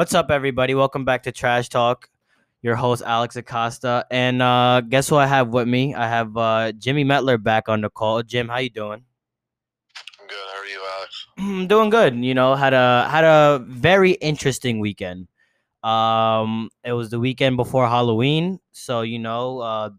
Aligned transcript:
What's 0.00 0.14
up, 0.14 0.30
everybody? 0.30 0.74
Welcome 0.74 1.04
back 1.04 1.24
to 1.24 1.30
Trash 1.30 1.68
Talk. 1.68 2.08
Your 2.62 2.74
host 2.74 3.02
Alex 3.04 3.36
Acosta, 3.36 4.06
and 4.10 4.40
uh, 4.40 4.80
guess 4.80 5.10
who 5.10 5.16
I 5.16 5.26
have 5.26 5.48
with 5.48 5.68
me? 5.68 5.94
I 5.94 6.08
have 6.08 6.34
uh, 6.38 6.72
Jimmy 6.72 7.04
Metler 7.04 7.40
back 7.40 7.68
on 7.68 7.82
the 7.82 7.90
call. 7.90 8.22
Jim, 8.22 8.48
how 8.48 8.60
you 8.60 8.70
doing? 8.70 9.04
I'm 10.18 10.26
good. 10.26 10.38
How 10.54 10.58
are 10.58 10.64
you, 10.64 10.80
Alex? 10.96 11.26
I'm 11.36 11.66
doing 11.74 11.90
good. 11.90 12.14
You 12.24 12.32
know, 12.32 12.54
had 12.54 12.72
a 12.72 13.06
had 13.10 13.24
a 13.24 13.62
very 13.68 14.12
interesting 14.12 14.80
weekend. 14.80 15.28
Um, 15.82 16.70
it 16.82 16.92
was 16.92 17.10
the 17.10 17.20
weekend 17.20 17.58
before 17.58 17.86
Halloween, 17.86 18.58
so 18.72 19.02
you 19.02 19.18
know, 19.18 19.58
uh, 19.58 19.90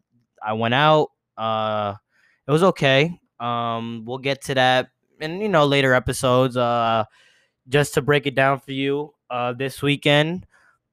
I 0.43 0.53
went 0.53 0.73
out. 0.73 1.09
Uh, 1.37 1.93
it 2.47 2.51
was 2.51 2.63
okay. 2.63 3.19
Um, 3.39 4.03
we'll 4.07 4.17
get 4.17 4.41
to 4.45 4.55
that 4.55 4.87
in 5.19 5.41
you 5.41 5.49
know 5.49 5.67
later 5.67 5.93
episodes. 5.93 6.57
Uh, 6.57 7.03
just 7.69 7.93
to 7.93 8.01
break 8.01 8.25
it 8.25 8.33
down 8.33 8.59
for 8.59 8.71
you, 8.71 9.13
uh, 9.31 9.53
this 9.53 9.81
weekend, 9.81 10.45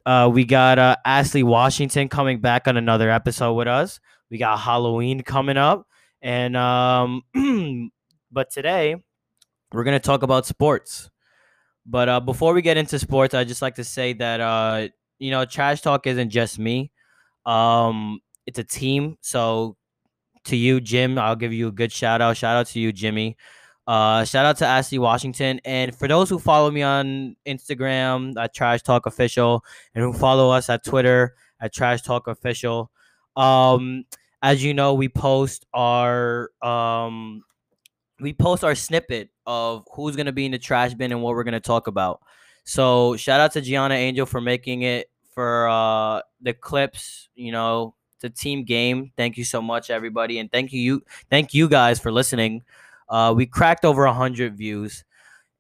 uh, 0.07 0.31
we 0.33 0.45
got 0.45 0.79
uh, 0.79 0.97
Ashley 1.05 1.43
Washington 1.43 2.09
coming 2.09 2.41
back 2.41 2.69
on 2.69 2.77
another 2.77 3.11
episode 3.11 3.55
with 3.55 3.69
us. 3.69 4.01
We 4.31 4.39
got 4.39 4.59
Halloween 4.59 5.23
coming 5.23 5.57
up, 5.57 5.87
and 6.23 6.57
um, 6.57 7.23
but 8.33 8.51
today 8.51 8.97
we're 9.73 9.85
gonna 9.85 9.99
talk 9.99 10.23
about 10.23 10.47
sports. 10.47 11.11
But 11.85 12.09
uh, 12.09 12.21
before 12.21 12.55
we 12.55 12.63
get 12.63 12.77
into 12.77 12.99
sports, 12.99 13.35
I 13.35 13.45
just 13.45 13.61
like 13.61 13.75
to 13.75 13.85
say 13.85 14.13
that 14.15 14.41
uh, 14.41 14.89
you 15.19 15.31
know, 15.31 15.45
trash 15.45 15.81
talk 15.81 16.07
isn't 16.07 16.31
just 16.31 16.59
me. 16.59 16.93
Um, 17.45 18.21
it's 18.47 18.59
a 18.59 18.65
team. 18.65 19.19
So 19.21 19.77
to 20.45 20.57
you, 20.57 20.81
Jim, 20.81 21.19
I'll 21.19 21.37
give 21.37 21.53
you 21.53 21.69
a 21.69 21.73
good 21.73 21.93
shout 21.93 22.21
out. 22.23 22.37
Shout 22.37 22.57
out 22.57 22.67
to 22.69 22.81
you, 22.81 22.93
Jimmy. 22.93 23.37
Uh, 23.89 24.23
shout 24.23 24.45
out 24.45 24.59
to 24.59 24.67
Ashley 24.67 24.99
Washington. 24.99 25.63
And 25.65 25.97
for 25.97 26.07
those 26.07 26.29
who 26.29 26.39
follow 26.39 26.71
me 26.71 26.83
on 26.83 27.37
Instagram 27.47 28.35
at 28.39 28.55
Trash 28.55 28.83
Talk 28.83 29.07
Official 29.07 29.65
and 29.95 30.05
who 30.05 30.13
follow 30.13 30.51
us 30.51 30.69
at 30.69 30.85
Twitter 30.85 31.35
at 31.59 31.73
Trash 31.73 32.03
Talk 32.03 32.29
Official, 32.29 32.91
um, 33.35 34.05
as 34.43 34.63
you 34.63 34.75
know, 34.75 34.93
we 34.93 35.09
post 35.09 35.65
our 35.73 36.51
um, 36.63 37.43
we 38.21 38.35
post 38.35 38.63
our 38.63 38.75
snippet 38.75 39.31
of 39.47 39.89
who's 39.95 40.17
gonna 40.17 40.33
be 40.33 40.45
in 40.45 40.53
the 40.53 40.59
trash 40.59 40.93
bin 40.93 41.11
and 41.11 41.23
what 41.23 41.35
we're 41.35 41.45
gonna 41.45 41.59
talk 41.59 41.87
about. 41.87 42.21
So 42.65 43.17
shout 43.17 43.41
out 43.41 43.53
to 43.53 43.63
Gianna 43.63 43.95
Angel 43.95 44.27
for 44.27 44.43
making 44.43 44.83
it 44.83 45.11
for 45.33 45.67
uh, 45.67 46.21
the 46.43 46.53
clips. 46.53 47.31
You 47.35 47.53
know, 47.53 47.95
a 48.23 48.29
team 48.29 48.65
game. 48.65 49.13
Thank 49.17 49.39
you 49.39 49.45
so 49.45 49.63
much, 49.63 49.89
everybody, 49.89 50.41
and 50.41 50.53
thank 50.53 50.75
you, 50.75 50.81
you, 50.81 51.03
thank 51.31 51.55
you 51.55 51.71
guys 51.71 51.99
for 51.99 52.13
listening. 52.13 52.63
Uh, 53.09 53.33
we 53.37 53.47
cracked 53.47 53.85
over 53.85 54.07
hundred 54.07 54.57
views, 54.57 55.05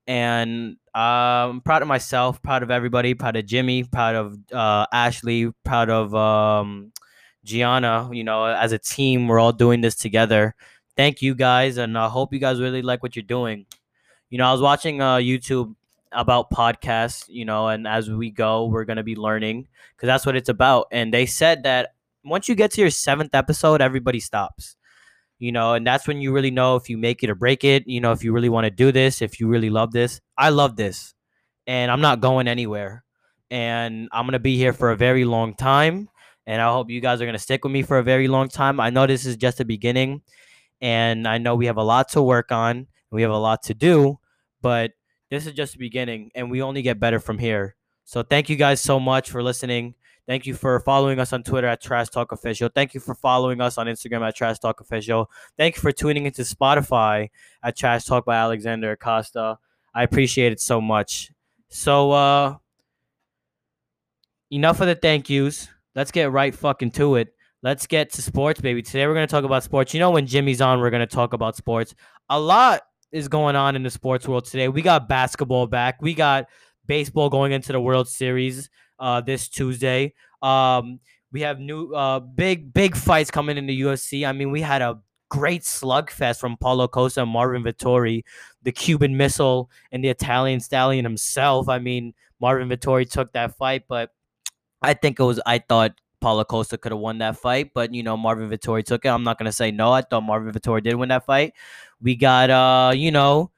and 0.07 0.77
uh, 0.95 1.49
I'm 1.49 1.61
proud 1.61 1.83
of 1.83 1.89
myself, 1.89 2.43
proud 2.43 2.63
of 2.63 2.71
everybody, 2.71 3.15
proud 3.15 3.37
of 3.37 3.47
Jimmy, 3.47 3.85
proud 3.85 4.15
of 4.15 4.39
uh, 4.53 4.87
Ashley, 4.93 5.53
proud 5.65 5.91
of 5.91 6.15
um, 6.15 6.93
Gianna. 7.45 8.11
You 8.13 8.25
know, 8.25 8.45
as 8.45 8.73
a 8.73 8.79
team, 8.79 9.29
we're 9.29 9.39
all 9.39 9.53
doing 9.53 9.81
this 9.81 9.95
together. 9.95 10.55
Thank 10.97 11.23
you 11.23 11.35
guys, 11.35 11.77
and 11.77 11.97
I 11.97 12.09
hope 12.09 12.33
you 12.33 12.39
guys 12.39 12.61
really 12.61 12.83
like 12.83 13.03
what 13.03 13.17
you're 13.17 13.23
doing. 13.23 13.67
You 14.31 14.39
know, 14.39 14.49
I 14.49 14.53
was 14.53 14.61
watching 14.61 15.01
uh, 15.01 15.17
YouTube 15.17 15.75
about 16.13 16.51
podcasts, 16.51 17.25
you 17.29 17.45
know, 17.45 17.69
and 17.69 17.87
as 17.87 18.11
we 18.11 18.31
go, 18.31 18.67
we're 18.67 18.85
gonna 18.85 19.03
be 19.03 19.17
learning 19.17 19.69
because 19.97 20.07
that's 20.07 20.27
what 20.27 20.37
it's 20.37 20.49
about. 20.49 20.89
And 20.91 21.13
they 21.13 21.27
said 21.27 21.63
that 21.63 21.95
once 22.25 22.49
you 22.49 22.55
get 22.55 22.73
to 22.73 22.81
your 22.81 22.91
seventh 22.91 23.35
episode, 23.35 23.81
everybody 23.81 24.21
stops 24.21 24.77
you 25.39 25.53
know, 25.53 25.75
and 25.75 25.86
that's 25.86 26.06
when 26.08 26.20
you 26.20 26.33
really 26.33 26.50
know 26.50 26.77
if 26.77 26.91
you 26.91 26.98
make 26.98 27.22
it 27.22 27.31
or 27.31 27.34
break 27.34 27.64
it, 27.64 27.86
you 27.86 28.01
know, 28.01 28.13
if 28.13 28.24
you 28.24 28.33
really 28.33 28.48
want 28.48 28.64
to 28.64 28.70
do 28.70 28.92
this, 28.92 29.23
if 29.23 29.40
you 29.40 29.48
really 29.48 29.70
love 29.70 29.92
this. 29.92 30.20
I 30.36 30.51
love 30.51 30.77
this, 30.77 31.14
and 31.67 31.90
I'm 31.90 32.01
not 32.01 32.20
going 32.20 32.48
anywhere, 32.48 33.05
and 33.51 34.08
I'm 34.13 34.27
gonna 34.27 34.39
be 34.39 34.57
here 34.57 34.73
for 34.73 34.90
a 34.90 34.96
very 34.96 35.24
long 35.24 35.55
time, 35.55 36.08
and 36.46 36.61
I 36.61 36.73
hope 36.73 36.90
you 36.90 37.01
guys 37.01 37.20
are 37.20 37.27
gonna 37.27 37.39
stick 37.39 37.64
with 37.64 37.73
me 37.73 37.83
for 37.83 37.98
a 37.98 38.02
very 38.02 38.29
long 38.29 38.48
time. 38.48 38.80
I 38.80 38.90
know 38.90 39.07
this 39.07 39.27
is 39.27 39.36
just 39.36 39.58
the 39.58 39.64
beginning, 39.64 40.23
and 40.80 41.27
I 41.27 41.39
know 41.39 41.55
we 41.55 41.67
have 41.67 41.77
a 41.77 41.83
lot 41.84 42.08
to 42.11 42.23
work 42.23 42.52
on, 42.52 42.86
we 43.11 43.23
have 43.23 43.30
a 43.30 43.39
lot 43.39 43.63
to 43.64 43.74
do, 43.74 44.18
but 44.61 44.92
this 45.30 45.46
is 45.46 45.52
just 45.52 45.73
the 45.74 45.79
beginning, 45.79 46.30
and 46.34 46.51
we 46.51 46.63
only 46.63 46.83
get 46.83 46.98
better 46.98 47.20
from 47.20 47.39
here. 47.39 47.77
So 48.05 48.23
thank 48.23 48.48
you 48.48 48.57
guys 48.57 48.80
so 48.80 48.98
much 48.98 49.30
for 49.30 49.42
listening. 49.42 49.95
Thank 50.28 50.44
you 50.44 50.52
for 50.52 50.78
following 50.80 51.18
us 51.18 51.33
on 51.33 51.42
Twitter 51.42 51.66
at 51.66 51.80
Trash 51.80 52.11
Talk 52.11 52.33
Official. 52.33 52.68
Thank 52.68 52.92
you 52.92 53.00
for 53.00 53.14
following 53.14 53.62
us 53.62 53.78
on 53.78 53.86
Instagram 53.86 54.28
at 54.28 54.36
Trash 54.36 54.58
Talk 54.58 54.78
Official. 54.83 55.30
Thank 55.56 55.77
you 55.77 55.80
for 55.80 55.90
tuning 55.90 56.27
into 56.27 56.42
Spotify 56.42 57.30
at 57.62 57.78
Trash 57.78 58.05
Talk 58.05 58.27
by 58.27 58.36
Alexander 58.36 58.90
Acosta. 58.92 59.58
I 59.94 60.02
appreciate 60.02 60.52
it 60.52 60.61
so 60.61 60.83
much. 60.83 61.33
So, 61.70 62.11
uh, 62.12 62.56
enough 64.52 64.83
of 64.83 64.86
the 64.89 64.96
thank 64.96 65.30
yous. 65.30 65.66
Let's 65.94 66.11
get 66.11 66.30
right 66.30 66.55
fucking 66.55 66.90
to 66.92 67.14
it. 67.14 67.28
Let's 67.62 67.86
get 67.86 68.12
to 68.12 68.20
sports, 68.20 68.60
baby. 68.60 68.83
Today 68.83 69.06
we're 69.06 69.14
going 69.14 69.27
to 69.27 69.30
talk 69.30 69.45
about 69.45 69.64
sports. 69.64 69.95
You 69.95 70.00
know, 70.00 70.10
when 70.10 70.27
Jimmy's 70.27 70.60
on, 70.60 70.78
we're 70.80 70.90
going 70.90 71.00
to 71.00 71.06
talk 71.06 71.33
about 71.33 71.56
sports. 71.56 71.95
A 72.28 72.39
lot 72.39 72.83
is 73.12 73.28
going 73.28 73.56
on 73.56 73.77
in 73.77 73.83
the 73.83 73.90
sports 73.90 74.28
world 74.28 74.45
today. 74.45 74.68
We 74.68 74.83
got 74.83 75.08
basketball 75.08 75.66
back. 75.66 76.02
We 76.02 76.12
got 76.12 76.48
baseball 76.86 77.30
going 77.30 77.52
into 77.52 77.72
the 77.72 77.80
World 77.80 78.08
Series 78.08 78.68
uh, 78.98 79.20
this 79.20 79.48
Tuesday. 79.48 80.14
Um, 80.42 81.01
we 81.33 81.42
have 81.42 81.61
new 81.61 81.92
uh, 81.92 82.20
big 82.20 82.73
big 82.73 82.97
fights 82.97 83.31
coming 83.31 83.57
in 83.57 83.67
the 83.67 83.81
UFC. 83.83 84.27
I 84.27 84.33
mean, 84.33 84.51
we 84.51 84.61
had 84.61 84.83
a 84.83 84.98
great 85.29 85.63
slugfest 85.63 86.41
from 86.41 86.57
Paulo 86.57 86.89
Costa 86.89 87.23
and 87.23 87.31
Marvin 87.31 87.63
Vettori, 87.63 88.25
the 88.63 88.73
Cuban 88.73 89.17
missile 89.17 89.70
and 89.92 90.03
the 90.03 90.08
Italian 90.08 90.61
stallion 90.61 91.05
himself. 91.05 91.69
I 91.69 91.79
mean, 91.79 92.14
Marvin 92.41 92.69
Vettori 92.69 93.08
took 93.08 93.33
that 93.33 93.57
fight, 93.57 93.85
but 93.89 94.11
I 94.83 94.95
think 94.95 95.20
it 95.20 95.25
was 95.25 95.41
I 95.45 95.58
thought 95.58 95.92
Paulo 96.20 96.45
Costa 96.45 96.79
could 96.79 96.92
have 96.92 97.01
won 97.01 97.19
that 97.19 97.37
fight, 97.37 97.73
but 97.75 97.92
you 97.95 98.03
know 98.03 98.17
Marvin 98.17 98.48
Vettori 98.48 98.85
took 98.85 99.05
it. 99.05 99.08
I'm 99.08 99.25
not 99.25 99.39
gonna 99.39 99.53
say 99.53 99.70
no. 99.70 99.92
I 99.92 100.03
thought 100.03 100.23
Marvin 100.23 100.53
Vettori 100.53 100.83
did 100.83 100.95
win 100.95 101.08
that 101.11 101.27
fight. 101.27 101.55
We 102.01 102.17
got 102.17 102.51
uh, 102.51 102.92
you 102.95 103.11
know, 103.11 103.51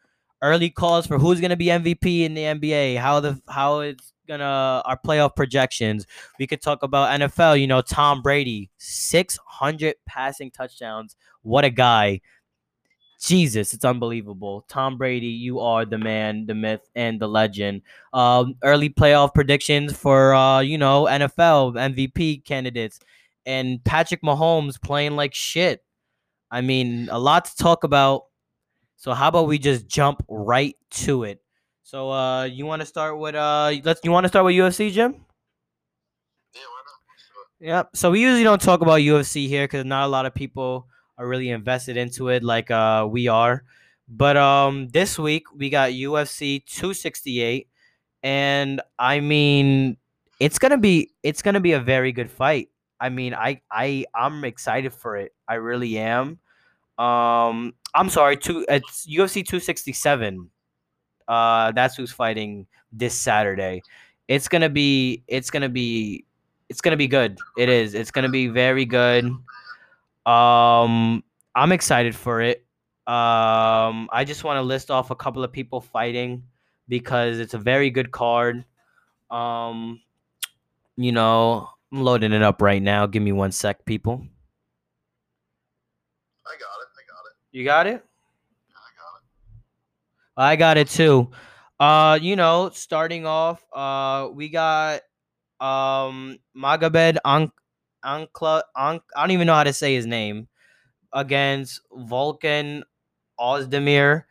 early 0.42 0.70
calls 0.70 1.06
for 1.06 1.18
who's 1.18 1.40
gonna 1.40 1.56
be 1.56 1.66
MVP 1.66 2.22
in 2.22 2.34
the 2.34 2.42
NBA, 2.42 2.98
how 2.98 3.20
the 3.20 3.40
how 3.48 3.80
it's 3.80 4.12
gonna 4.30 4.82
our 4.84 4.98
playoff 5.04 5.34
projections. 5.36 6.06
We 6.38 6.46
could 6.46 6.62
talk 6.62 6.82
about 6.82 7.20
NFL. 7.20 7.60
You 7.60 7.66
know, 7.66 7.82
Tom 7.82 8.22
Brady, 8.22 8.70
six 8.78 9.38
hundred 9.44 9.96
passing 10.06 10.50
touchdowns. 10.50 11.16
What 11.42 11.64
a 11.64 11.70
guy! 11.70 12.20
Jesus, 13.20 13.74
it's 13.74 13.84
unbelievable. 13.84 14.64
Tom 14.68 14.96
Brady, 14.96 15.26
you 15.26 15.60
are 15.60 15.84
the 15.84 15.98
man, 15.98 16.46
the 16.46 16.54
myth, 16.54 16.88
and 16.94 17.20
the 17.20 17.28
legend. 17.28 17.82
Um, 18.14 18.54
early 18.62 18.88
playoff 18.88 19.34
predictions 19.34 19.94
for 19.94 20.32
uh, 20.32 20.60
you 20.60 20.78
know, 20.78 21.04
NFL 21.04 21.74
MVP 21.74 22.44
candidates, 22.44 23.00
and 23.44 23.82
Patrick 23.84 24.22
Mahomes 24.22 24.80
playing 24.80 25.16
like 25.16 25.34
shit. 25.34 25.84
I 26.50 26.62
mean, 26.62 27.08
a 27.10 27.18
lot 27.18 27.44
to 27.46 27.56
talk 27.56 27.84
about. 27.84 28.24
So 28.96 29.14
how 29.14 29.28
about 29.28 29.48
we 29.48 29.58
just 29.58 29.88
jump 29.88 30.22
right 30.28 30.76
to 30.90 31.24
it? 31.24 31.40
So 31.82 32.10
uh 32.10 32.44
you 32.44 32.66
want 32.66 32.80
to 32.80 32.86
start 32.86 33.18
with 33.18 33.34
uh 33.34 33.72
let's 33.84 34.00
you 34.04 34.10
want 34.10 34.24
to 34.24 34.28
start 34.28 34.44
with 34.44 34.54
UFC, 34.54 34.92
Jim? 34.92 35.14
Yeah, 36.54 36.60
why 36.62 36.82
not? 36.86 37.66
Yep. 37.66 37.96
So 37.96 38.10
we 38.10 38.20
usually 38.20 38.44
don't 38.44 38.60
talk 38.60 38.80
about 38.80 39.00
UFC 39.00 39.48
here 39.48 39.66
cuz 39.68 39.84
not 39.84 40.06
a 40.06 40.08
lot 40.08 40.26
of 40.26 40.34
people 40.34 40.86
are 41.18 41.26
really 41.26 41.50
invested 41.50 41.96
into 41.96 42.28
it 42.28 42.42
like 42.42 42.70
uh 42.70 43.06
we 43.10 43.28
are. 43.28 43.64
But 44.08 44.36
um 44.36 44.88
this 44.88 45.18
week 45.18 45.44
we 45.54 45.70
got 45.70 45.92
UFC 45.92 46.60
268 46.66 47.68
and 48.22 48.80
I 48.98 49.20
mean 49.20 49.96
it's 50.40 50.58
going 50.58 50.72
to 50.72 50.78
be 50.78 51.12
it's 51.22 51.42
to 51.42 51.60
be 51.60 51.72
a 51.72 51.80
very 51.80 52.12
good 52.12 52.30
fight. 52.30 52.70
I 52.98 53.10
mean, 53.10 53.34
I 53.34 53.60
I 53.70 54.06
I'm 54.14 54.44
excited 54.44 54.92
for 54.92 55.16
it. 55.16 55.34
I 55.48 55.54
really 55.56 55.98
am. 55.98 56.38
Um 56.98 57.74
I'm 57.94 58.08
sorry, 58.10 58.36
two 58.36 58.64
it's 58.68 59.06
UFC 59.06 59.42
267 59.46 60.50
uh, 61.30 61.70
that's 61.72 61.96
who's 61.96 62.10
fighting 62.10 62.66
this 62.92 63.14
Saturday. 63.14 63.82
It's 64.26 64.48
gonna 64.48 64.68
be. 64.68 65.22
It's 65.28 65.48
gonna 65.48 65.68
be. 65.68 66.26
It's 66.68 66.80
gonna 66.80 66.96
be 66.96 67.06
good. 67.06 67.38
It 67.56 67.68
is. 67.68 67.94
It's 67.94 68.10
gonna 68.10 68.28
be 68.28 68.48
very 68.48 68.84
good. 68.84 69.24
Um, 70.26 71.24
I'm 71.54 71.72
excited 71.72 72.14
for 72.14 72.40
it. 72.40 72.66
Um, 73.06 74.08
I 74.12 74.24
just 74.26 74.44
want 74.44 74.58
to 74.58 74.62
list 74.62 74.90
off 74.90 75.10
a 75.10 75.16
couple 75.16 75.42
of 75.42 75.52
people 75.52 75.80
fighting 75.80 76.42
because 76.88 77.38
it's 77.38 77.54
a 77.54 77.58
very 77.58 77.90
good 77.90 78.10
card. 78.10 78.64
Um, 79.30 80.00
you 80.96 81.12
know, 81.12 81.68
I'm 81.92 82.02
loading 82.02 82.32
it 82.32 82.42
up 82.42 82.60
right 82.60 82.82
now. 82.82 83.06
Give 83.06 83.22
me 83.22 83.32
one 83.32 83.52
sec, 83.52 83.84
people. 83.84 84.22
I 86.46 86.52
got 86.52 86.58
it. 86.58 86.88
I 86.98 87.02
got 87.08 87.24
it. 87.26 87.36
You 87.52 87.64
got 87.64 87.86
it? 87.86 88.04
I 90.40 90.56
got 90.56 90.78
it. 90.78 90.88
Too. 90.88 91.30
Uh, 91.78 92.18
you 92.20 92.36
know, 92.36 92.70
starting 92.72 93.26
off, 93.26 93.64
uh, 93.72 94.28
we 94.32 94.48
got 94.48 95.02
um 95.60 96.38
Magomed 96.56 97.18
Ank 97.24 97.50
Ankla 98.02 98.62
Ank 98.74 99.02
I 99.14 99.20
don't 99.20 99.32
even 99.32 99.46
know 99.46 99.54
how 99.54 99.64
to 99.64 99.74
say 99.74 99.94
his 99.94 100.06
name 100.06 100.48
against 101.12 101.82
Volkan 101.92 102.82
Oezdemir. 103.38 104.24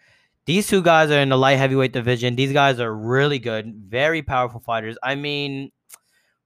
These 0.46 0.68
two 0.68 0.82
guys 0.82 1.12
are 1.12 1.20
in 1.20 1.30
the 1.30 1.38
light 1.38 1.60
heavyweight 1.60 1.94
division. 1.94 2.36
These 2.36 2.54
guys 2.54 2.80
are 2.80 2.92
really 2.92 3.38
good, 3.38 3.72
very 3.76 4.24
powerful 4.24 4.60
fighters. 4.60 4.98
I 5.04 5.14
mean, 5.14 5.72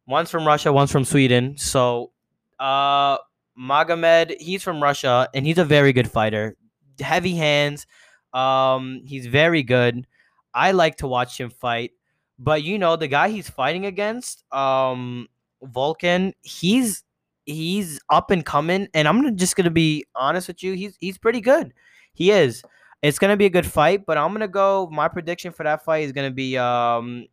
one's 0.05 0.29
from 0.29 0.45
Russia, 0.45 0.73
one's 0.73 0.91
from 0.91 1.05
Sweden. 1.05 1.57
So, 1.57 2.11
uh, 2.59 3.17
Magomed, 3.57 4.35
he's 4.41 4.61
from 4.61 4.83
Russia, 4.83 5.29
and 5.33 5.45
he's 5.45 5.57
a 5.57 5.63
very 5.63 5.93
good 5.93 6.11
fighter. 6.11 6.57
Heavy 6.99 7.35
hands. 7.35 7.87
Um, 8.33 9.01
he's 9.05 9.27
very 9.27 9.63
good. 9.63 10.07
I 10.53 10.71
like 10.71 10.97
to 10.97 11.07
watch 11.07 11.39
him 11.39 11.49
fight. 11.49 11.91
But 12.39 12.63
you 12.63 12.77
know, 12.79 12.95
the 12.95 13.07
guy 13.07 13.29
he's 13.29 13.49
fighting 13.49 13.85
against, 13.85 14.43
um, 14.53 15.27
Volkan, 15.63 16.33
he's 16.41 17.03
he's 17.45 17.99
up 18.09 18.31
and 18.31 18.45
coming, 18.45 18.87
and 18.93 19.07
I'm 19.07 19.37
just 19.37 19.55
gonna 19.55 19.69
be 19.69 20.05
honest 20.15 20.47
with 20.47 20.63
you. 20.63 20.73
He's 20.73 20.97
he's 20.99 21.17
pretty 21.17 21.41
good. 21.41 21.73
He 22.13 22.31
is. 22.31 22.63
It's 23.01 23.19
gonna 23.19 23.37
be 23.37 23.45
a 23.45 23.49
good 23.49 23.65
fight, 23.65 24.05
but 24.05 24.17
I'm 24.17 24.33
gonna 24.33 24.47
go. 24.47 24.89
My 24.91 25.07
prediction 25.07 25.51
for 25.51 25.63
that 25.63 25.83
fight 25.85 26.03
is 26.03 26.11
gonna 26.11 26.31
be 26.31 26.57
um 26.57 27.27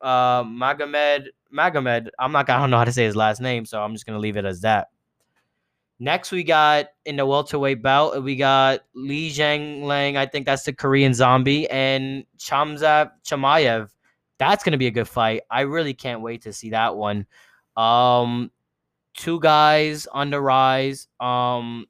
uh 0.00 0.44
Magomed 0.44 1.26
Magomed. 1.52 2.08
I'm 2.18 2.32
not 2.32 2.48
I 2.50 2.58
don't 2.58 2.70
know 2.70 2.78
how 2.78 2.84
to 2.84 2.92
say 2.92 3.04
his 3.04 3.16
last 3.16 3.40
name, 3.40 3.64
so 3.64 3.82
I'm 3.82 3.94
just 3.94 4.06
gonna 4.06 4.18
leave 4.18 4.36
it 4.36 4.44
as 4.44 4.60
that. 4.60 4.88
Next, 6.00 6.32
we 6.32 6.42
got 6.42 6.86
in 7.04 7.16
the 7.16 7.24
welterweight 7.24 7.82
bout, 7.82 8.22
we 8.22 8.36
got 8.36 8.80
Li 8.94 9.32
Lang. 9.82 10.16
I 10.16 10.26
think 10.26 10.44
that's 10.44 10.64
the 10.64 10.72
Korean 10.72 11.14
zombie, 11.14 11.68
and 11.70 12.24
Khamzat 12.38 13.12
Chimaev. 13.24 13.90
That's 14.38 14.64
gonna 14.64 14.76
be 14.76 14.88
a 14.88 14.90
good 14.90 15.08
fight. 15.08 15.42
I 15.50 15.62
really 15.62 15.94
can't 15.94 16.20
wait 16.20 16.42
to 16.42 16.52
see 16.52 16.70
that 16.70 16.96
one. 16.96 17.26
Um, 17.76 18.50
two 19.14 19.40
guys 19.40 20.06
on 20.06 20.30
the 20.30 20.40
rise. 20.40 21.06
Um, 21.20 21.86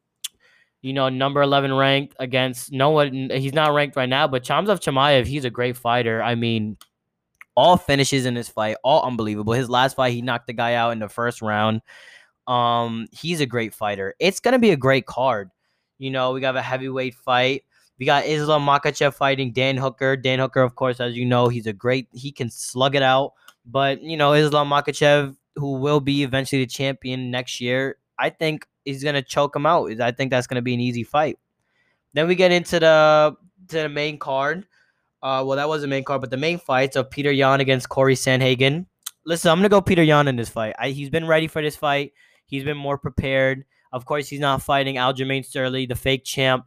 you 0.83 0.93
know, 0.93 1.09
number 1.09 1.41
11 1.41 1.73
ranked 1.73 2.15
against 2.19 2.71
no 2.71 2.91
one. 2.91 3.31
He's 3.31 3.55
not 3.55 3.73
ranked 3.73 3.97
right 3.97 4.09
now, 4.09 4.29
but 4.29 4.45
Khamzat 4.45 4.81
Chimaev, 4.81 5.25
he's 5.25 5.47
a 5.47 5.51
great 5.51 5.79
fighter. 5.79 6.23
I 6.23 6.35
mean, 6.35 6.77
all 7.57 7.79
finishes 7.79 8.27
in 8.27 8.35
this 8.35 8.51
fight, 8.51 8.77
all 8.85 9.03
unbelievable. 9.03 9.55
His 9.55 9.71
last 9.71 9.97
fight, 9.97 10.13
he 10.13 10.21
knocked 10.21 10.47
the 10.47 10.53
guy 10.53 10.75
out 10.75 10.93
in 10.93 10.99
the 10.99 11.09
first 11.09 11.41
round. 11.41 11.81
Um, 12.47 13.09
he's 13.13 13.41
a 13.41 13.47
great 13.47 13.75
fighter. 13.75 14.15
It's 14.19 14.41
gonna 14.41 14.59
be 14.59 14.71
a 14.71 14.77
great 14.77 15.07
card. 15.07 15.51
You 15.99 16.11
know, 16.11 16.33
we 16.33 16.41
got 16.41 16.57
a 16.57 16.63
heavyweight 16.63 17.15
fight. 17.15 17.65
We 17.99 18.07
got 18.07 18.27
Islam 18.27 18.67
Makhachev 18.67 19.15
fighting 19.15 19.53
Dan 19.53 19.77
Hooker. 19.77 20.17
Dan 20.17 20.41
Hooker, 20.41 20.63
of 20.63 20.75
course, 20.75 21.01
as 21.01 21.17
you 21.17 21.25
know, 21.25 21.49
he's 21.49 21.67
a 21.67 21.73
great. 21.73 22.09
He 22.13 22.33
can 22.33 22.51
slug 22.51 22.95
it 22.97 23.03
out. 23.03 23.33
But 23.65 24.03
you 24.03 24.17
know, 24.17 24.33
Islam 24.33 24.69
Makhachev, 24.69 25.37
who 25.57 25.75
will 25.75 26.01
be 26.01 26.23
eventually 26.23 26.63
the 26.63 26.71
champion 26.71 27.31
next 27.31 27.61
year, 27.61 27.97
I 28.19 28.31
think 28.31 28.67
he's 28.85 29.05
gonna 29.05 29.23
choke 29.23 29.55
him 29.57 29.67
out. 29.67 30.01
I 30.01 30.11
think 30.11 30.31
that's 30.31 30.47
gonna 30.47 30.63
be 30.63 30.75
an 30.75 30.81
easy 30.81 31.05
fight. 31.05 31.39
Then 32.13 32.29
we 32.29 32.35
get 32.35 32.53
into 32.53 32.81
the 32.81 33.37
to 33.69 33.77
the 33.83 33.89
main 33.89 34.19
card. 34.19 34.67
Uh, 35.23 35.43
well, 35.47 35.57
that 35.57 35.69
was 35.69 35.81
the 35.81 35.89
main 35.89 36.05
card, 36.05 36.21
but 36.21 36.31
the 36.31 36.37
main 36.37 36.59
fights 36.59 36.97
of 36.97 37.11
Peter 37.11 37.33
Yan 37.33 37.61
against 37.61 37.89
Corey 37.89 38.15
Sandhagen. 38.15 38.87
Listen, 39.25 39.51
I'm 39.51 39.59
gonna 39.59 39.71
go 39.71 39.81
Peter 39.81 40.03
Yan 40.03 40.29
in 40.29 40.37
this 40.37 40.51
fight. 40.51 40.75
I, 40.79 40.91
he's 40.91 41.09
been 41.09 41.27
ready 41.27 41.47
for 41.47 41.63
this 41.63 41.77
fight. 41.77 42.13
He's 42.55 42.65
been 42.65 42.77
more 42.77 42.99
prepared. 42.99 43.65
Of 43.93 44.05
course, 44.05 44.29
he's 44.29 44.39
not 44.39 44.63
fighting 44.63 44.95
Aljamain 44.95 45.45
Sterling, 45.45 45.89
the 45.89 45.97
fake 45.97 46.25
champ, 46.25 46.67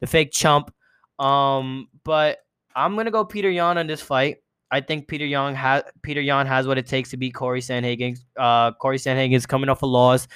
the 0.00 0.08
fake 0.08 0.32
chump. 0.32 0.74
Um, 1.20 1.86
but 2.02 2.38
I'm 2.74 2.96
gonna 2.96 3.12
go 3.12 3.24
Peter 3.24 3.48
Yan 3.48 3.78
on 3.78 3.86
this 3.86 4.00
fight. 4.00 4.38
I 4.70 4.80
think 4.80 5.06
Peter 5.06 5.24
Young 5.24 5.54
has 5.54 5.84
Peter 6.02 6.20
Yan 6.20 6.46
has 6.46 6.66
what 6.66 6.76
it 6.76 6.86
takes 6.86 7.10
to 7.10 7.16
beat 7.16 7.34
Corey 7.34 7.60
Sandhagen. 7.60 8.18
Uh, 8.36 8.72
Corey 8.72 8.98
Sandhagen 8.98 9.34
is 9.34 9.46
coming 9.46 9.68
off 9.68 9.82
a 9.82 9.86
loss. 9.86 10.26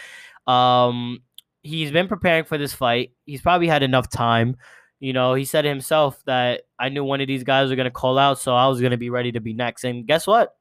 Um, 0.47 1.19
he's 1.65 1.91
been 1.91 2.07
preparing 2.07 2.45
for 2.45 2.59
this 2.59 2.73
fight. 2.73 3.11
He's 3.27 3.43
probably 3.43 3.67
had 3.67 3.83
enough 3.83 4.09
time. 4.09 4.57
You 5.01 5.13
know, 5.13 5.35
he 5.35 5.45
said 5.45 5.65
himself 5.65 6.23
that 6.27 6.63
I 6.79 6.91
knew 6.91 7.03
one 7.03 7.21
of 7.21 7.27
these 7.27 7.43
guys 7.43 7.71
were 7.71 7.77
gonna 7.77 7.91
call 7.91 8.19
out, 8.19 8.39
so 8.39 8.55
I 8.55 8.69
was 8.69 8.81
gonna 8.81 8.97
be 8.97 9.11
ready 9.11 9.33
to 9.33 9.41
be 9.41 9.53
next. 9.53 9.83
And 9.83 10.07
guess 10.07 10.29
what? 10.29 10.55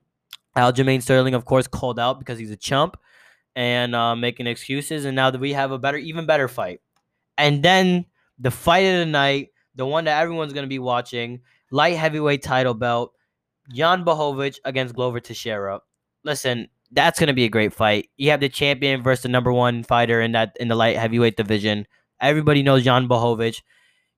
Aljamain 0.58 1.04
Sterling, 1.04 1.36
of 1.36 1.46
course, 1.46 1.68
called 1.68 2.00
out 2.00 2.18
because 2.18 2.40
he's 2.40 2.52
a 2.52 2.58
chump 2.58 2.98
and 3.56 3.96
uh, 3.96 4.16
making 4.16 4.48
excuses. 4.48 5.06
And 5.06 5.16
now 5.16 5.32
that 5.32 5.42
we 5.42 5.54
have 5.54 5.72
a 5.72 5.80
better, 5.80 5.98
even 5.98 6.26
better 6.26 6.48
fight. 6.48 6.82
And 7.38 7.64
then 7.64 8.06
the 8.40 8.52
fight 8.52 8.82
of 8.82 9.00
the 9.00 9.06
night, 9.06 9.50
the 9.76 9.86
one 9.86 10.06
that 10.06 10.22
everyone's 10.22 10.54
going 10.54 10.66
to 10.66 10.70
be 10.70 10.80
watching, 10.80 11.42
light 11.72 11.98
heavyweight 11.98 12.44
title 12.44 12.74
belt, 12.74 13.14
Jan 13.74 14.04
Blachowicz 14.04 14.58
against 14.66 14.96
Glover 14.96 15.20
Teixeira. 15.20 15.82
Listen, 16.24 16.68
that's 16.92 17.20
going 17.20 17.28
to 17.28 17.34
be 17.34 17.46
a 17.46 17.50
great 17.50 17.74
fight. 17.74 18.10
You 18.18 18.32
have 18.32 18.42
the 18.42 18.50
champion 18.50 19.02
versus 19.02 19.24
the 19.24 19.30
number 19.30 19.52
one 19.52 19.84
fighter 19.84 20.22
in 20.22 20.34
that 20.34 20.56
in 20.60 20.68
the 20.68 20.76
light 20.76 20.98
heavyweight 20.98 21.38
division. 21.38 21.88
Everybody 22.20 22.64
knows 22.64 22.84
Jan 22.84 23.08
Blachowicz. 23.08 23.62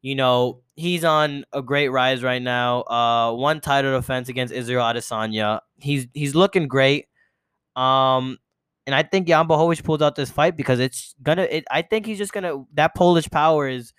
You 0.01 0.15
know, 0.15 0.61
he's 0.75 1.05
on 1.05 1.45
a 1.53 1.61
great 1.61 1.89
rise 1.89 2.23
right 2.23 2.41
now. 2.41 2.81
Uh, 2.81 3.33
one 3.33 3.61
title 3.61 3.97
defense 3.97 4.27
against 4.27 4.53
Israel 4.53 4.83
Adesanya. 4.83 5.61
He's 5.77 6.07
he's 6.13 6.35
looking 6.35 6.67
great. 6.67 7.07
Um, 7.75 8.37
and 8.85 8.95
I 8.95 9.03
think 9.03 9.27
Jan 9.27 9.47
Blachowicz 9.47 9.83
pulls 9.83 10.01
out 10.01 10.15
this 10.15 10.29
fight 10.29 10.57
because 10.57 10.79
it's 10.79 11.15
gonna. 11.23 11.43
It, 11.43 11.65
I 11.71 11.81
think 11.81 12.05
he's 12.05 12.17
just 12.17 12.33
gonna. 12.33 12.63
That 12.73 12.95
Polish 12.95 13.29
power 13.29 13.67
is 13.67 13.93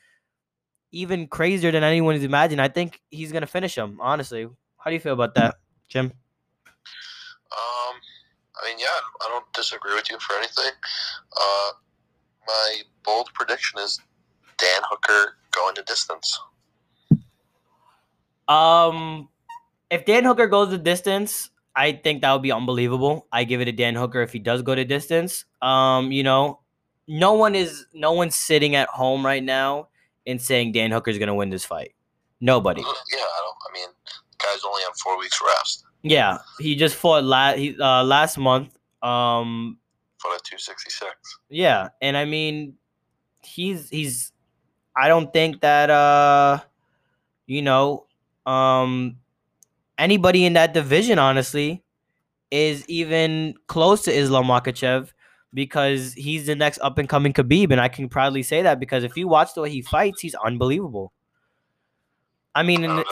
even 0.93 1.27
crazier 1.27 1.71
than 1.73 1.83
anyone 1.83 2.15
anyone's 2.15 2.25
imagined. 2.25 2.61
I 2.61 2.69
think 2.69 3.01
he's 3.11 3.33
gonna 3.33 3.47
finish 3.47 3.77
him. 3.77 3.99
Honestly, 4.01 4.47
how 4.79 4.91
do 4.91 4.95
you 4.95 5.01
feel 5.01 5.15
about 5.15 5.35
that, 5.37 5.57
Jim? 5.89 6.07
Um, 6.07 7.97
I 8.61 8.67
mean, 8.67 8.79
yeah, 8.79 8.87
I 9.23 9.29
don't 9.29 9.51
disagree 9.53 9.95
with 9.95 10.11
you 10.11 10.19
for 10.19 10.37
anything. 10.37 10.73
Uh, 11.37 11.71
my 12.47 12.83
bold 13.05 13.31
prediction 13.33 13.79
is 13.81 13.99
Dan 14.59 14.81
Hooker 14.91 15.37
going 15.53 15.75
to 15.77 15.83
distance. 15.83 16.39
Um, 18.49 19.29
if 19.91 20.05
Dan 20.05 20.25
Hooker 20.25 20.47
goes 20.47 20.71
the 20.71 20.79
distance, 20.79 21.51
I 21.77 21.93
think 21.93 22.23
that 22.23 22.33
would 22.33 22.43
be 22.43 22.53
unbelievable. 22.53 23.27
I 23.33 23.45
give 23.45 23.61
it 23.61 23.65
to 23.67 23.73
Dan 23.73 23.95
Hooker 23.95 24.23
if 24.23 24.33
he 24.33 24.39
does 24.39 24.63
go 24.63 24.75
to 24.75 24.85
distance. 24.85 25.45
Um, 25.61 26.13
you 26.13 26.23
know, 26.23 26.61
no 27.09 27.35
one 27.35 27.55
is 27.55 27.87
no 27.93 28.13
one's 28.13 28.37
sitting 28.37 28.77
at 28.77 28.89
home 28.89 29.25
right 29.25 29.43
now 29.43 29.89
and 30.27 30.41
saying 30.41 30.73
Dan 30.73 30.91
Hooker's 30.91 31.19
gonna 31.19 31.35
win 31.35 31.51
this 31.51 31.65
fight. 31.65 31.95
Nobody. 32.41 32.81
Yeah, 32.81 32.87
I 32.87 33.41
don't. 33.41 33.57
I 33.69 33.73
mean, 33.73 33.89
guy's 34.39 34.65
only 34.65 34.83
on 34.83 34.93
four 35.03 35.19
weeks 35.19 35.41
rest. 35.45 35.85
Yeah, 36.03 36.39
he 36.61 36.77
just 36.77 36.95
fought 36.95 37.25
last 37.25 37.59
uh, 37.81 38.05
last 38.05 38.39
month. 38.39 38.77
Um, 39.03 39.79
fought 40.21 40.37
at 40.37 40.45
two 40.45 40.59
sixty 40.59 40.91
six. 40.91 41.15
Yeah, 41.49 41.89
and 42.01 42.17
I 42.17 42.25
mean, 42.25 42.75
he's 43.43 43.89
he's. 43.89 44.33
I 44.97 45.09
don't 45.09 45.33
think 45.33 45.61
that 45.63 45.91
uh, 45.91 46.61
you 47.47 47.63
know, 47.63 48.07
um, 48.47 49.17
anybody 49.99 50.45
in 50.45 50.55
that 50.55 50.75
division, 50.75 51.19
honestly, 51.19 51.83
is 52.51 52.85
even 52.89 53.55
close 53.67 54.03
to 54.03 54.13
Islam 54.13 54.47
Makhachev 54.47 55.13
because 55.53 56.13
he's 56.15 56.47
the 56.47 56.55
next 56.55 56.79
up 56.81 56.99
and 56.99 57.09
coming 57.09 57.33
Khabib, 57.33 57.71
and 57.71 57.81
I 57.81 57.89
can 57.89 58.09
proudly 58.09 58.43
say 58.43 58.63
that 58.63 58.81
because 58.81 59.05
if 59.05 59.17
you 59.17 59.29
watch 59.29 59.55
the 59.55 59.63
way 59.63 59.71
he 59.71 59.83
fights, 59.83 60.21
he's 60.21 60.35
unbelievable. 60.35 61.13
I 62.55 62.63
mean, 62.63 62.85
in, 62.85 63.05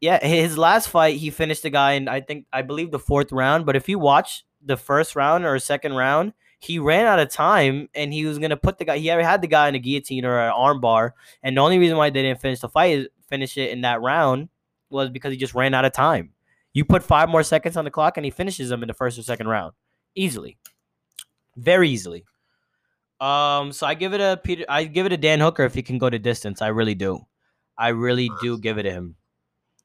yeah, 0.00 0.24
his 0.24 0.58
last 0.58 0.88
fight, 0.88 1.16
he 1.16 1.30
finished 1.30 1.62
the 1.62 1.70
guy 1.70 1.92
in 1.92 2.08
I 2.08 2.20
think 2.20 2.46
I 2.52 2.62
believe 2.62 2.90
the 2.90 2.98
fourth 2.98 3.32
round. 3.32 3.66
But 3.66 3.76
if 3.76 3.88
you 3.88 3.98
watch 3.98 4.44
the 4.64 4.76
first 4.76 5.14
round 5.14 5.44
or 5.44 5.58
second 5.58 5.94
round, 5.94 6.32
he 6.58 6.78
ran 6.78 7.06
out 7.06 7.18
of 7.18 7.30
time 7.30 7.88
and 7.94 8.12
he 8.12 8.24
was 8.24 8.38
gonna 8.38 8.56
put 8.56 8.78
the 8.78 8.84
guy. 8.84 8.98
He 8.98 9.06
had 9.06 9.42
the 9.42 9.48
guy 9.48 9.68
in 9.68 9.74
a 9.74 9.78
guillotine 9.78 10.24
or 10.24 10.40
an 10.40 10.52
armbar, 10.52 11.12
and 11.42 11.56
the 11.56 11.60
only 11.60 11.78
reason 11.78 11.96
why 11.96 12.10
they 12.10 12.22
didn't 12.22 12.40
finish 12.40 12.60
the 12.60 12.68
fight 12.68 12.98
is 12.98 13.08
finish 13.28 13.56
it 13.56 13.70
in 13.70 13.80
that 13.82 14.00
round 14.00 14.48
was 14.90 15.10
because 15.10 15.32
he 15.32 15.38
just 15.38 15.54
ran 15.54 15.74
out 15.74 15.84
of 15.84 15.92
time. 15.92 16.30
You 16.72 16.84
put 16.84 17.02
five 17.02 17.28
more 17.28 17.42
seconds 17.42 17.76
on 17.76 17.84
the 17.84 17.90
clock 17.90 18.16
and 18.16 18.24
he 18.24 18.30
finishes 18.30 18.68
them 18.68 18.82
in 18.82 18.86
the 18.88 18.94
first 18.94 19.18
or 19.18 19.22
second 19.22 19.48
round 19.48 19.72
easily, 20.14 20.58
very 21.56 21.88
easily. 21.88 22.24
Um, 23.20 23.72
so 23.72 23.86
I 23.86 23.94
give 23.94 24.12
it 24.12 24.20
a 24.20 24.38
Peter. 24.42 24.64
I 24.68 24.84
give 24.84 25.06
it 25.06 25.12
a 25.12 25.16
Dan 25.16 25.40
Hooker 25.40 25.64
if 25.64 25.74
he 25.74 25.82
can 25.82 25.98
go 25.98 26.10
to 26.10 26.18
distance. 26.18 26.60
I 26.60 26.68
really 26.68 26.94
do. 26.94 27.20
I 27.78 27.88
really 27.88 28.30
do 28.42 28.58
give 28.58 28.78
it 28.78 28.82
to 28.82 28.90
him. 28.90 29.16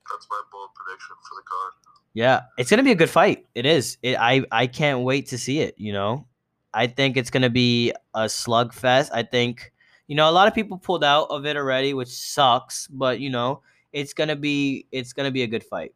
That's 0.10 0.28
my 0.30 0.42
bold 0.52 0.70
prediction 0.76 1.16
for 1.30 1.36
the 1.36 1.44
card. 1.44 1.74
Yeah, 2.14 2.42
it's 2.58 2.70
gonna 2.70 2.84
be 2.84 2.92
a 2.92 2.96
good 2.96 3.10
fight. 3.10 3.46
It 3.56 3.66
is. 3.66 3.98
It, 4.02 4.18
I 4.20 4.44
I 4.52 4.68
can't 4.68 5.02
wait 5.02 5.28
to 5.28 5.38
see 5.38 5.60
it. 5.60 5.76
You 5.78 5.94
know, 5.94 6.28
I 6.74 6.88
think 6.88 7.16
it's 7.16 7.30
gonna 7.30 7.50
be 7.50 7.94
a 8.14 8.26
slugfest. 8.26 9.12
I 9.14 9.24
think 9.24 9.72
you 10.08 10.16
know 10.16 10.30
a 10.30 10.32
lot 10.32 10.50
of 10.50 10.54
people 10.54 10.78
pulled 10.78 11.04
out 11.04 11.28
of 11.30 11.46
it 11.46 11.56
already, 11.56 11.94
which 11.94 12.10
sucks. 12.10 12.88
But 12.88 13.22
you 13.22 13.30
know, 13.30 13.62
it's 13.94 14.14
gonna 14.14 14.36
be 14.36 14.88
it's 14.92 15.14
gonna 15.14 15.32
be 15.32 15.44
a 15.44 15.48
good 15.48 15.64
fight. 15.64 15.94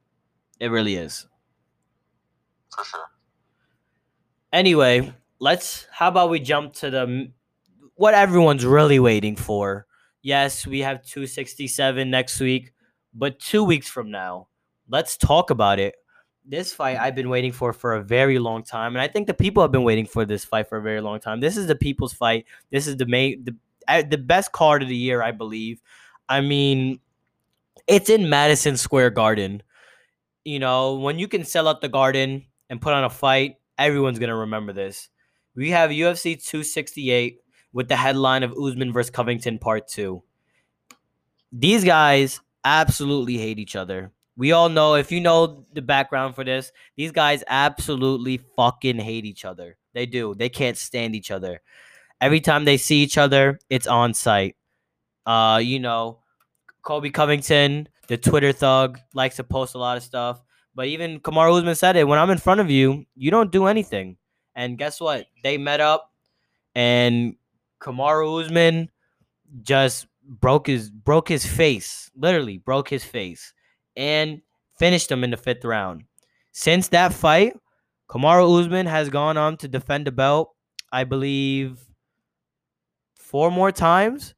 It 0.60 0.68
really 0.68 0.96
is. 0.96 1.28
For 2.76 2.84
sure. 2.84 3.06
Anyway, 4.52 5.14
let's. 5.40 5.88
How 5.92 6.08
about 6.08 6.30
we 6.30 6.40
jump 6.40 6.74
to 6.76 6.90
the 6.90 7.32
what 7.96 8.14
everyone's 8.14 8.66
really 8.66 9.00
waiting 9.00 9.36
for? 9.36 9.86
Yes, 10.22 10.66
we 10.66 10.80
have 10.80 11.04
267 11.04 12.10
next 12.10 12.40
week, 12.40 12.74
but 13.14 13.40
two 13.40 13.64
weeks 13.64 13.88
from 13.88 14.10
now, 14.10 14.48
let's 14.90 15.18
talk 15.18 15.50
about 15.50 15.80
it. 15.80 15.96
This 16.48 16.74
fight 16.74 16.98
I've 16.98 17.16
been 17.16 17.30
waiting 17.30 17.52
for 17.52 17.74
for 17.74 17.96
a 17.96 18.04
very 18.04 18.40
long 18.40 18.64
time, 18.64 18.96
and 18.96 19.02
I 19.02 19.08
think 19.08 19.28
the 19.28 19.34
people 19.34 19.64
have 19.64 19.72
been 19.72 19.84
waiting 19.84 20.06
for 20.06 20.26
this 20.26 20.46
fight 20.46 20.70
for 20.70 20.78
a 20.78 20.82
very 20.82 21.02
long 21.02 21.20
time. 21.20 21.40
This 21.40 21.58
is 21.58 21.68
the 21.68 21.76
people's 21.76 22.14
fight. 22.14 22.46
This 22.72 22.88
is 22.88 22.98
the 22.98 23.06
main, 23.06 23.44
the 23.44 23.56
eh, 23.88 24.04
the 24.04 24.18
best 24.18 24.52
card 24.52 24.84
of 24.84 24.90
the 24.90 24.96
year, 24.96 25.22
I 25.22 25.32
believe. 25.32 25.82
I 26.30 26.42
mean, 26.42 27.00
It's 27.88 28.10
in 28.10 28.30
Madison 28.30 28.78
Square 28.78 29.12
Garden. 29.12 29.62
You 30.44 30.60
know, 30.60 30.96
when 30.96 31.20
you 31.20 31.28
can 31.28 31.44
sell 31.44 31.68
out 31.68 31.82
the 31.82 31.90
garden 31.90 32.46
and 32.70 32.82
put 32.82 32.94
on 32.94 33.04
a 33.04 33.10
fight, 33.10 33.56
everyone's 33.78 34.20
gonna 34.20 34.36
remember 34.36 34.74
this. 34.74 35.10
We 35.56 35.72
have 35.72 35.92
UFC 35.92 36.36
268 36.36 37.40
with 37.74 37.88
the 37.88 37.96
headline 37.96 38.44
of 38.44 38.54
Usman 38.54 38.92
versus 38.92 39.10
Covington 39.12 39.60
Part 39.60 39.88
Two. 39.88 40.24
These 41.52 41.84
guys 41.84 42.42
absolutely 42.64 43.38
hate 43.38 43.60
each 43.60 43.76
other. 43.76 44.12
We 44.38 44.52
all 44.52 44.68
know 44.68 44.96
if 44.96 45.12
you 45.12 45.22
know 45.22 45.66
the 45.74 45.82
background 45.82 46.36
for 46.36 46.44
this, 46.44 46.72
these 46.98 47.12
guys 47.12 47.44
absolutely 47.48 48.42
fucking 48.58 49.00
hate 49.00 49.26
each 49.26 49.46
other. 49.46 49.78
They 49.94 50.06
do. 50.06 50.36
They 50.36 50.50
can't 50.50 50.76
stand 50.76 51.16
each 51.16 51.32
other. 51.32 51.62
Every 52.20 52.42
time 52.42 52.66
they 52.66 52.78
see 52.78 53.04
each 53.04 53.18
other, 53.18 53.60
it's 53.70 53.88
on 53.88 54.14
site. 54.14 54.58
Uh, 55.26 55.62
you 55.64 55.80
know, 55.80 56.20
Colby 56.86 57.10
Covington, 57.10 57.90
the 58.08 58.16
Twitter 58.16 58.54
thug, 58.54 59.00
likes 59.14 59.36
to 59.38 59.44
post 59.44 59.76
a 59.76 59.80
lot 59.80 59.98
of 59.98 60.04
stuff. 60.04 60.42
But 60.76 60.86
even 60.88 61.20
Kamaru 61.20 61.58
Usman 61.58 61.76
said 61.76 61.98
it: 61.98 62.08
when 62.08 62.20
I'm 62.20 62.30
in 62.30 62.38
front 62.38 62.62
of 62.62 62.70
you, 62.70 63.06
you 63.16 63.32
don't 63.32 63.52
do 63.52 63.66
anything. 63.66 64.18
And 64.56 64.78
guess 64.78 65.02
what? 65.02 65.26
They 65.44 65.58
met 65.58 65.82
up, 65.82 66.14
and 66.76 67.36
Kamaru 67.82 68.46
Usman 68.46 68.92
just 69.64 70.06
broke 70.24 70.68
his 70.68 70.92
broke 70.92 71.28
his 71.28 71.46
face, 71.46 72.12
literally 72.16 72.60
broke 72.60 72.88
his 72.88 73.04
face, 73.04 73.52
and 73.98 74.42
finished 74.78 75.12
him 75.12 75.24
in 75.24 75.32
the 75.32 75.38
fifth 75.38 75.66
round. 75.66 76.04
Since 76.52 76.90
that 76.90 77.14
fight, 77.14 77.58
Kamaru 78.10 78.62
Usman 78.62 78.86
has 78.86 79.10
gone 79.10 79.38
on 79.38 79.58
to 79.58 79.68
defend 79.68 80.06
the 80.06 80.12
belt, 80.12 80.54
I 80.92 81.04
believe, 81.04 81.80
four 83.16 83.50
more 83.50 83.72
times. 83.72 84.35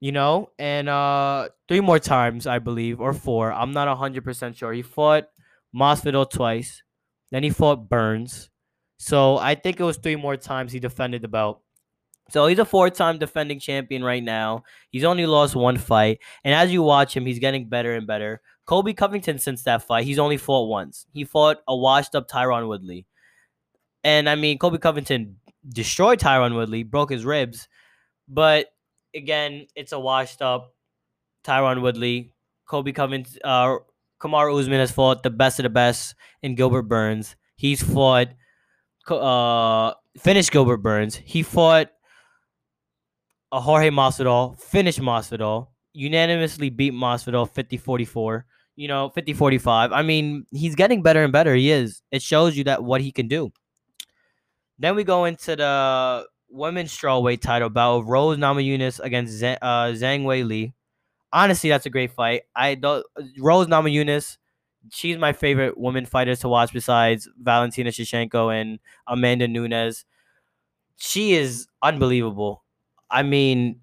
You 0.00 0.12
know, 0.12 0.50
and 0.58 0.88
uh 0.88 1.48
three 1.66 1.80
more 1.80 1.98
times, 1.98 2.46
I 2.46 2.58
believe, 2.58 3.00
or 3.00 3.12
four. 3.12 3.52
I'm 3.52 3.72
not 3.72 3.88
hundred 3.96 4.24
percent 4.24 4.56
sure. 4.56 4.72
He 4.72 4.82
fought 4.82 5.24
Masvidal 5.74 6.30
twice, 6.30 6.82
then 7.30 7.42
he 7.42 7.50
fought 7.50 7.88
Burns. 7.88 8.50
So 8.98 9.38
I 9.38 9.54
think 9.54 9.80
it 9.80 9.84
was 9.84 9.96
three 9.96 10.16
more 10.16 10.36
times 10.36 10.72
he 10.72 10.78
defended 10.78 11.22
the 11.22 11.28
belt. 11.28 11.62
So 12.30 12.46
he's 12.46 12.58
a 12.58 12.64
four-time 12.64 13.18
defending 13.18 13.60
champion 13.60 14.02
right 14.02 14.22
now. 14.22 14.64
He's 14.90 15.04
only 15.04 15.26
lost 15.26 15.54
one 15.54 15.76
fight, 15.76 16.20
and 16.42 16.54
as 16.54 16.72
you 16.72 16.82
watch 16.82 17.14
him, 17.14 17.26
he's 17.26 17.38
getting 17.38 17.68
better 17.68 17.94
and 17.94 18.06
better. 18.06 18.40
Colby 18.64 18.94
Covington, 18.94 19.38
since 19.38 19.62
that 19.64 19.82
fight, 19.82 20.04
he's 20.04 20.18
only 20.18 20.38
fought 20.38 20.68
once. 20.68 21.06
He 21.12 21.24
fought 21.24 21.58
a 21.68 21.76
washed-up 21.76 22.28
Tyron 22.28 22.66
Woodley, 22.66 23.04
and 24.02 24.28
I 24.28 24.36
mean, 24.36 24.58
Colby 24.58 24.78
Covington 24.78 25.36
destroyed 25.68 26.18
Tyron 26.18 26.54
Woodley, 26.54 26.82
broke 26.82 27.10
his 27.10 27.26
ribs, 27.26 27.68
but 28.26 28.68
again, 29.14 29.66
it's 29.74 29.92
a 29.92 29.98
washed-up 29.98 30.74
Tyron 31.44 31.82
Woodley. 31.82 32.32
Colby 32.66 32.92
Covington, 32.92 33.40
uh, 33.44 33.76
Kamaru 34.20 34.58
Usman 34.58 34.80
has 34.80 34.90
fought 34.90 35.22
the 35.22 35.30
best 35.30 35.58
of 35.58 35.64
the 35.64 35.70
best 35.70 36.14
in 36.42 36.54
Gilbert 36.54 36.82
Burns. 36.82 37.36
He's 37.56 37.82
fought, 37.82 38.28
uh, 39.08 39.92
finished 40.18 40.50
Gilbert 40.50 40.78
Burns. 40.78 41.16
He 41.16 41.42
fought 41.42 41.90
a 43.52 43.60
Jorge 43.60 43.90
Masvidal, 43.90 44.58
finished 44.58 45.00
Masvidal, 45.00 45.68
unanimously 45.92 46.70
beat 46.70 46.94
Masvidal 46.94 47.48
50-44, 47.50 48.44
you 48.76 48.88
know, 48.88 49.10
50-45. 49.14 49.92
I 49.92 50.02
mean, 50.02 50.46
he's 50.50 50.74
getting 50.74 51.02
better 51.02 51.22
and 51.22 51.32
better. 51.32 51.54
He 51.54 51.70
is. 51.70 52.00
It 52.10 52.22
shows 52.22 52.56
you 52.56 52.64
that 52.64 52.82
what 52.82 53.02
he 53.02 53.12
can 53.12 53.28
do. 53.28 53.52
Then 54.78 54.96
we 54.96 55.04
go 55.04 55.26
into 55.26 55.54
the 55.54 56.26
women's 56.54 56.96
strawweight 56.96 57.40
title 57.40 57.68
bout 57.68 57.98
of 57.98 58.08
Rose 58.08 58.38
Namajunas 58.38 59.00
against 59.00 59.32
Z- 59.34 59.58
uh, 59.60 59.88
Zhang 59.92 60.24
Wei 60.24 60.42
Li. 60.42 60.72
Honestly, 61.32 61.68
that's 61.68 61.86
a 61.86 61.90
great 61.90 62.12
fight. 62.12 62.42
I 62.54 62.76
don't 62.76 63.04
Rose 63.38 63.66
Namajunas. 63.66 64.38
She's 64.90 65.16
my 65.18 65.32
favorite 65.32 65.78
woman 65.78 66.04
fighters 66.06 66.40
to 66.40 66.48
watch 66.48 66.72
besides 66.72 67.28
Valentina 67.38 67.90
Shevchenko 67.90 68.54
and 68.54 68.78
Amanda 69.06 69.48
Nunes. 69.48 70.04
She 70.96 71.32
is 71.34 71.66
unbelievable. 71.82 72.62
I 73.10 73.22
mean, 73.22 73.80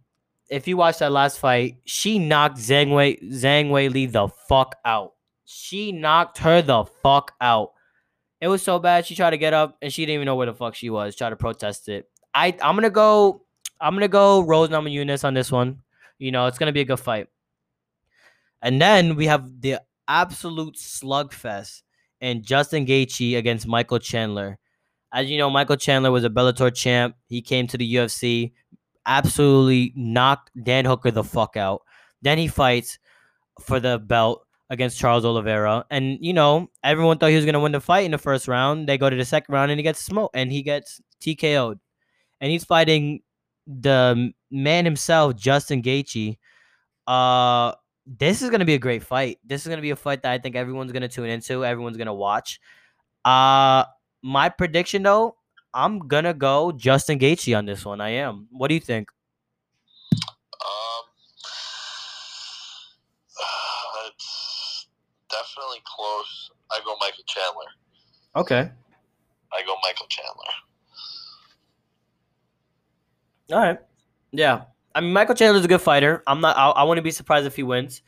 if 0.49 0.67
you 0.67 0.77
watch 0.77 0.99
that 0.99 1.11
last 1.11 1.39
fight, 1.39 1.77
she 1.85 2.19
knocked 2.19 2.57
Zhang 2.57 2.95
Wei 2.95 3.17
Zhang 3.17 3.69
Wei 3.71 3.89
Li 3.89 4.05
the 4.05 4.27
fuck 4.27 4.75
out. 4.85 5.13
She 5.45 5.91
knocked 5.91 6.37
her 6.39 6.61
the 6.61 6.85
fuck 7.03 7.33
out. 7.41 7.71
It 8.39 8.47
was 8.47 8.61
so 8.61 8.79
bad. 8.79 9.05
She 9.05 9.15
tried 9.15 9.31
to 9.31 9.37
get 9.37 9.53
up 9.53 9.77
and 9.81 9.91
she 9.91 10.03
didn't 10.03 10.15
even 10.15 10.25
know 10.25 10.35
where 10.35 10.47
the 10.47 10.53
fuck 10.53 10.75
she 10.75 10.89
was. 10.89 11.15
Tried 11.15 11.31
to 11.31 11.35
protest 11.35 11.89
it. 11.89 12.10
I 12.33 12.55
I'm 12.61 12.75
gonna 12.75 12.89
go. 12.89 13.43
I'm 13.79 13.93
gonna 13.95 14.07
go 14.07 14.41
Rose 14.41 14.69
Namajunas 14.69 15.23
on 15.23 15.33
this 15.33 15.51
one. 15.51 15.81
You 16.19 16.31
know, 16.31 16.47
it's 16.47 16.57
gonna 16.57 16.71
be 16.71 16.81
a 16.81 16.85
good 16.85 16.99
fight. 16.99 17.27
And 18.61 18.81
then 18.81 19.15
we 19.15 19.25
have 19.25 19.61
the 19.61 19.81
absolute 20.07 20.75
slugfest 20.75 21.81
and 22.19 22.43
Justin 22.43 22.85
Gaethje 22.85 23.37
against 23.37 23.67
Michael 23.67 23.99
Chandler. 23.99 24.59
As 25.11 25.29
you 25.29 25.37
know, 25.37 25.49
Michael 25.49 25.75
Chandler 25.75 26.11
was 26.11 26.23
a 26.23 26.29
Bellator 26.29 26.73
champ. 26.73 27.15
He 27.27 27.41
came 27.41 27.67
to 27.67 27.77
the 27.77 27.95
UFC, 27.95 28.53
absolutely 29.05 29.93
knocked 29.95 30.51
Dan 30.63 30.85
Hooker 30.85 31.11
the 31.11 31.23
fuck 31.23 31.57
out. 31.57 31.81
Then 32.21 32.37
he 32.37 32.47
fights 32.47 32.99
for 33.59 33.79
the 33.79 33.99
belt 33.99 34.45
against 34.69 34.97
Charles 34.97 35.25
Oliveira. 35.25 35.85
And, 35.89 36.17
you 36.21 36.31
know, 36.31 36.69
everyone 36.83 37.17
thought 37.17 37.29
he 37.29 37.35
was 37.35 37.45
to 37.45 37.59
win 37.59 37.73
the 37.73 37.81
fight 37.81 38.05
in 38.05 38.11
the 38.11 38.17
first 38.17 38.47
round. 38.47 38.87
They 38.87 38.97
go 38.97 39.09
to 39.09 39.15
the 39.15 39.25
second 39.25 39.51
round 39.53 39.71
and 39.71 39.79
he 39.79 39.83
gets 39.83 39.99
smoked 39.99 40.35
and 40.35 40.51
he 40.51 40.61
gets 40.61 41.01
TKO'd. 41.19 41.79
And 42.41 42.51
he's 42.51 42.65
fighting 42.65 43.21
the 43.67 44.33
man 44.49 44.83
himself, 44.83 45.35
Justin 45.35 45.81
Gaethje. 45.81 46.37
Uh, 47.07 47.73
this 48.05 48.41
is 48.41 48.49
going 48.49 48.59
to 48.59 48.65
be 48.65 48.73
a 48.73 48.79
great 48.79 49.03
fight. 49.03 49.39
This 49.45 49.61
is 49.61 49.67
going 49.67 49.77
to 49.77 49.81
be 49.81 49.91
a 49.91 49.95
fight 49.95 50.23
that 50.23 50.31
I 50.31 50.39
think 50.39 50.55
everyone's 50.55 50.91
going 50.91 51.03
to 51.03 51.07
tune 51.07 51.29
into. 51.29 51.63
Everyone's 51.63 51.97
going 51.97 52.07
to 52.07 52.13
watch. 52.13 52.59
Uh, 53.23 53.85
my 54.23 54.49
prediction, 54.49 55.03
though, 55.03 55.35
I'm 55.73 55.99
going 55.99 56.23
to 56.23 56.33
go 56.33 56.71
Justin 56.71 57.19
Gaethje 57.19 57.57
on 57.57 57.65
this 57.65 57.85
one. 57.85 58.01
I 58.01 58.09
am. 58.09 58.47
What 58.51 58.67
do 58.67 58.73
you 58.73 58.79
think? 58.81 59.09
Um, 60.11 61.03
it's 64.07 64.87
definitely 65.29 65.81
close. 65.85 66.51
I 66.71 66.79
go 66.83 66.95
Michael 66.99 67.23
Chandler. 67.27 67.67
Okay. 68.35 68.71
I 69.53 69.61
go 69.65 69.75
Michael 69.83 70.07
Chandler. 70.09 70.70
All 73.51 73.59
right. 73.59 73.79
Yeah. 74.31 74.63
I 74.93 75.01
mean, 75.01 75.13
Michael 75.13 75.35
Chandler's 75.35 75.65
a 75.65 75.67
good 75.67 75.81
fighter. 75.81 76.23
I'm 76.27 76.41
not. 76.41 76.57
I, 76.57 76.69
I 76.69 76.83
wouldn't 76.83 77.03
be 77.03 77.11
surprised 77.11 77.45
if 77.45 77.55
he 77.55 77.63
wins. 77.63 78.01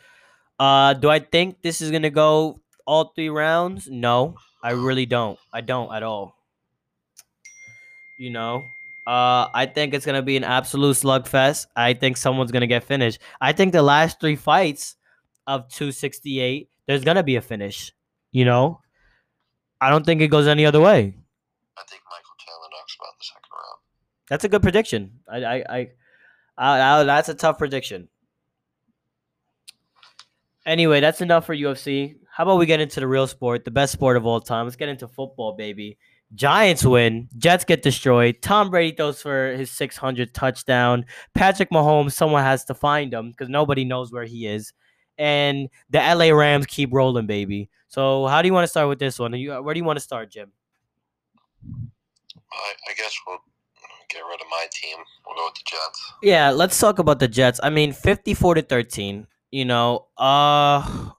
Uh, 0.59 0.93
do 0.93 1.09
I 1.09 1.19
think 1.19 1.61
this 1.61 1.81
is 1.81 1.91
gonna 1.91 2.09
go 2.09 2.59
all 2.85 3.11
three 3.15 3.29
rounds? 3.29 3.87
No, 3.89 4.35
I 4.63 4.71
really 4.71 5.05
don't. 5.05 5.39
I 5.51 5.61
don't 5.61 5.93
at 5.93 6.03
all. 6.03 6.35
You 8.19 8.29
know, 8.29 8.63
uh, 9.07 9.47
I 9.53 9.69
think 9.73 9.93
it's 9.93 10.05
gonna 10.05 10.21
be 10.21 10.37
an 10.37 10.43
absolute 10.43 10.95
slugfest. 10.95 11.67
I 11.75 11.93
think 11.93 12.17
someone's 12.17 12.51
gonna 12.51 12.67
get 12.67 12.83
finished. 12.83 13.19
I 13.41 13.53
think 13.53 13.71
the 13.73 13.81
last 13.81 14.19
three 14.19 14.35
fights 14.35 14.95
of 15.47 15.67
268, 15.69 16.69
there's 16.87 17.03
gonna 17.03 17.23
be 17.23 17.35
a 17.35 17.41
finish. 17.41 17.91
You 18.31 18.45
know, 18.45 18.79
I 19.81 19.89
don't 19.89 20.05
think 20.05 20.21
it 20.21 20.27
goes 20.27 20.47
any 20.47 20.65
other 20.65 20.79
way. 20.79 21.15
I 21.77 21.83
think 21.89 22.01
Michael 22.09 22.35
Chandler 22.39 22.69
knocks 22.71 22.97
out 23.01 23.13
the 23.19 23.25
second. 23.25 23.42
That's 24.29 24.43
a 24.43 24.49
good 24.49 24.61
prediction. 24.61 25.19
I, 25.27 25.43
I, 25.43 25.55
I, 25.55 25.89
I, 26.57 26.99
I 26.99 27.03
that's 27.03 27.29
a 27.29 27.33
tough 27.33 27.57
prediction. 27.57 28.07
Anyway, 30.65 31.01
that's 31.01 31.21
enough 31.21 31.45
for 31.45 31.55
UFC. 31.55 32.15
How 32.31 32.43
about 32.43 32.57
we 32.57 32.65
get 32.65 32.79
into 32.79 32.99
the 32.99 33.07
real 33.07 33.27
sport, 33.27 33.65
the 33.65 33.71
best 33.71 33.93
sport 33.93 34.17
of 34.17 34.25
all 34.25 34.39
time? 34.39 34.65
Let's 34.65 34.75
get 34.75 34.89
into 34.89 35.07
football, 35.07 35.53
baby. 35.53 35.97
Giants 36.35 36.83
win. 36.83 37.27
Jets 37.37 37.63
get 37.63 37.83
destroyed. 37.83 38.37
Tom 38.41 38.69
Brady 38.69 38.95
throws 38.95 39.21
for 39.21 39.51
his 39.51 39.69
600th 39.69 40.33
touchdown. 40.33 41.05
Patrick 41.35 41.69
Mahomes, 41.69 42.13
someone 42.13 42.43
has 42.43 42.65
to 42.65 42.73
find 42.73 43.13
him 43.13 43.31
because 43.31 43.49
nobody 43.49 43.83
knows 43.83 44.11
where 44.11 44.23
he 44.23 44.47
is. 44.47 44.73
And 45.17 45.69
the 45.91 45.99
LA 45.99 46.31
Rams 46.35 46.65
keep 46.65 46.91
rolling, 46.91 47.27
baby. 47.27 47.69
So, 47.87 48.25
how 48.25 48.41
do 48.41 48.47
you 48.47 48.53
want 48.53 48.63
to 48.63 48.67
start 48.67 48.89
with 48.89 48.97
this 48.97 49.19
one? 49.19 49.33
You, 49.33 49.61
where 49.61 49.75
do 49.75 49.79
you 49.79 49.83
want 49.83 49.97
to 49.97 50.03
start, 50.03 50.31
Jim? 50.31 50.51
I, 52.51 52.73
I 52.89 52.93
guess 52.97 53.15
we'll 53.27 53.37
get 54.13 54.21
rid 54.29 54.41
of 54.41 54.47
my 54.49 54.65
team. 54.71 54.97
We'll 55.25 55.35
go 55.35 55.45
with 55.45 55.55
the 55.55 55.63
Jets. 55.65 56.13
Yeah, 56.21 56.51
let's 56.51 56.79
talk 56.79 56.99
about 56.99 57.19
the 57.19 57.27
Jets. 57.27 57.59
I 57.63 57.69
mean, 57.69 57.93
54 57.93 58.55
to 58.55 58.61
13. 58.61 59.27
You 59.51 59.65
know, 59.65 60.07
uh 60.17 61.09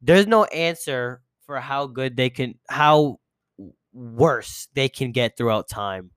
there's 0.00 0.26
no 0.26 0.44
answer 0.44 1.22
for 1.44 1.60
how 1.60 1.86
good 1.86 2.16
they 2.16 2.30
can 2.30 2.54
how 2.68 3.18
worse 3.92 4.68
they 4.74 4.88
can 4.88 5.12
get 5.12 5.36
throughout 5.36 5.68
time. 5.68 6.10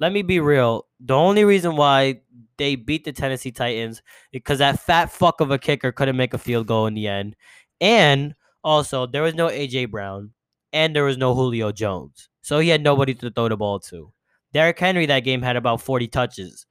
Let 0.00 0.12
me 0.12 0.22
be 0.22 0.40
real. 0.40 0.86
The 1.00 1.14
only 1.14 1.44
reason 1.44 1.76
why 1.76 2.22
they 2.58 2.74
beat 2.74 3.04
the 3.04 3.12
Tennessee 3.12 3.52
Titans 3.52 3.98
is 3.98 4.02
because 4.32 4.58
that 4.58 4.80
fat 4.80 5.10
fuck 5.12 5.40
of 5.40 5.50
a 5.50 5.58
kicker 5.58 5.92
couldn't 5.92 6.16
make 6.16 6.34
a 6.34 6.38
field 6.38 6.66
goal 6.66 6.86
in 6.86 6.94
the 6.94 7.06
end. 7.08 7.36
And 7.80 8.34
also, 8.64 9.06
there 9.06 9.22
was 9.22 9.34
no 9.34 9.48
AJ 9.48 9.90
Brown 9.90 10.32
and 10.72 10.94
there 10.94 11.04
was 11.04 11.18
no 11.18 11.34
Julio 11.34 11.72
Jones. 11.72 12.28
So 12.42 12.58
he 12.58 12.68
had 12.68 12.82
nobody 12.82 13.14
to 13.14 13.30
throw 13.30 13.48
the 13.48 13.56
ball 13.56 13.78
to. 13.80 14.12
Derrick 14.52 14.78
Henry 14.78 15.06
that 15.06 15.20
game 15.20 15.42
had 15.42 15.56
about 15.56 15.80
40 15.80 16.08
touches. 16.08 16.66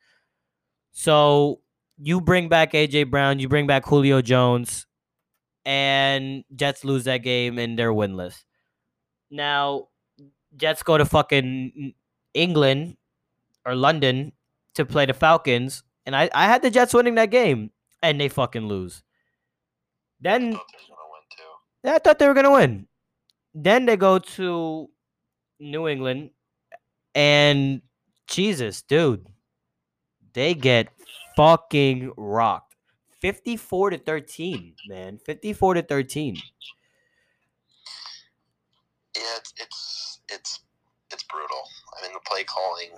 So 0.92 1.62
you 1.98 2.22
bring 2.22 2.50
back 2.50 2.74
AJ 2.74 3.10
Brown, 3.10 3.40
you 3.40 3.48
bring 3.48 3.68
back 3.68 3.86
Julio 3.86 4.22
Jones, 4.22 4.86
and 5.66 6.44
Jets 6.56 6.84
lose 6.84 7.06
that 7.06 7.20
game 7.20 7.58
and 7.58 7.78
they're 7.78 7.94
winless. 7.94 8.44
Now, 9.30 9.88
Jets 10.56 10.84
go 10.84 10.98
to 10.98 11.06
fucking 11.06 11.94
England 12.34 12.98
or 13.66 13.76
London 13.76 14.34
to 14.76 14.86
play 14.86 15.06
the 15.06 15.14
Falcons, 15.14 15.84
and 16.06 16.16
I, 16.16 16.30
I 16.34 16.46
had 16.46 16.62
the 16.62 16.70
Jets 16.70 16.94
winning 16.94 17.16
that 17.16 17.32
game, 17.32 17.72
and 18.02 18.20
they 18.20 18.30
fucking 18.30 18.68
lose. 18.68 19.04
Then 20.20 20.54
thought 20.54 20.66
they 20.72 20.88
were 20.90 20.96
gonna 20.96 21.10
win 21.12 21.22
too. 21.38 21.90
I 21.90 22.00
thought 22.00 22.20
they 22.20 22.28
were 22.28 22.34
gonna 22.34 22.52
win. 22.52 22.88
Then 23.54 23.86
they 23.86 23.98
go 23.98 24.20
to 24.20 24.90
New 25.60 25.88
England, 25.88 26.32
and 27.16 27.82
Jesus, 28.28 28.82
dude, 28.82 29.26
they 30.34 30.54
get 30.54 30.90
fucking 31.36 32.12
rocked. 32.18 32.76
Fifty-four 33.20 33.92
to 33.92 33.98
thirteen, 33.98 34.76
man. 34.88 35.20
Fifty-four 35.24 35.76
to 35.76 35.82
thirteen. 35.82 36.38
Yeah, 39.16 39.22
it's 39.38 39.54
it's 39.58 40.20
it's 40.30 40.60
it's 41.12 41.24
brutal. 41.24 41.64
I 41.98 42.04
mean, 42.04 42.14
the 42.14 42.20
play 42.26 42.44
calling, 42.44 42.90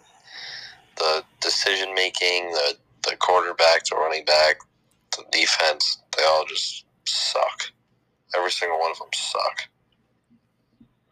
the 0.97 1.23
decision 1.41 1.93
making, 1.95 2.51
the 2.51 2.77
the 3.09 3.17
quarterback, 3.17 3.83
the 3.85 3.95
running 3.95 4.23
back, 4.23 4.57
the 5.17 5.25
defense, 5.31 5.97
they 6.17 6.23
all 6.23 6.45
just 6.45 6.85
suck. 7.05 7.63
Every 8.35 8.51
single 8.51 8.79
one 8.79 8.91
of 8.91 8.99
them 8.99 9.09
suck. 9.13 9.69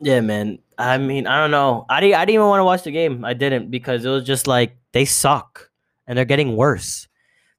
Yeah, 0.02 0.20
man. 0.22 0.60
I 0.78 0.98
mean, 0.98 1.28
I 1.28 1.40
don't 1.40 1.52
know. 1.52 1.86
I 1.88 2.00
didn't. 2.00 2.16
I 2.16 2.26
didn't 2.26 2.36
even 2.36 2.48
want 2.48 2.60
to 2.60 2.66
watch 2.66 2.84
the 2.84 2.92
game. 2.92 3.24
I 3.24 3.34
didn't 3.34 3.70
because 3.70 4.04
it 4.04 4.10
was 4.10 4.24
just 4.24 4.48
like 4.48 4.76
they 4.94 5.06
suck 5.06 5.70
and 6.08 6.18
they're 6.18 6.26
getting 6.26 6.56
worse. 6.58 7.08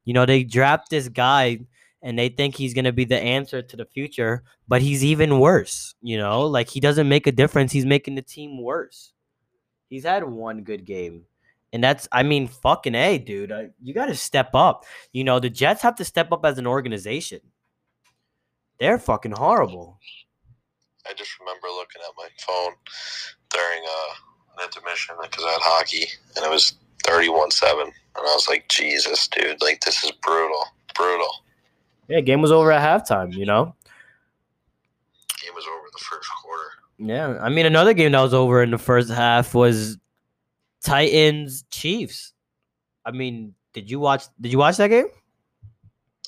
You 0.04 0.14
know, 0.14 0.26
they 0.26 0.42
draft 0.42 0.90
this 0.90 1.08
guy 1.08 1.60
and 2.02 2.18
they 2.18 2.28
think 2.28 2.56
he's 2.56 2.74
gonna 2.74 2.92
be 2.92 3.04
the 3.04 3.18
answer 3.18 3.62
to 3.62 3.76
the 3.76 3.84
future, 3.84 4.42
but 4.66 4.82
he's 4.82 5.04
even 5.04 5.38
worse. 5.38 5.94
You 6.02 6.18
know, 6.18 6.42
like 6.42 6.68
he 6.68 6.80
doesn't 6.80 7.08
make 7.08 7.28
a 7.28 7.32
difference. 7.32 7.70
He's 7.70 7.86
making 7.86 8.16
the 8.16 8.22
team 8.22 8.60
worse. 8.60 9.12
He's 9.88 10.02
had 10.04 10.24
one 10.24 10.62
good 10.64 10.84
game, 10.84 11.26
and 11.72 11.84
that's. 11.84 12.08
I 12.10 12.24
mean, 12.24 12.48
fucking 12.48 12.96
a, 12.96 13.18
dude. 13.18 13.52
I, 13.52 13.68
you 13.80 13.94
got 13.94 14.06
to 14.06 14.16
step 14.16 14.50
up. 14.54 14.84
You 15.12 15.22
know, 15.22 15.38
the 15.38 15.50
Jets 15.50 15.82
have 15.82 15.94
to 15.96 16.04
step 16.04 16.32
up 16.32 16.44
as 16.44 16.58
an 16.58 16.66
organization. 16.66 17.40
They're 18.80 18.98
fucking 18.98 19.32
horrible. 19.32 20.00
I 21.08 21.12
just 21.14 21.38
remember 21.40 21.68
looking 21.68 22.02
at 22.06 22.14
my 22.16 22.28
phone 22.38 22.72
during 23.50 23.82
uh, 23.84 24.58
an 24.58 24.64
intermission 24.64 25.16
because 25.20 25.44
I 25.44 25.50
had 25.50 25.60
hockey, 25.62 26.06
and 26.36 26.44
it 26.44 26.50
was 26.50 26.74
thirty-one-seven, 27.04 27.86
and 27.86 27.92
I 28.16 28.20
was 28.20 28.48
like, 28.48 28.68
"Jesus, 28.68 29.28
dude! 29.28 29.60
Like 29.60 29.80
this 29.80 30.02
is 30.04 30.12
brutal, 30.22 30.64
brutal." 30.94 31.44
Yeah, 32.08 32.20
game 32.20 32.42
was 32.42 32.52
over 32.52 32.70
at 32.72 32.82
halftime. 32.82 33.32
You 33.32 33.46
know. 33.46 33.74
Game 35.42 35.54
was 35.54 35.64
over 35.66 35.88
the 35.92 36.04
first 36.04 36.28
quarter. 36.42 36.70
Yeah, 36.98 37.38
I 37.42 37.48
mean 37.48 37.66
another 37.66 37.94
game 37.94 38.12
that 38.12 38.20
was 38.20 38.34
over 38.34 38.62
in 38.62 38.70
the 38.70 38.78
first 38.78 39.10
half 39.10 39.54
was 39.54 39.98
Titans 40.84 41.64
Chiefs. 41.70 42.32
I 43.04 43.10
mean, 43.10 43.54
did 43.72 43.90
you 43.90 43.98
watch? 43.98 44.24
Did 44.40 44.52
you 44.52 44.58
watch 44.58 44.76
that 44.76 44.88
game? 44.88 45.06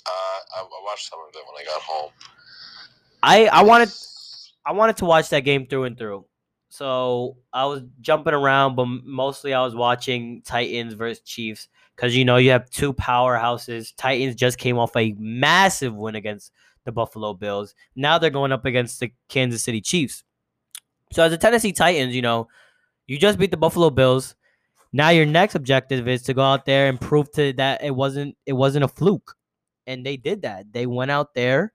Uh, 0.06 0.10
I, 0.10 0.60
I 0.60 0.82
watched 0.84 1.08
some 1.08 1.20
of 1.20 1.28
it 1.32 1.42
when 1.46 1.62
I 1.62 1.64
got 1.64 1.80
home. 1.80 2.10
I 3.22 3.46
I 3.46 3.62
wanted 3.62 3.90
I 4.66 4.72
wanted 4.72 4.96
to 4.98 5.04
watch 5.04 5.28
that 5.30 5.40
game 5.40 5.66
through 5.66 5.84
and 5.84 5.98
through. 5.98 6.24
So 6.68 7.36
I 7.52 7.66
was 7.66 7.82
jumping 8.00 8.34
around, 8.34 8.74
but 8.74 8.86
mostly 8.86 9.54
I 9.54 9.62
was 9.62 9.74
watching 9.74 10.42
Titans 10.42 10.94
versus 10.94 11.22
Chiefs 11.22 11.68
because 11.94 12.16
you 12.16 12.24
know 12.24 12.36
you 12.36 12.50
have 12.50 12.68
two 12.70 12.92
powerhouses. 12.92 13.92
Titans 13.96 14.34
just 14.34 14.58
came 14.58 14.78
off 14.78 14.96
a 14.96 15.14
massive 15.18 15.94
win 15.94 16.16
against 16.16 16.50
the 16.84 16.92
Buffalo 16.92 17.32
Bills. 17.32 17.74
Now 17.94 18.18
they're 18.18 18.30
going 18.30 18.52
up 18.52 18.64
against 18.64 19.00
the 19.00 19.12
Kansas 19.28 19.62
City 19.62 19.80
Chiefs. 19.80 20.24
So 21.12 21.22
as 21.22 21.32
a 21.32 21.38
Tennessee 21.38 21.72
Titans, 21.72 22.14
you 22.14 22.22
know, 22.22 22.48
you 23.06 23.18
just 23.18 23.38
beat 23.38 23.50
the 23.50 23.56
Buffalo 23.56 23.90
Bills. 23.90 24.34
Now 24.92 25.10
your 25.10 25.26
next 25.26 25.54
objective 25.54 26.08
is 26.08 26.22
to 26.22 26.34
go 26.34 26.42
out 26.42 26.66
there 26.66 26.88
and 26.88 27.00
prove 27.00 27.30
to 27.32 27.52
that 27.54 27.84
it 27.84 27.94
wasn't 27.94 28.36
it 28.46 28.52
wasn't 28.52 28.84
a 28.84 28.88
fluke. 28.88 29.36
And 29.86 30.04
they 30.04 30.16
did 30.16 30.42
that. 30.42 30.72
They 30.72 30.86
went 30.86 31.10
out 31.10 31.34
there 31.34 31.72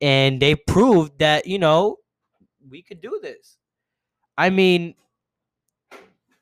and 0.00 0.40
they 0.40 0.54
proved 0.54 1.18
that, 1.18 1.46
you 1.46 1.58
know, 1.58 1.98
we 2.68 2.82
could 2.82 3.00
do 3.00 3.18
this. 3.22 3.58
I 4.36 4.50
mean, 4.50 4.94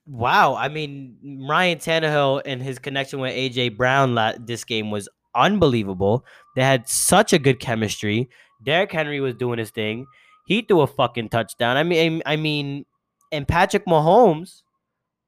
wow. 0.07 0.55
I 0.55 0.69
mean, 0.69 1.47
Ryan 1.49 1.79
Tannehill 1.79 2.43
and 2.45 2.63
his 2.63 2.79
connection 2.79 3.21
with 3.21 3.35
AJ 3.35 3.77
Brown 3.77 4.19
this 4.45 4.65
game 4.65 4.91
was 4.91 5.09
unbelievable. 5.35 6.25
They 6.57 6.63
had 6.63 6.89
such 6.89 7.33
a 7.33 7.39
good 7.39 7.61
chemistry. 7.61 8.29
Derrick 8.63 8.93
Henry 8.93 9.21
was 9.21 9.35
doing 9.35 9.59
his 9.59 9.71
thing. 9.71 10.07
He 10.47 10.63
threw 10.63 10.81
a 10.81 10.87
fucking 10.87 11.29
touchdown. 11.29 11.77
I 11.77 11.83
mean, 11.83 12.23
I 12.27 12.37
mean, 12.37 12.85
and 13.33 13.47
Patrick 13.47 13.87
Mahomes 13.87 14.63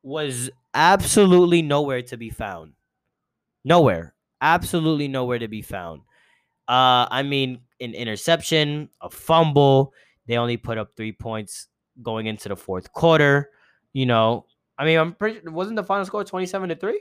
was 0.02 0.50
absolutely 0.74 1.62
nowhere 1.62 2.02
to 2.02 2.16
be 2.16 2.30
found. 2.30 2.72
Nowhere. 3.64 4.14
Absolutely 4.40 5.06
nowhere 5.06 5.38
to 5.38 5.48
be 5.48 5.62
found. 5.62 6.02
Uh, 6.68 7.06
I 7.10 7.22
mean, 7.22 7.60
an 7.80 7.94
interception, 7.94 8.88
a 9.00 9.10
fumble. 9.10 9.92
They 10.26 10.36
only 10.36 10.56
put 10.56 10.78
up 10.78 10.90
three 10.96 11.12
points 11.12 11.68
going 12.02 12.26
into 12.26 12.48
the 12.48 12.56
fourth 12.56 12.92
quarter. 12.92 13.50
You 13.92 14.06
know, 14.06 14.46
I 14.78 14.84
mean, 14.84 14.98
I'm 14.98 15.12
pretty. 15.14 15.46
Wasn't 15.48 15.76
the 15.76 15.84
final 15.84 16.04
score 16.04 16.24
twenty 16.24 16.46
seven 16.46 16.68
to 16.68 16.76
three? 16.76 17.00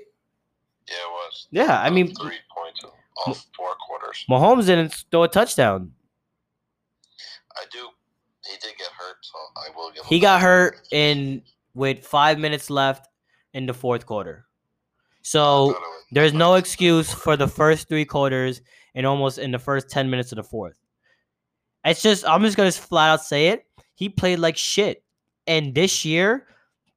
Yeah, 0.89 0.95
it 0.95 1.10
was. 1.10 1.47
Yeah, 1.51 1.81
I 1.81 1.89
mean, 1.89 2.07
three 2.07 2.38
points 2.55 2.84
in 2.84 2.89
all 3.25 3.34
four 3.55 3.75
quarters. 3.88 4.25
Mahomes 4.29 4.65
didn't 4.65 4.93
throw 5.12 5.23
a 5.23 5.27
touchdown. 5.27 5.91
I 7.55 7.63
do. 7.71 7.88
He 8.49 8.57
did 8.57 8.77
get 8.77 8.88
hurt, 8.88 9.17
so 9.21 9.38
I 9.57 9.75
will 9.75 9.91
give. 9.91 10.05
He 10.05 10.19
got 10.19 10.38
that. 10.39 10.41
hurt 10.45 10.88
in 10.91 11.43
with 11.73 12.05
five 12.05 12.39
minutes 12.39 12.69
left 12.69 13.07
in 13.53 13.65
the 13.65 13.73
fourth 13.73 14.05
quarter. 14.05 14.45
So 15.21 15.67
thought 15.67 15.77
it 15.77 15.79
was- 15.79 16.03
there's 16.12 16.34
no 16.34 16.39
thought 16.39 16.49
it 16.49 16.51
was 16.53 16.60
excuse 16.62 17.13
for 17.13 17.38
the 17.38 17.47
first 17.47 17.88
three 17.88 18.05
quarters 18.05 18.62
and 18.95 19.05
almost 19.05 19.38
in 19.38 19.51
the 19.51 19.60
first 19.60 19.88
10 19.89 20.10
minutes 20.10 20.31
of 20.31 20.38
the 20.38 20.43
fourth. 20.43 20.75
It's 21.84 22.02
just, 22.02 22.28
I'm 22.28 22.44
just 22.44 22.58
to 22.58 22.72
flat 22.72 23.10
out 23.10 23.24
say 23.24 23.48
it. 23.48 23.65
He 23.96 24.10
played 24.10 24.39
like 24.39 24.58
shit. 24.58 25.04
And 25.48 25.74
this 25.74 26.06
year, 26.06 26.48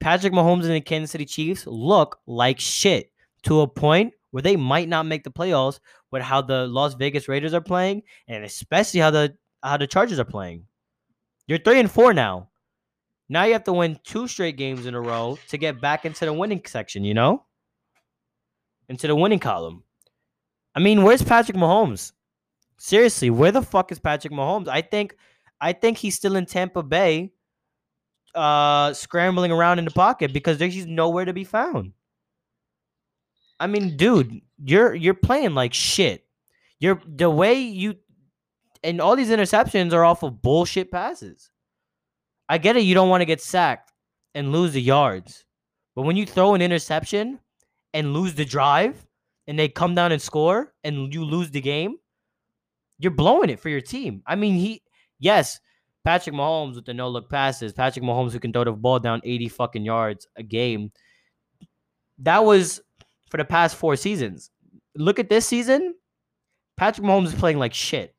Patrick 0.01 0.33
Mahomes 0.33 0.65
and 0.65 0.73
the 0.73 0.81
Kansas 0.81 1.11
City 1.11 1.25
Chiefs 1.25 1.67
look 1.67 2.19
like 2.27 2.61
shit 2.61 3.11
to 3.45 3.63
a 3.63 3.69
point 3.69 4.13
where 4.31 4.43
they 4.43 4.57
might 4.57 4.89
not 4.89 5.07
make 5.07 5.25
the 5.25 5.31
playoffs 5.31 5.81
with 6.11 6.23
how 6.23 6.43
the 6.43 6.67
Las 6.67 6.95
Vegas 6.95 7.29
Raiders 7.29 7.55
are 7.55 7.61
playing 7.61 8.03
and 8.29 8.45
especially 8.45 9.01
how 9.01 9.11
the 9.11 9.35
how 9.63 9.77
the 9.77 9.87
Chargers 9.87 10.19
are 10.19 10.25
playing. 10.25 10.67
You're 11.47 11.59
3 11.59 11.81
and 11.81 11.91
4 11.91 12.13
now. 12.13 12.51
Now 13.29 13.45
you 13.45 13.55
have 13.55 13.65
to 13.65 13.73
win 13.73 13.99
two 14.05 14.29
straight 14.29 14.57
games 14.57 14.87
in 14.87 14.95
a 14.95 15.01
row 15.01 15.39
to 15.49 15.57
get 15.57 15.81
back 15.81 16.05
into 16.05 16.27
the 16.27 16.33
winning 16.33 16.63
section, 16.67 17.05
you 17.05 17.15
know? 17.15 17.45
Into 18.89 19.07
the 19.07 19.17
winning 19.17 19.39
column. 19.39 19.83
I 20.75 20.81
mean, 20.81 21.03
where's 21.03 21.23
Patrick 21.23 21.57
Mahomes? 21.57 22.13
Seriously, 22.79 23.31
where 23.31 23.53
the 23.53 23.63
fuck 23.63 23.93
is 23.93 23.99
Patrick 23.99 24.33
Mahomes? 24.33 24.69
I 24.69 24.83
think 24.83 25.17
I 25.61 25.73
think 25.73 25.99
he's 25.99 26.17
still 26.17 26.37
in 26.37 26.47
Tampa 26.47 26.83
Bay 26.83 27.33
uh 28.35 28.93
scrambling 28.93 29.53
around 29.53 29.79
in 29.79 29.85
the 29.85 29.93
pocket 29.93 30.33
because 30.33 30.59
there's 30.59 30.75
he's 30.75 30.87
nowhere 30.87 31.25
to 31.25 31.33
be 31.33 31.45
found. 31.45 31.93
I 33.61 33.67
mean, 33.67 33.97
dude, 33.97 34.41
you're 34.63 34.95
you're 34.95 35.15
playing 35.15 35.55
like 35.55 35.73
shit. 35.73 36.27
You're 36.81 37.01
the 37.07 37.31
way 37.31 37.55
you 37.55 37.95
and 38.83 39.01
all 39.01 39.17
these 39.17 39.31
interceptions 39.31 39.93
are 39.93 40.05
off 40.05 40.23
of 40.23 40.43
bullshit 40.43 40.91
passes. 40.91 41.51
I 42.49 42.59
get 42.59 42.77
it, 42.77 42.81
you 42.81 42.95
don't 42.95 43.09
want 43.09 43.23
to 43.23 43.27
get 43.27 43.41
sacked 43.41 43.93
and 44.35 44.53
lose 44.53 44.73
the 44.73 44.83
yards. 44.83 45.45
But 45.97 46.03
when 46.03 46.17
you 46.17 46.27
throw 46.27 46.55
an 46.55 46.61
interception 46.61 47.39
and 47.95 48.13
lose 48.13 48.35
the 48.35 48.45
drive 48.45 49.07
and 49.47 49.59
they 49.59 49.69
come 49.69 49.95
down 49.95 50.13
and 50.13 50.21
score 50.21 50.75
and 50.83 51.13
you 51.15 51.25
lose 51.25 51.51
the 51.51 51.61
game, 51.61 51.97
you're 53.05 53.13
blowing 53.13 53.51
it 53.51 53.61
for 53.61 53.69
your 53.69 53.81
team. 53.81 54.23
I 54.27 54.35
mean, 54.35 54.55
he 54.55 54.83
yes, 55.21 55.61
Patrick 56.05 56.35
Mahomes 56.35 56.75
with 56.75 56.87
the 56.87 56.95
no 56.95 57.09
look 57.09 57.31
passes, 57.31 57.73
Patrick 57.73 58.05
Mahomes 58.05 58.33
who 58.33 58.41
can 58.41 58.53
throw 58.53 58.65
the 58.65 58.73
ball 58.73 58.99
down 58.99 59.21
80 59.25 59.49
fucking 59.49 59.85
yards 59.85 60.27
a 60.37 60.43
game. 60.43 60.91
That 62.19 62.45
was 62.45 62.81
for 63.31 63.37
the 63.37 63.45
past 63.45 63.77
four 63.77 63.97
seasons. 63.97 64.51
Look 64.97 65.19
at 65.19 65.29
this 65.29 65.47
season. 65.47 65.95
Patrick 66.77 67.07
Mahomes 67.07 67.27
is 67.27 67.35
playing 67.35 67.59
like 67.59 67.75
shit. 67.75 68.15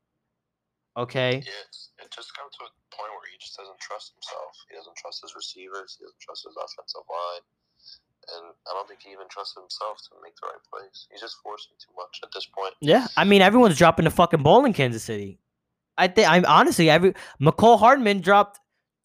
Okay. 0.97 1.43
Yeah, 1.43 2.03
it 2.03 2.11
just 2.13 2.31
got 2.35 2.47
to 2.51 2.63
a 2.63 2.71
point 2.95 3.11
where 3.11 3.27
he 3.31 3.37
just 3.39 3.57
doesn't 3.57 3.79
trust 3.79 4.13
himself. 4.15 4.53
He 4.69 4.75
doesn't 4.75 4.95
trust 4.95 5.21
his 5.21 5.35
receivers. 5.35 5.97
He 5.99 6.05
doesn't 6.05 6.19
trust 6.21 6.45
his 6.47 6.55
offensive 6.55 7.03
line. 7.09 7.43
And 8.35 8.53
I 8.67 8.73
don't 8.73 8.87
think 8.87 9.01
he 9.01 9.11
even 9.11 9.27
trusts 9.29 9.55
himself 9.55 9.99
to 10.09 10.15
make 10.23 10.35
the 10.35 10.47
right 10.47 10.61
plays. 10.71 11.07
He's 11.11 11.21
just 11.21 11.37
forcing 11.43 11.73
too 11.79 11.93
much 11.95 12.19
at 12.23 12.29
this 12.33 12.45
point. 12.45 12.73
Yeah, 12.81 13.07
I 13.17 13.23
mean 13.23 13.41
everyone's 13.41 13.77
dropping 13.77 14.05
the 14.05 14.11
fucking 14.11 14.41
ball 14.43 14.65
in 14.65 14.73
Kansas 14.73 15.03
City. 15.03 15.39
I 15.97 16.07
think 16.07 16.29
I'm 16.29 16.45
honestly 16.45 16.89
every 16.89 17.13
Mecole 17.41 17.79
Hardman 17.79 18.21
dropped 18.21 18.59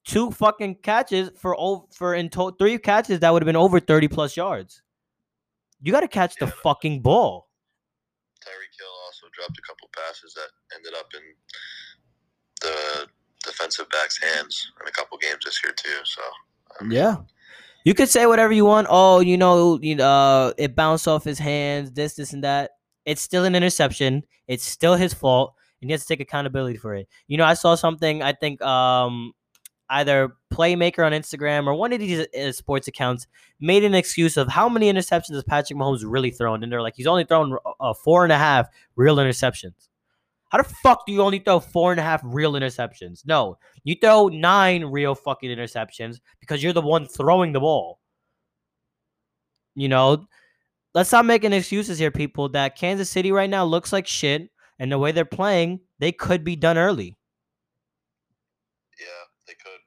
two 0.04 0.30
fucking 0.30 0.76
catches 0.76 1.30
for 1.36 1.54
over 1.58 1.84
for 1.92 2.14
in 2.14 2.30
total 2.30 2.56
three 2.58 2.78
catches 2.78 3.20
that 3.20 3.32
would 3.32 3.42
have 3.42 3.46
been 3.46 3.56
over 3.56 3.78
30 3.78 4.08
plus 4.08 4.36
yards. 4.36 4.82
You 5.82 5.92
got 5.92 6.00
to 6.00 6.08
catch 6.08 6.36
the 6.36 6.46
fucking 6.46 7.00
ball. 7.00 7.48
Terry 8.42 8.66
Hill 8.78 8.88
also 9.06 9.26
dropped 9.32 9.58
a 9.58 9.62
couple 9.62 9.88
passes 9.94 10.34
that 10.34 10.48
ended 10.74 10.92
up 10.98 11.06
in 11.14 11.22
the 12.62 13.06
defensive 13.44 13.88
back's 13.90 14.20
hands 14.22 14.72
in 14.80 14.88
a 14.88 14.92
couple 14.92 15.16
games 15.18 15.44
this 15.44 15.62
year 15.62 15.72
too. 15.72 16.04
So 16.04 16.22
I 16.80 16.84
mean, 16.84 16.92
Yeah. 16.92 17.16
You 17.90 17.94
could 17.94 18.08
say 18.08 18.24
whatever 18.26 18.52
you 18.52 18.64
want. 18.64 18.86
Oh, 18.88 19.18
you 19.18 19.36
know, 19.36 19.76
you 19.82 19.96
know, 19.96 20.06
uh, 20.06 20.52
it 20.56 20.76
bounced 20.76 21.08
off 21.08 21.24
his 21.24 21.40
hands, 21.40 21.90
this, 21.90 22.14
this, 22.14 22.32
and 22.32 22.44
that. 22.44 22.70
It's 23.04 23.20
still 23.20 23.44
an 23.44 23.56
interception. 23.56 24.22
It's 24.46 24.62
still 24.62 24.94
his 24.94 25.12
fault, 25.12 25.54
and 25.82 25.90
he 25.90 25.92
has 25.92 26.02
to 26.02 26.06
take 26.06 26.20
accountability 26.20 26.78
for 26.78 26.94
it. 26.94 27.08
You 27.26 27.36
know, 27.36 27.44
I 27.44 27.54
saw 27.54 27.74
something. 27.74 28.22
I 28.22 28.32
think 28.32 28.62
um, 28.62 29.32
either 29.88 30.36
Playmaker 30.54 31.04
on 31.04 31.10
Instagram 31.10 31.66
or 31.66 31.74
one 31.74 31.92
of 31.92 31.98
these 31.98 32.28
uh, 32.28 32.52
sports 32.52 32.86
accounts 32.86 33.26
made 33.58 33.82
an 33.82 33.96
excuse 33.96 34.36
of 34.36 34.46
how 34.46 34.68
many 34.68 34.88
interceptions 34.88 35.34
has 35.34 35.42
Patrick 35.42 35.76
Mahomes 35.76 36.04
really 36.06 36.30
thrown, 36.30 36.62
and 36.62 36.70
they're 36.70 36.82
like, 36.82 36.94
he's 36.94 37.08
only 37.08 37.24
thrown 37.24 37.58
uh, 37.80 37.92
four 37.92 38.22
and 38.22 38.32
a 38.32 38.38
half 38.38 38.68
real 38.94 39.16
interceptions. 39.16 39.89
How 40.50 40.58
the 40.58 40.64
fuck 40.82 41.06
do 41.06 41.12
you 41.12 41.22
only 41.22 41.38
throw 41.38 41.60
four 41.60 41.92
and 41.92 42.00
a 42.00 42.02
half 42.02 42.20
real 42.24 42.52
interceptions? 42.52 43.24
No, 43.24 43.58
you 43.84 43.96
throw 44.00 44.28
nine 44.28 44.84
real 44.84 45.14
fucking 45.14 45.48
interceptions 45.48 46.18
because 46.40 46.62
you're 46.62 46.72
the 46.72 46.82
one 46.82 47.06
throwing 47.06 47.52
the 47.52 47.60
ball. 47.60 48.00
You 49.76 49.88
know, 49.88 50.26
let's 50.92 51.08
stop 51.08 51.24
making 51.24 51.52
excuses 51.52 51.98
here, 51.98 52.10
people. 52.10 52.48
That 52.48 52.76
Kansas 52.76 53.08
City 53.08 53.30
right 53.30 53.48
now 53.48 53.64
looks 53.64 53.92
like 53.92 54.08
shit, 54.08 54.50
and 54.80 54.90
the 54.90 54.98
way 54.98 55.12
they're 55.12 55.24
playing, 55.24 55.80
they 56.00 56.10
could 56.10 56.42
be 56.42 56.56
done 56.56 56.76
early. 56.76 57.16
yeah, 58.98 59.06
they 59.46 59.54
could. 59.54 59.80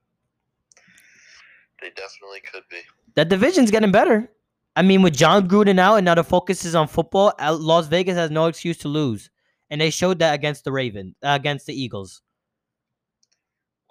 They 1.81 1.89
definitely 1.89 2.39
could 2.49 2.63
be. 2.69 2.77
That 3.15 3.27
division's 3.27 3.69
getting 3.69 3.91
better. 3.91 4.31
I 4.75 4.81
mean, 4.81 5.01
with 5.01 5.15
Jon 5.15 5.47
Gruden 5.47 5.77
out 5.77 5.97
and 5.97 6.05
now 6.05 6.15
the 6.15 6.23
focus 6.23 6.65
is 6.65 6.73
on 6.73 6.87
football, 6.87 7.33
Las 7.39 7.87
Vegas 7.87 8.15
has 8.15 8.31
no 8.31 8.47
excuse 8.47 8.77
to 8.79 8.87
lose, 8.87 9.29
and 9.73 9.81
they 9.81 9.89
showed 9.89 10.19
that 10.19 10.35
against 10.35 10.63
the 10.65 10.71
Raven, 10.71 11.15
uh, 11.23 11.29
against 11.29 11.65
the 11.65 11.73
Eagles. 11.73 12.21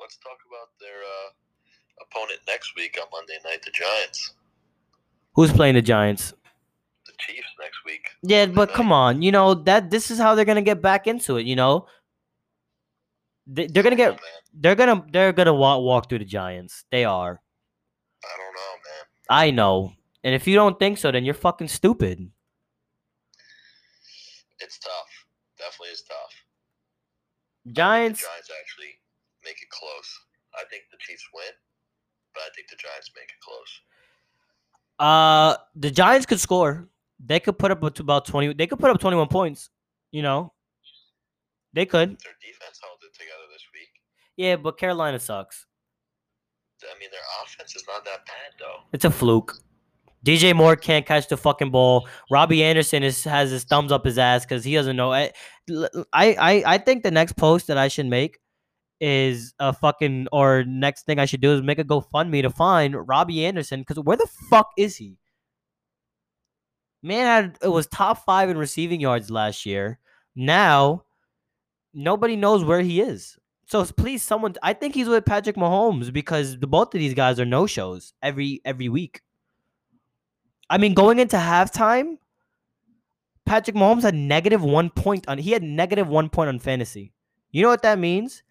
Let's 0.01 0.16
talk 0.18 0.38
about 0.49 0.68
their 0.81 0.95
uh, 0.95 2.05
opponent 2.07 2.38
next 2.47 2.77
week 2.77 2.97
on 3.03 3.09
Monday 3.11 3.37
night, 3.45 3.62
the 3.64 3.73
Giants. 3.73 4.35
Who's 5.35 5.53
playing 5.53 5.75
the 5.75 5.83
Giants? 5.83 6.35
The 7.05 7.12
Chiefs 7.18 7.49
next 7.61 7.85
week. 7.85 8.07
Yeah, 8.23 8.42
Monday 8.42 8.55
but 8.55 8.68
night. 8.68 8.77
come 8.77 8.92
on, 8.92 9.23
you 9.23 9.33
know 9.33 9.55
that 9.55 9.90
this 9.90 10.12
is 10.12 10.18
how 10.18 10.37
they're 10.37 10.45
gonna 10.45 10.62
get 10.62 10.81
back 10.81 11.09
into 11.09 11.37
it. 11.37 11.47
You 11.47 11.57
know, 11.57 11.87
they, 13.49 13.66
they're 13.66 13.83
gonna 13.83 13.97
get, 13.97 14.21
they're 14.55 14.77
gonna, 14.77 15.05
they're 15.11 15.33
gonna 15.33 15.53
walk 15.53 15.83
walk 15.83 16.09
through 16.09 16.21
the 16.21 16.25
Giants. 16.25 16.85
They 16.92 17.05
are. 17.05 17.40
I 18.23 18.37
don't 18.38 18.55
know, 18.55 18.73
man. 18.87 19.47
I 19.47 19.51
know. 19.51 19.95
And 20.23 20.33
if 20.33 20.47
you 20.47 20.55
don't 20.55 20.79
think 20.79 20.99
so, 20.99 21.11
then 21.11 21.25
you're 21.25 21.35
fucking 21.35 21.66
stupid. 21.66 22.31
It's 24.61 24.79
tough. 24.79 25.12
Definitely 25.62 25.94
is 25.94 26.03
tough. 26.03 26.35
Giants. 27.70 28.20
Giants 28.20 28.51
actually 28.51 28.98
make 29.44 29.62
it 29.62 29.70
close. 29.70 30.09
I 30.59 30.64
think 30.68 30.83
the 30.90 30.98
Chiefs 30.98 31.22
win, 31.33 31.55
but 32.35 32.42
I 32.42 32.51
think 32.55 32.66
the 32.68 32.77
Giants 32.77 33.11
make 33.14 33.31
it 33.31 33.38
close. 33.38 33.81
Uh, 34.98 35.57
the 35.77 35.90
Giants 35.90 36.27
could 36.27 36.40
score. 36.40 36.88
They 37.25 37.38
could 37.38 37.59
put 37.59 37.70
up 37.70 37.83
about 37.83 38.27
twenty. 38.27 38.53
They 38.53 38.66
could 38.66 38.81
put 38.81 38.90
up 38.90 38.98
twenty-one 38.98 39.29
points. 39.29 39.70
You 40.11 40.22
know, 40.22 40.53
they 41.72 41.87
could. 41.87 42.11
Their 42.11 42.37
defense 42.42 42.81
held 42.83 42.98
it 43.07 43.14
together 43.14 43.46
this 43.53 43.64
week. 43.72 43.88
Yeah, 44.37 44.57
but 44.57 44.77
Carolina 44.77 45.20
sucks. 45.20 45.66
I 46.83 46.98
mean, 46.98 47.11
their 47.12 47.20
offense 47.44 47.77
is 47.77 47.85
not 47.87 48.05
that 48.05 48.27
bad 48.27 48.59
though. 48.59 48.83
It's 48.92 49.05
a 49.05 49.11
fluke. 49.11 49.57
DJ 50.24 50.54
Moore 50.54 50.76
can't 50.76 51.04
catch 51.04 51.28
the 51.28 51.37
fucking 51.37 51.70
ball. 51.70 52.08
Robbie 52.30 52.62
Anderson 52.62 53.02
is 53.02 53.24
has 53.24 53.50
his 53.50 53.64
thumbs 53.64 53.90
up 53.90 54.04
his 54.04 54.18
ass 54.18 54.44
because 54.44 54.64
he 54.64 54.74
doesn't 54.74 54.96
know. 54.96 55.12
Eh, 55.12 55.30
I, 55.70 55.88
I, 56.12 56.37
I 56.38 56.62
I 56.74 56.78
think 56.78 57.02
the 57.02 57.11
next 57.11 57.37
post 57.37 57.66
that 57.66 57.78
I 57.78 57.88
should 57.88 58.06
make 58.06 58.38
is 59.00 59.52
a 59.58 59.72
fucking 59.72 60.28
or 60.32 60.64
next 60.64 61.06
thing 61.06 61.18
I 61.18 61.24
should 61.24 61.40
do 61.40 61.52
is 61.52 61.62
make 61.62 61.80
a 61.80 61.85
GoFundMe 61.85 62.42
to 62.42 62.50
find 62.50 63.08
Robbie 63.08 63.44
Anderson 63.44 63.80
because 63.80 63.98
where 63.98 64.16
the 64.16 64.28
fuck 64.48 64.68
is 64.78 64.96
he? 64.96 65.18
Man 67.02 67.26
had 67.26 67.58
it 67.62 67.68
was 67.68 67.88
top 67.88 68.24
five 68.24 68.48
in 68.48 68.56
receiving 68.56 69.00
yards 69.00 69.28
last 69.30 69.66
year. 69.66 69.98
Now 70.37 71.04
nobody 71.92 72.37
knows 72.37 72.64
where 72.64 72.80
he 72.80 73.00
is. 73.00 73.37
So 73.66 73.85
please, 73.85 74.22
someone. 74.22 74.54
I 74.62 74.72
think 74.72 74.94
he's 74.94 75.08
with 75.08 75.24
Patrick 75.24 75.56
Mahomes 75.56 76.12
because 76.12 76.58
the 76.58 76.66
both 76.66 76.94
of 76.94 77.00
these 77.00 77.14
guys 77.14 77.40
are 77.40 77.44
no 77.44 77.66
shows 77.66 78.12
every 78.22 78.61
every 78.64 78.88
week. 78.88 79.20
I 80.72 80.78
mean, 80.78 80.94
going 80.94 81.18
into 81.18 81.37
halftime, 81.37 82.16
Patrick 83.44 83.76
Mahomes 83.76 84.04
had 84.04 84.14
negative 84.14 84.62
one 84.62 84.88
point 84.88 85.28
on. 85.28 85.37
He 85.37 85.50
had 85.50 85.62
negative 85.62 86.08
one 86.08 86.30
point 86.30 86.48
on 86.48 86.58
fantasy. 86.58 87.12
You 87.50 87.61
know 87.61 87.68
what 87.68 87.82
that 87.82 87.98
means? 87.98 88.42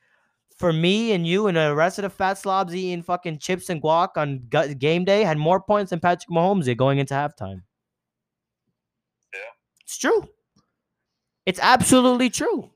For 0.57 0.71
me 0.71 1.13
and 1.13 1.25
you 1.25 1.47
and 1.47 1.57
the 1.57 1.73
rest 1.73 1.97
of 1.97 2.03
the 2.03 2.11
fat 2.11 2.37
slobs 2.37 2.75
eating 2.75 3.01
fucking 3.01 3.39
chips 3.39 3.71
and 3.71 3.81
guac 3.81 4.09
on 4.17 4.47
game 4.77 5.03
day 5.03 5.23
had 5.23 5.39
more 5.39 5.59
points 5.59 5.89
than 5.89 5.99
Patrick 5.99 6.29
Mahomes 6.29 6.65
did 6.65 6.77
going 6.77 6.99
into 6.99 7.15
halftime. 7.15 7.63
Yeah. 9.33 9.39
It's 9.81 9.97
true. 9.97 10.29
It's 11.47 11.59
absolutely 11.59 12.29
true. 12.29 12.69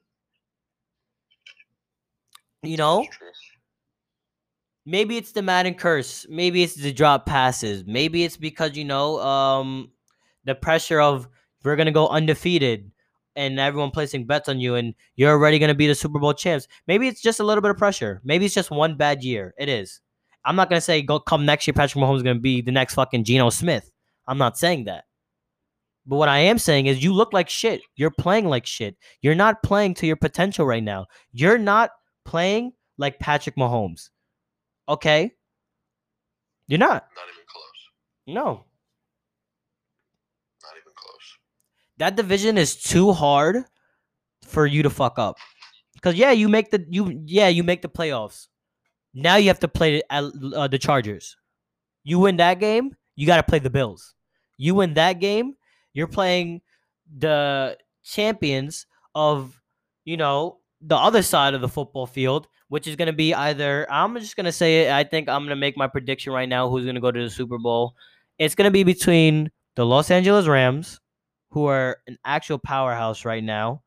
You 2.64 2.78
know. 2.78 3.06
Maybe 4.86 5.18
it's 5.18 5.32
the 5.32 5.42
Madden 5.42 5.74
curse. 5.74 6.26
Maybe 6.30 6.64
it's 6.64 6.76
the 6.76 6.94
drop 6.94 7.26
passes. 7.26 7.84
Maybe 7.86 8.24
it's 8.24 8.38
because 8.38 8.78
you 8.78 8.86
know, 8.86 9.20
um, 9.20 9.92
the 10.46 10.56
pressure 10.56 11.02
of 11.02 11.28
we're 11.64 11.76
gonna 11.76 11.92
go 11.92 12.08
undefeated 12.08 12.92
and 13.36 13.60
everyone 13.60 13.92
placing 13.92 14.26
bets 14.26 14.48
on 14.48 14.60
you, 14.60 14.76
and 14.76 14.94
you're 15.16 15.32
already 15.32 15.60
gonna 15.60 15.76
be 15.76 15.88
the 15.88 15.96
Super 15.96 16.20
Bowl 16.20 16.34
champs. 16.34 16.68
Maybe 16.88 17.08
it's 17.08 17.22
just 17.22 17.40
a 17.40 17.44
little 17.44 17.62
bit 17.62 17.72
of 17.72 17.78
pressure. 17.78 18.22
Maybe 18.24 18.46
it's 18.46 18.56
just 18.56 18.72
one 18.72 18.96
bad 18.96 19.24
year. 19.24 19.54
It 19.58 19.70
is. 19.70 20.02
I'm 20.46 20.56
not 20.56 20.70
gonna 20.70 20.82
say 20.82 21.02
go 21.02 21.20
come 21.20 21.46
next 21.46 21.68
year. 21.68 21.74
Patrick 21.74 22.04
Mahomes 22.04 22.18
is 22.18 22.24
gonna 22.24 22.40
be 22.40 22.62
the 22.62 22.72
next 22.72 22.94
fucking 22.94 23.24
Geno 23.24 23.50
Smith. 23.50 23.92
I'm 24.28 24.38
not 24.38 24.58
saying 24.58 24.86
that. 24.86 25.06
But 26.08 26.18
what 26.18 26.30
I 26.30 26.38
am 26.38 26.60
saying 26.60 26.86
is 26.86 27.04
you 27.04 27.14
look 27.14 27.34
like 27.34 27.50
shit. 27.50 27.82
You're 27.96 28.12
playing 28.12 28.46
like 28.46 28.66
shit. 28.66 28.96
You're 29.22 29.36
not 29.36 29.64
playing 29.64 29.96
to 29.96 30.08
your 30.08 30.16
potential 30.16 30.66
right 30.66 30.84
now. 30.84 31.08
You're 31.32 31.58
not 31.58 31.90
playing 32.26 32.74
like 32.98 33.20
Patrick 33.20 33.56
Mahomes. 33.56 34.10
Okay? 34.88 35.32
You're 36.68 36.80
not. 36.80 37.08
Not 37.16 37.26
even 37.34 37.46
close. 37.48 37.66
No. 38.28 38.66
Not 40.64 40.74
even 40.82 40.94
close. 40.96 41.38
That 41.98 42.16
division 42.16 42.58
is 42.58 42.76
too 42.76 43.14
hard 43.14 43.64
for 44.44 44.66
you 44.66 44.84
to 44.84 44.90
fuck 44.90 45.20
up. 45.20 45.38
Cuz 46.02 46.16
yeah, 46.16 46.32
you 46.32 46.50
make 46.50 46.72
the 46.72 46.86
you 46.90 47.24
yeah, 47.26 47.48
you 47.48 47.64
make 47.64 47.82
the 47.82 47.90
playoffs. 47.90 48.48
Now 49.14 49.38
you 49.38 49.48
have 49.48 49.62
to 49.62 49.68
play 49.68 50.02
the, 50.10 50.54
uh, 50.56 50.68
the 50.68 50.78
Chargers. 50.78 51.38
You 52.04 52.20
win 52.20 52.38
that 52.38 52.60
game, 52.60 52.96
you 53.16 53.26
got 53.26 53.38
to 53.38 53.44
play 53.44 53.60
the 53.60 53.70
Bills. 53.70 54.14
You 54.58 54.76
win 54.76 54.94
that 54.96 55.20
game, 55.20 55.56
you're 55.94 56.08
playing 56.08 56.62
the 57.18 57.78
champions 58.04 58.86
of, 59.16 59.60
you 60.04 60.18
know, 60.18 60.60
the 60.82 60.98
other 60.98 61.22
side 61.22 61.54
of 61.54 61.62
the 61.62 61.70
football 61.70 62.06
field, 62.06 62.48
which 62.76 62.88
is 62.88 62.98
going 62.98 63.06
to 63.06 63.14
be 63.14 63.34
either 63.34 63.88
I'm 63.90 64.20
just 64.20 64.36
going 64.36 64.48
to 64.48 64.52
say 64.52 64.82
it, 64.82 64.92
I 64.92 65.06
think 65.06 65.30
I'm 65.30 65.44
going 65.44 65.50
to 65.52 65.56
make 65.56 65.78
my 65.78 65.88
prediction 65.88 66.34
right 66.34 66.50
now 66.50 66.68
who's 66.70 66.84
going 66.84 66.96
to 66.96 67.02
go 67.02 67.10
to 67.10 67.24
the 67.24 67.30
Super 67.30 67.58
Bowl. 67.58 67.96
It's 68.38 68.54
going 68.54 68.66
to 68.66 68.72
be 68.72 68.84
between 68.84 69.50
the 69.78 69.86
Los 69.86 70.12
Angeles 70.12 70.46
Rams, 70.46 71.00
who 71.52 71.68
are 71.68 72.00
an 72.06 72.18
actual 72.26 72.60
powerhouse 72.60 73.24
right 73.24 73.42
now, 73.42 73.82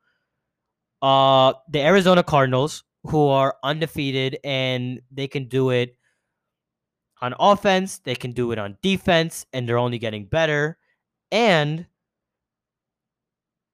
uh 1.03 1.53
the 1.69 1.81
Arizona 1.81 2.23
Cardinals, 2.23 2.83
who 3.03 3.27
are 3.27 3.57
undefeated 3.63 4.39
and 4.43 4.99
they 5.11 5.27
can 5.27 5.47
do 5.47 5.69
it 5.69 5.95
on 7.21 7.35
offense, 7.39 7.99
they 7.99 8.15
can 8.15 8.31
do 8.31 8.51
it 8.51 8.57
on 8.57 8.75
defense, 8.81 9.45
and 9.53 9.69
they're 9.69 9.77
only 9.77 9.99
getting 9.99 10.25
better. 10.25 10.79
And 11.31 11.85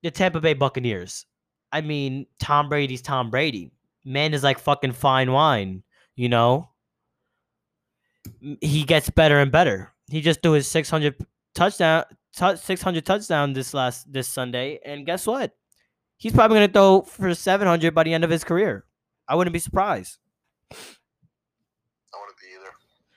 the 0.03 0.11
Tampa 0.11 0.41
Bay 0.41 0.55
Buccaneers. 0.55 1.25
I 1.71 1.79
mean, 1.79 2.25
Tom 2.37 2.67
Brady's 2.67 3.01
Tom 3.01 3.29
Brady. 3.29 3.71
Man 4.05 4.33
is 4.33 4.43
like 4.43 4.59
fucking 4.59 4.93
fine 4.93 5.31
wine, 5.31 5.83
you 6.15 6.29
know? 6.29 6.69
He 8.61 8.83
gets 8.83 9.09
better 9.09 9.39
and 9.39 9.51
better. 9.51 9.91
He 10.09 10.21
just 10.21 10.41
threw 10.41 10.53
his 10.53 10.67
600 10.67 11.15
touchdown 11.53 12.03
tou- 12.35 12.55
600 12.55 13.05
touchdown 13.05 13.53
this 13.53 13.73
last 13.73 14.11
this 14.11 14.27
Sunday 14.27 14.79
and 14.85 15.05
guess 15.05 15.25
what? 15.25 15.55
He's 16.17 16.33
probably 16.33 16.57
going 16.57 16.67
to 16.67 16.73
throw 16.73 17.01
for 17.01 17.33
700 17.33 17.93
by 17.93 18.03
the 18.03 18.13
end 18.13 18.23
of 18.23 18.29
his 18.29 18.43
career. 18.43 18.85
I 19.27 19.35
wouldn't 19.35 19.53
be 19.53 19.59
surprised. 19.59 20.17
I 20.71 20.75
wouldn't 22.19 22.37
be 22.39 22.47
either. 22.55 22.71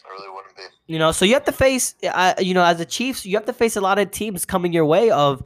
I 0.05 0.13
really 0.13 0.35
wouldn't 0.35 0.57
be. 0.57 0.63
You 0.93 0.99
know, 0.99 1.13
so 1.13 1.25
you 1.25 1.35
have 1.35 1.45
to 1.45 1.53
face, 1.53 1.95
uh, 2.03 2.35
you 2.39 2.55
know, 2.55 2.65
as 2.65 2.81
a 2.81 2.85
Chiefs, 2.85 3.25
you 3.25 3.37
have 3.37 3.47
to 3.47 3.53
face 3.53 3.77
a 3.77 3.81
lot 3.81 3.99
of 3.99 4.11
teams 4.11 4.45
coming 4.45 4.73
your 4.73 4.85
way. 4.85 5.11
Of 5.11 5.43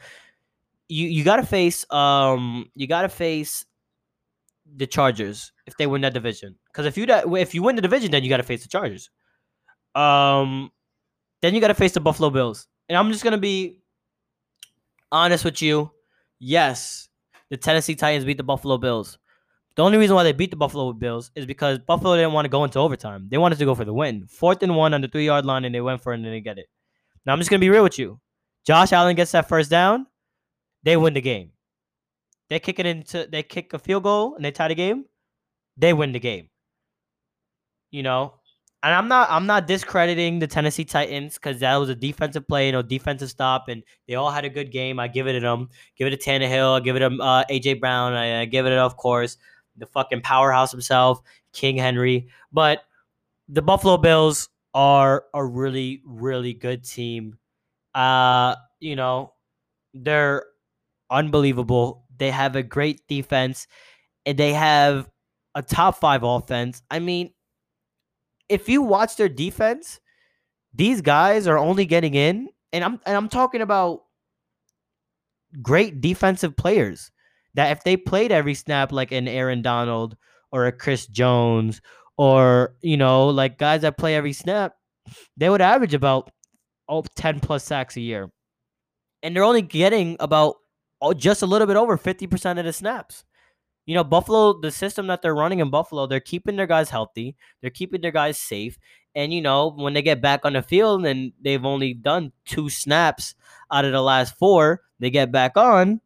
you, 0.89 1.09
you 1.09 1.25
got 1.25 1.37
to 1.37 1.47
face, 1.47 1.85
um, 1.91 2.71
you 2.75 2.87
got 2.87 3.03
to 3.03 3.09
face 3.09 3.67
the 4.77 4.87
Chargers 4.87 5.53
if 5.67 5.77
they 5.77 5.87
win 5.87 6.01
that 6.03 6.15
division. 6.15 6.57
Because 6.73 6.87
if 6.87 6.97
you 6.97 7.07
if 7.37 7.55
you 7.55 7.63
win 7.63 7.77
the 7.77 7.83
division, 7.83 8.11
then 8.11 8.23
you 8.23 8.29
got 8.29 8.39
to 8.39 8.43
face 8.43 8.63
the 8.63 8.69
Chargers. 8.69 9.11
Um, 9.95 10.71
then 11.41 11.55
you 11.55 11.61
got 11.61 11.69
to 11.69 11.75
face 11.75 11.93
the 11.93 12.01
Buffalo 12.01 12.31
Bills. 12.31 12.67
And 12.89 12.97
I'm 12.97 13.11
just 13.11 13.25
gonna 13.25 13.39
be 13.39 13.79
honest 15.11 15.45
with 15.45 15.63
you. 15.63 15.91
Yes, 16.39 17.09
the 17.51 17.57
Tennessee 17.57 17.95
Titans 17.95 18.25
beat 18.25 18.37
the 18.37 18.43
Buffalo 18.43 18.79
Bills. 18.79 19.19
The 19.77 19.83
only 19.83 19.97
reason 19.97 20.15
why 20.17 20.23
they 20.23 20.33
beat 20.33 20.51
the 20.51 20.57
Buffalo 20.57 20.93
Bills 20.93 21.31
is 21.35 21.47
because 21.47 21.79
Buffalo 21.79 22.17
didn't 22.17 22.33
want 22.33 22.45
to 22.45 22.51
go 22.51 22.65
into 22.65 22.79
overtime. 22.79 23.29
They 23.31 23.39
wanted 23.39 23.59
to 23.59 23.65
go 23.65 23.75
for 23.75 23.87
the 23.87 23.95
win. 23.95 24.27
Fourth 24.27 24.63
and 24.63 24.77
one 24.77 24.93
on 24.93 25.01
the 25.01 25.09
three 25.09 25.25
yard 25.25 25.47
line, 25.47 25.65
and 25.65 25.75
they 25.75 25.81
went 25.81 26.03
for 26.03 26.13
it 26.13 26.17
and 26.17 26.27
they 26.27 26.41
get 26.41 26.59
it. 26.59 26.67
Now 27.25 27.33
I'm 27.33 27.39
just 27.39 27.51
gonna 27.51 27.61
be 27.61 27.71
real 27.71 27.83
with 27.83 27.99
you. 27.99 28.21
Josh 28.67 28.93
Allen 28.93 29.17
gets 29.17 29.33
that 29.33 29.49
first 29.49 29.71
down, 29.71 30.07
they 30.83 30.97
win 30.97 31.15
the 31.15 31.21
game. 31.21 31.51
They 32.53 32.61
kick 32.61 32.79
it 32.79 32.85
into 32.85 33.27
they 33.31 33.43
kick 33.43 33.73
a 33.73 33.79
field 33.79 34.03
goal 34.03 34.37
and 34.37 34.45
they 34.45 34.51
tie 34.51 34.69
the 34.69 34.75
game, 34.75 35.07
they 35.79 35.95
win 35.95 36.13
the 36.13 36.21
game. 36.21 36.51
You 37.91 38.03
know, 38.03 38.35
and 38.83 38.95
I'm 38.95 39.09
not 39.09 39.31
I'm 39.31 39.47
not 39.47 39.67
discrediting 39.67 40.39
the 40.39 40.47
Tennessee 40.47 40.85
Titans 40.85 41.35
because 41.35 41.61
that 41.61 41.77
was 41.77 41.89
a 41.89 41.95
defensive 41.95 42.47
play, 42.47 42.67
you 42.67 42.73
know, 42.73 42.83
defensive 42.83 43.31
stop, 43.31 43.69
and 43.69 43.83
they 44.07 44.17
all 44.17 44.31
had 44.31 44.45
a 44.45 44.51
good 44.51 44.71
game. 44.71 44.99
I 44.99 45.09
give 45.09 45.27
it 45.29 45.35
to 45.35 45.41
them. 45.41 45.69
Give 45.97 46.09
it 46.09 46.21
to 46.21 46.31
Tannehill. 46.31 46.77
I 46.77 46.81
give 46.81 46.97
it 46.97 46.99
to 46.99 47.07
uh, 47.23 47.45
AJ 47.51 47.81
Brown. 47.81 48.13
I, 48.13 48.43
I 48.43 48.45
give 48.45 48.67
it, 48.67 48.73
of 48.73 48.97
course, 48.97 49.39
the 49.77 49.87
fucking 49.87 50.23
powerhouse 50.23 50.73
himself, 50.73 51.23
King 51.55 51.77
Henry. 51.77 52.29
But 52.53 52.83
the 53.49 53.63
Buffalo 53.63 53.97
Bills 53.97 54.49
are 54.75 55.25
a 55.33 55.45
really 55.45 56.03
really 56.05 56.53
good 56.53 56.85
team. 56.85 57.39
Uh, 57.95 58.57
you 58.81 58.97
know, 58.97 59.33
they're 59.95 60.45
unbelievable. 61.11 62.02
They 62.23 62.31
have 62.31 62.55
a 62.55 62.63
great 62.63 63.03
defense, 63.09 63.67
and 64.25 64.39
they 64.39 64.53
have 64.53 65.11
a 65.57 65.63
top 65.63 65.99
five 65.99 66.23
offense. 66.23 66.81
I 66.89 67.01
mean 67.01 67.33
if 68.53 68.69
you 68.69 68.83
watch 68.83 69.17
their 69.17 69.31
defense, 69.31 69.99
these 70.75 71.01
guys 71.01 71.47
are 71.47 71.59
only 71.59 71.87
getting 71.87 72.15
in, 72.15 72.51
and 72.73 72.85
I'm 72.85 73.01
and 73.07 73.17
I'm 73.17 73.29
talking 73.29 73.63
about 73.63 74.03
great 75.61 76.01
defensive 76.01 76.57
players 76.57 77.11
that 77.55 77.73
if 77.73 77.83
they 77.83 77.97
played 77.97 78.31
every 78.31 78.55
snap 78.55 78.93
like 78.93 79.11
an 79.11 79.27
Aaron 79.27 79.63
Donald 79.63 80.17
or 80.51 80.67
a 80.67 80.73
Chris 80.73 81.07
Jones 81.07 81.81
or 82.19 82.75
you 82.83 82.97
know 82.97 83.29
like 83.29 83.59
guys 83.59 83.83
that 83.83 83.97
play 83.99 84.15
every 84.17 84.35
snap, 84.35 84.75
they 85.37 85.49
would 85.49 85.63
average 85.63 85.95
about 85.95 86.31
oh, 86.89 87.03
10 87.17 87.41
plus 87.41 87.65
sacks 87.65 87.97
a 87.97 88.01
year. 88.01 88.31
And 89.23 89.35
they're 89.35 89.45
only 89.45 89.63
getting 89.63 90.17
about 90.21 90.57
just 91.17 91.43
a 91.43 91.47
little 91.47 91.67
bit 91.67 91.77
over 91.77 91.99
50% 91.99 92.59
of 92.59 92.65
the 92.65 92.73
snaps 92.73 93.25
you 93.87 93.95
know, 93.95 94.05
Buffalo, 94.05 94.61
the 94.61 94.71
system 94.71 95.09
that 95.09 95.23
they're 95.23 95.35
running 95.35 95.59
in 95.59 95.71
Buffalo, 95.71 96.07
they're 96.07 96.21
keeping 96.21 96.57
their 96.57 96.67
guys 96.67 96.91
healthy, 96.91 97.37
they're 97.61 97.71
keeping 97.71 98.01
their 98.01 98.13
guys 98.13 98.39
safe. 98.39 98.79
And, 99.15 99.33
you 99.33 99.43
know, 99.43 99.71
when 99.71 99.93
they 99.93 100.03
get 100.03 100.23
back 100.23 100.45
on 100.45 100.55
the 100.55 100.63
field 100.63 101.05
and 101.05 101.33
they've 101.43 101.65
only 101.65 101.93
done 101.93 102.33
two 102.47 102.71
snaps 102.71 103.35
out 103.71 103.85
of 103.85 103.93
the 103.93 104.01
last 104.01 104.37
four, 104.39 104.83
they 105.01 105.11
get 105.11 105.31
back 105.33 105.57
on 105.57 106.01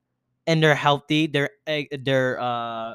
and 0.46 0.62
they're 0.62 0.74
healthy, 0.74 1.26
they're, 1.26 1.50
eh, 1.66 1.85
they're, 2.00 2.40
uh, 2.40 2.94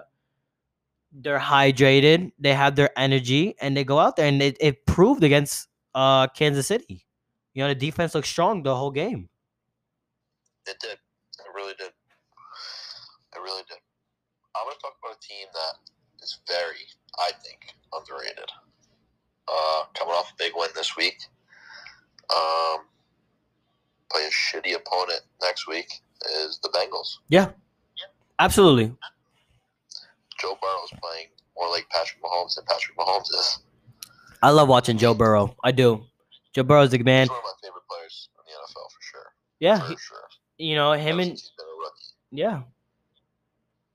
they're 1.14 1.40
hydrated, 1.40 2.32
they 2.40 2.54
have 2.54 2.76
their 2.76 2.90
energy, 2.98 3.56
and 3.62 3.76
they 3.76 3.84
go 3.84 4.00
out 4.00 4.16
there 4.16 4.28
and 4.28 4.42
it, 4.42 4.58
it 4.60 4.86
proved 4.86 5.24
against 5.24 5.68
uh 5.94 6.28
Kansas 6.28 6.68
City. 6.68 7.06
You 7.54 7.64
know, 7.64 7.68
the 7.68 7.76
defense 7.76 8.16
looked 8.16 8.28
strong 8.28 8.64
the 8.64 8.76
whole 8.76 8.92
game. 8.92 9.30
It 10.66 10.78
did. 10.80 10.98
It 11.52 11.56
really 11.56 11.74
did. 11.78 11.92
It 13.36 13.40
really 13.44 13.64
did. 13.68 13.78
I'm 14.56 14.66
going 14.66 14.76
to 14.76 14.82
talk 14.82 14.96
about 15.04 15.18
a 15.18 15.20
team 15.20 15.48
that 15.54 16.24
is 16.24 16.40
very, 16.48 16.88
I 17.20 17.32
think, 17.44 17.76
underrated. 17.92 18.48
Uh, 19.48 19.84
coming 19.98 20.14
off 20.14 20.32
a 20.32 20.36
big 20.38 20.54
win 20.56 20.70
this 20.76 20.96
week. 20.96 21.18
Um, 22.34 22.86
play 24.12 24.24
a 24.24 24.30
shitty 24.32 24.76
opponent 24.76 25.22
next 25.42 25.68
week 25.68 25.92
is 26.40 26.60
the 26.64 26.70
Bengals. 26.70 27.18
Yeah, 27.28 27.50
absolutely. 28.40 28.96
Joe 30.40 30.58
Burrow 30.62 30.84
is 30.86 30.92
playing 31.02 31.28
more 31.58 31.70
like 31.70 31.90
Patrick 31.90 32.24
Mahomes 32.24 32.56
than 32.56 32.64
Patrick 32.66 32.98
Mahomes 32.98 33.30
is. 33.30 33.60
I 34.42 34.52
love 34.52 34.70
watching 34.70 34.98
Joe 34.98 35.14
Burrow. 35.14 35.56
I 35.64 35.72
do. 35.72 36.06
Joe 36.54 36.64
Burrow's 36.64 36.92
the 36.92 37.00
man. 37.00 37.24
He's 37.24 37.30
one 37.30 37.40
of 37.40 37.44
my 37.44 37.52
favorite 37.68 37.84
players 37.90 38.30
in 38.36 38.44
the 38.46 38.52
NFL 38.52 38.92
for 38.92 39.02
sure. 39.02 39.26
Yeah, 39.60 39.80
for 39.80 39.88
he- 39.90 39.98
sure. 39.98 40.18
You 40.62 40.76
know 40.76 40.92
him 40.92 41.20
and 41.20 41.32
he's 41.32 41.52
been 41.58 41.66
a 41.66 41.78
rookie. 41.80 42.06
yeah, 42.32 42.62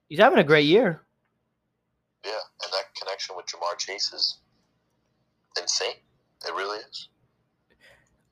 he's 0.09 0.19
having 0.19 0.41
a 0.41 0.45
great 0.45 0.67
year. 0.67 1.03
Yeah, 2.25 2.33
and 2.33 2.73
that 2.73 2.93
connection 3.01 3.37
with 3.37 3.47
Ja'Marr 3.47 3.79
Chase 3.79 4.13
is 4.13 4.39
insane. 5.57 5.95
It 6.45 6.53
really 6.55 6.79
is. 6.79 7.09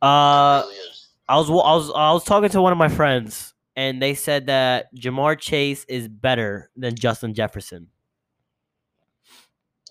Uh, 0.02 0.62
it 0.64 0.66
really 0.66 0.78
is. 0.80 1.08
I 1.28 1.36
was 1.36 1.48
I 1.48 1.52
was 1.52 1.92
I 1.94 2.12
was 2.12 2.24
talking 2.24 2.48
to 2.48 2.60
one 2.60 2.72
of 2.72 2.78
my 2.78 2.88
friends, 2.88 3.54
and 3.76 4.02
they 4.02 4.14
said 4.14 4.46
that 4.46 4.92
Ja'Marr 4.96 5.38
Chase 5.38 5.84
is 5.88 6.08
better 6.08 6.70
than 6.76 6.96
Justin 6.96 7.34
Jefferson. 7.34 7.86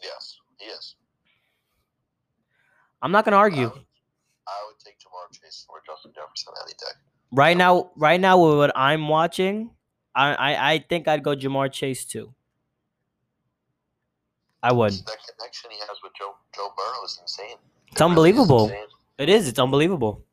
Yes, 0.02 0.38
he 0.60 0.66
is. 0.66 0.96
I'm 3.02 3.14
not 3.14 3.24
gonna 3.24 3.38
argue. 3.38 3.68
I 3.68 3.70
would, 3.70 3.86
I 4.48 4.60
would 4.68 4.80
take 4.84 5.00
Ja'Marr 5.00 5.32
Chase 5.32 5.66
or 5.70 5.82
Justin 5.86 6.12
Jefferson 6.14 6.54
any 6.66 6.74
day. 6.74 7.00
Right 7.34 7.58
now, 7.58 7.92
right 7.96 8.20
now 8.22 8.38
with 8.44 8.58
what 8.58 8.72
I'm 8.76 9.08
watching, 9.08 9.72
I 10.16 10.34
I, 10.36 10.74
I 10.74 10.86
think 10.88 11.08
I'd 11.08 11.24
go 11.24 11.36
Ja'Marr 11.36 11.72
Chase 11.72 12.06
too. 12.06 12.34
I 14.62 14.72
would. 14.72 14.94
That 14.94 15.18
connection 15.38 15.72
he 15.72 15.80
has 15.80 15.98
with 16.04 16.14
Joe 16.18 16.36
Joe 16.56 16.70
Burrow 16.78 17.04
is 17.06 17.18
insane. 17.22 17.58
It's 17.92 18.02
unbelievable. 18.02 18.68
Really 18.68 18.78
is 18.78 18.84
insane. 18.84 18.98
It 19.18 19.30
is. 19.30 19.48
It's 19.48 19.60
unbelievable. 19.60 20.24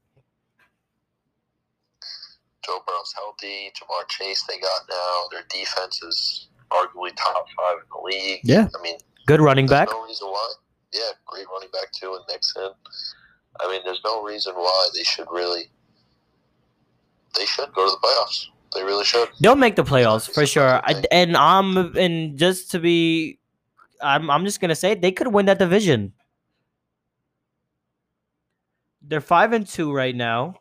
Joe 2.64 2.78
Burrow's 2.86 3.12
healthy. 3.14 3.72
Ja'Marr 3.76 4.06
Chase 4.08 4.42
they 4.44 4.58
got 4.58 4.82
now. 4.90 5.22
Their 5.30 5.42
defense 5.48 6.02
is 6.02 6.48
arguably 6.70 7.16
top 7.16 7.46
five 7.56 7.76
in 7.78 7.88
the 7.90 8.00
league. 8.04 8.40
Yeah. 8.44 8.68
I 8.78 8.82
mean, 8.82 8.96
Good 9.26 9.40
running 9.40 9.66
back. 9.66 9.88
no 9.90 10.04
reason 10.04 10.28
why. 10.28 10.52
Yeah, 10.92 11.00
great 11.26 11.46
running 11.52 11.70
back 11.72 11.90
too, 11.92 12.14
and 12.14 12.24
Mixon. 12.28 12.70
I 13.60 13.68
mean, 13.70 13.80
there's 13.84 14.00
no 14.04 14.22
reason 14.22 14.54
why 14.54 14.88
they 14.94 15.02
should 15.02 15.28
really. 15.30 15.70
They 17.36 17.46
should 17.46 17.72
go 17.72 17.84
to 17.86 17.90
the 17.90 18.06
playoffs. 18.06 18.46
They 18.74 18.82
really 18.84 19.04
should. 19.04 19.28
They'll 19.40 19.56
make 19.56 19.76
the 19.76 19.84
playoffs 19.84 20.32
for 20.32 20.46
sure. 20.46 20.80
I, 20.84 21.02
and 21.10 21.36
I'm 21.36 21.96
and 21.96 22.38
just 22.38 22.70
to 22.72 22.78
be, 22.78 23.38
I'm 24.00 24.30
I'm 24.30 24.44
just 24.44 24.60
gonna 24.60 24.76
say 24.76 24.94
they 24.94 25.12
could 25.12 25.28
win 25.28 25.46
that 25.46 25.58
division. 25.58 26.12
They're 29.02 29.20
five 29.20 29.52
and 29.52 29.66
two 29.66 29.92
right 29.92 30.14
now. 30.14 30.54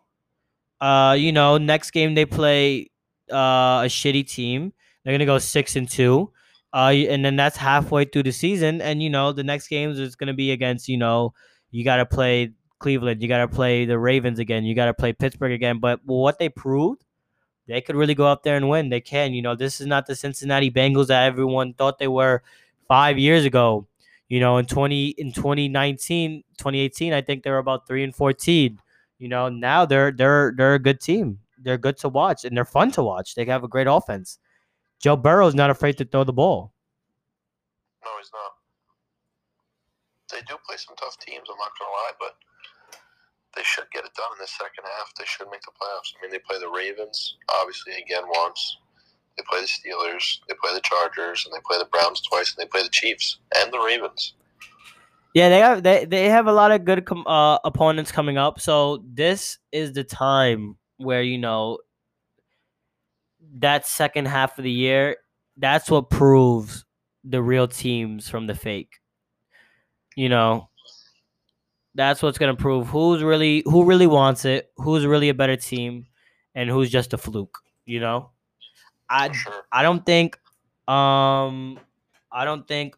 Uh, 0.82 1.16
you 1.18 1.32
know, 1.32 1.58
next 1.58 1.92
game 1.92 2.16
they 2.16 2.26
play 2.26 2.90
uh, 3.32 3.86
a 3.86 3.88
shitty 3.88 4.28
team. 4.28 4.74
They're 5.04 5.14
gonna 5.14 5.26
go 5.26 5.38
six 5.38 5.76
and 5.76 5.88
two. 5.88 6.32
Uh, 6.74 6.94
and 7.10 7.26
then 7.26 7.36
that's 7.36 7.58
halfway 7.58 8.06
through 8.06 8.24
the 8.24 8.32
season. 8.32 8.82
And 8.82 9.04
you 9.04 9.10
know, 9.10 9.34
the 9.34 9.44
next 9.44 9.68
games 9.68 10.00
is 10.00 10.16
gonna 10.16 10.34
be 10.34 10.52
against 10.52 10.88
you 10.88 10.98
know, 10.98 11.34
you 11.70 11.84
gotta 11.84 12.06
play 12.06 12.54
Cleveland, 12.80 13.22
you 13.22 13.28
gotta 13.28 13.48
play 13.48 13.86
the 13.86 14.00
Ravens 14.00 14.40
again, 14.40 14.64
you 14.64 14.76
gotta 14.76 14.94
play 14.94 15.14
Pittsburgh 15.14 15.52
again. 15.52 15.80
But 15.80 16.02
what 16.06 16.40
they 16.40 16.50
proved 16.50 17.06
they 17.70 17.82
could 17.82 17.96
really 17.96 18.16
go 18.16 18.26
up 18.26 18.42
there 18.42 18.58
and 18.58 18.68
win. 18.68 18.90
They 18.90 19.00
can. 19.00 19.34
You 19.34 19.44
know, 19.44 19.56
this 19.56 19.80
is 19.80 19.86
not 19.86 20.08
the 20.08 20.16
Cincinnati 20.16 20.72
Bengals 20.72 21.08
that 21.08 21.26
everyone 21.26 21.74
thought 21.74 22.00
they 22.00 22.08
were 22.08 22.42
five 22.88 23.20
years 23.20 23.46
ago. 23.46 23.88
You 24.28 24.40
know, 24.40 24.58
in 24.58 24.66
20 24.66 25.10
in 25.10 25.32
2019, 25.32 26.44
2018, 26.58 27.14
I 27.14 27.22
think 27.22 27.44
they 27.44 27.52
were 27.52 27.60
about 27.60 27.88
3 27.88 28.04
and 28.04 28.16
14. 28.16 28.80
You 29.20 29.28
know, 29.28 29.50
now 29.50 29.86
they're 29.86 30.12
they're 30.12 30.54
they're 30.58 30.74
a 30.74 30.80
good 30.80 31.00
team. 31.00 31.40
They're 31.60 31.78
good 31.78 31.98
to 31.98 32.10
watch 32.10 32.44
and 32.44 32.58
they're 32.58 32.66
fun 32.66 32.92
to 32.92 33.04
watch. 33.04 33.36
They 33.36 33.46
have 33.46 33.64
a 33.64 33.68
great 33.68 33.88
offense. 33.88 34.40
Joe 35.00 35.16
Burrow's 35.16 35.56
not 35.56 35.70
afraid 35.70 35.98
to 36.00 36.06
throw 36.06 36.24
the 36.24 36.34
ball. 36.34 36.74
No, 38.04 38.12
he's 38.18 38.32
not. 38.34 38.52
They 40.32 40.42
do 40.48 40.58
play 40.66 40.78
some 40.78 40.96
tough 40.96 41.18
teams. 41.20 41.48
I'm 41.50 41.58
not 41.58 41.74
gonna 41.78 41.92
lie, 41.92 42.16
but 42.20 42.36
they 43.56 43.64
should 43.64 43.90
get 43.92 44.06
it 44.06 44.14
done 44.14 44.30
in 44.38 44.42
the 44.42 44.48
second 44.48 44.86
half. 44.86 45.12
They 45.18 45.26
should 45.26 45.50
make 45.50 45.62
the 45.62 45.74
playoffs. 45.74 46.14
I 46.16 46.22
mean, 46.22 46.32
they 46.32 46.40
play 46.40 46.60
the 46.60 46.70
Ravens, 46.70 47.38
obviously 47.50 47.94
again 47.94 48.24
once. 48.28 48.78
They 49.38 49.44
play 49.50 49.62
the 49.62 49.68
Steelers. 49.68 50.40
They 50.48 50.56
play 50.62 50.74
the 50.74 50.82
Chargers, 50.82 51.46
and 51.46 51.54
they 51.54 51.62
play 51.66 51.78
the 51.78 51.86
Browns 51.86 52.22
twice, 52.22 52.54
and 52.54 52.62
they 52.62 52.70
play 52.70 52.84
the 52.84 52.90
Chiefs 52.90 53.40
and 53.56 53.72
the 53.72 53.80
Ravens. 53.80 54.34
Yeah, 55.34 55.50
they 55.50 55.60
have 55.60 55.84
they, 55.84 56.06
they 56.06 56.30
have 56.30 56.48
a 56.48 56.52
lot 56.52 56.72
of 56.72 56.86
good 56.86 57.06
com- 57.06 57.28
uh, 57.28 57.58
opponents 57.64 58.12
coming 58.12 58.38
up. 58.38 58.60
So 58.60 59.04
this 59.08 59.58
is 59.72 59.94
the 59.94 60.04
time 60.04 60.78
where 60.98 61.22
you 61.22 61.38
know 61.38 61.80
that 63.60 63.88
second 63.88 64.28
half 64.28 64.58
of 64.58 64.64
the 64.64 64.72
year. 64.72 65.18
That's 65.58 65.90
what 65.90 66.10
proves 66.10 66.86
the 67.24 67.42
real 67.42 67.68
teams 67.68 68.30
from 68.30 68.48
the 68.48 68.56
fake. 68.56 69.00
You 70.16 70.30
know, 70.30 70.70
that's 71.96 72.22
what's 72.22 72.38
gonna 72.38 72.56
prove 72.56 72.88
who's 72.88 73.24
really 73.24 73.64
who 73.66 73.84
really 73.86 74.08
wants 74.08 74.46
it, 74.46 74.72
who's 74.78 75.06
really 75.06 75.30
a 75.30 75.34
better 75.34 75.56
team, 75.56 76.06
and 76.56 76.70
who's 76.70 76.90
just 76.90 77.14
a 77.14 77.18
fluke. 77.18 77.60
You 77.86 78.00
know, 78.00 78.32
I 79.10 79.32
I 79.72 79.84
don't 79.84 80.06
think 80.06 80.38
um 80.88 81.80
I 82.32 82.46
don't 82.46 82.68
think 82.68 82.96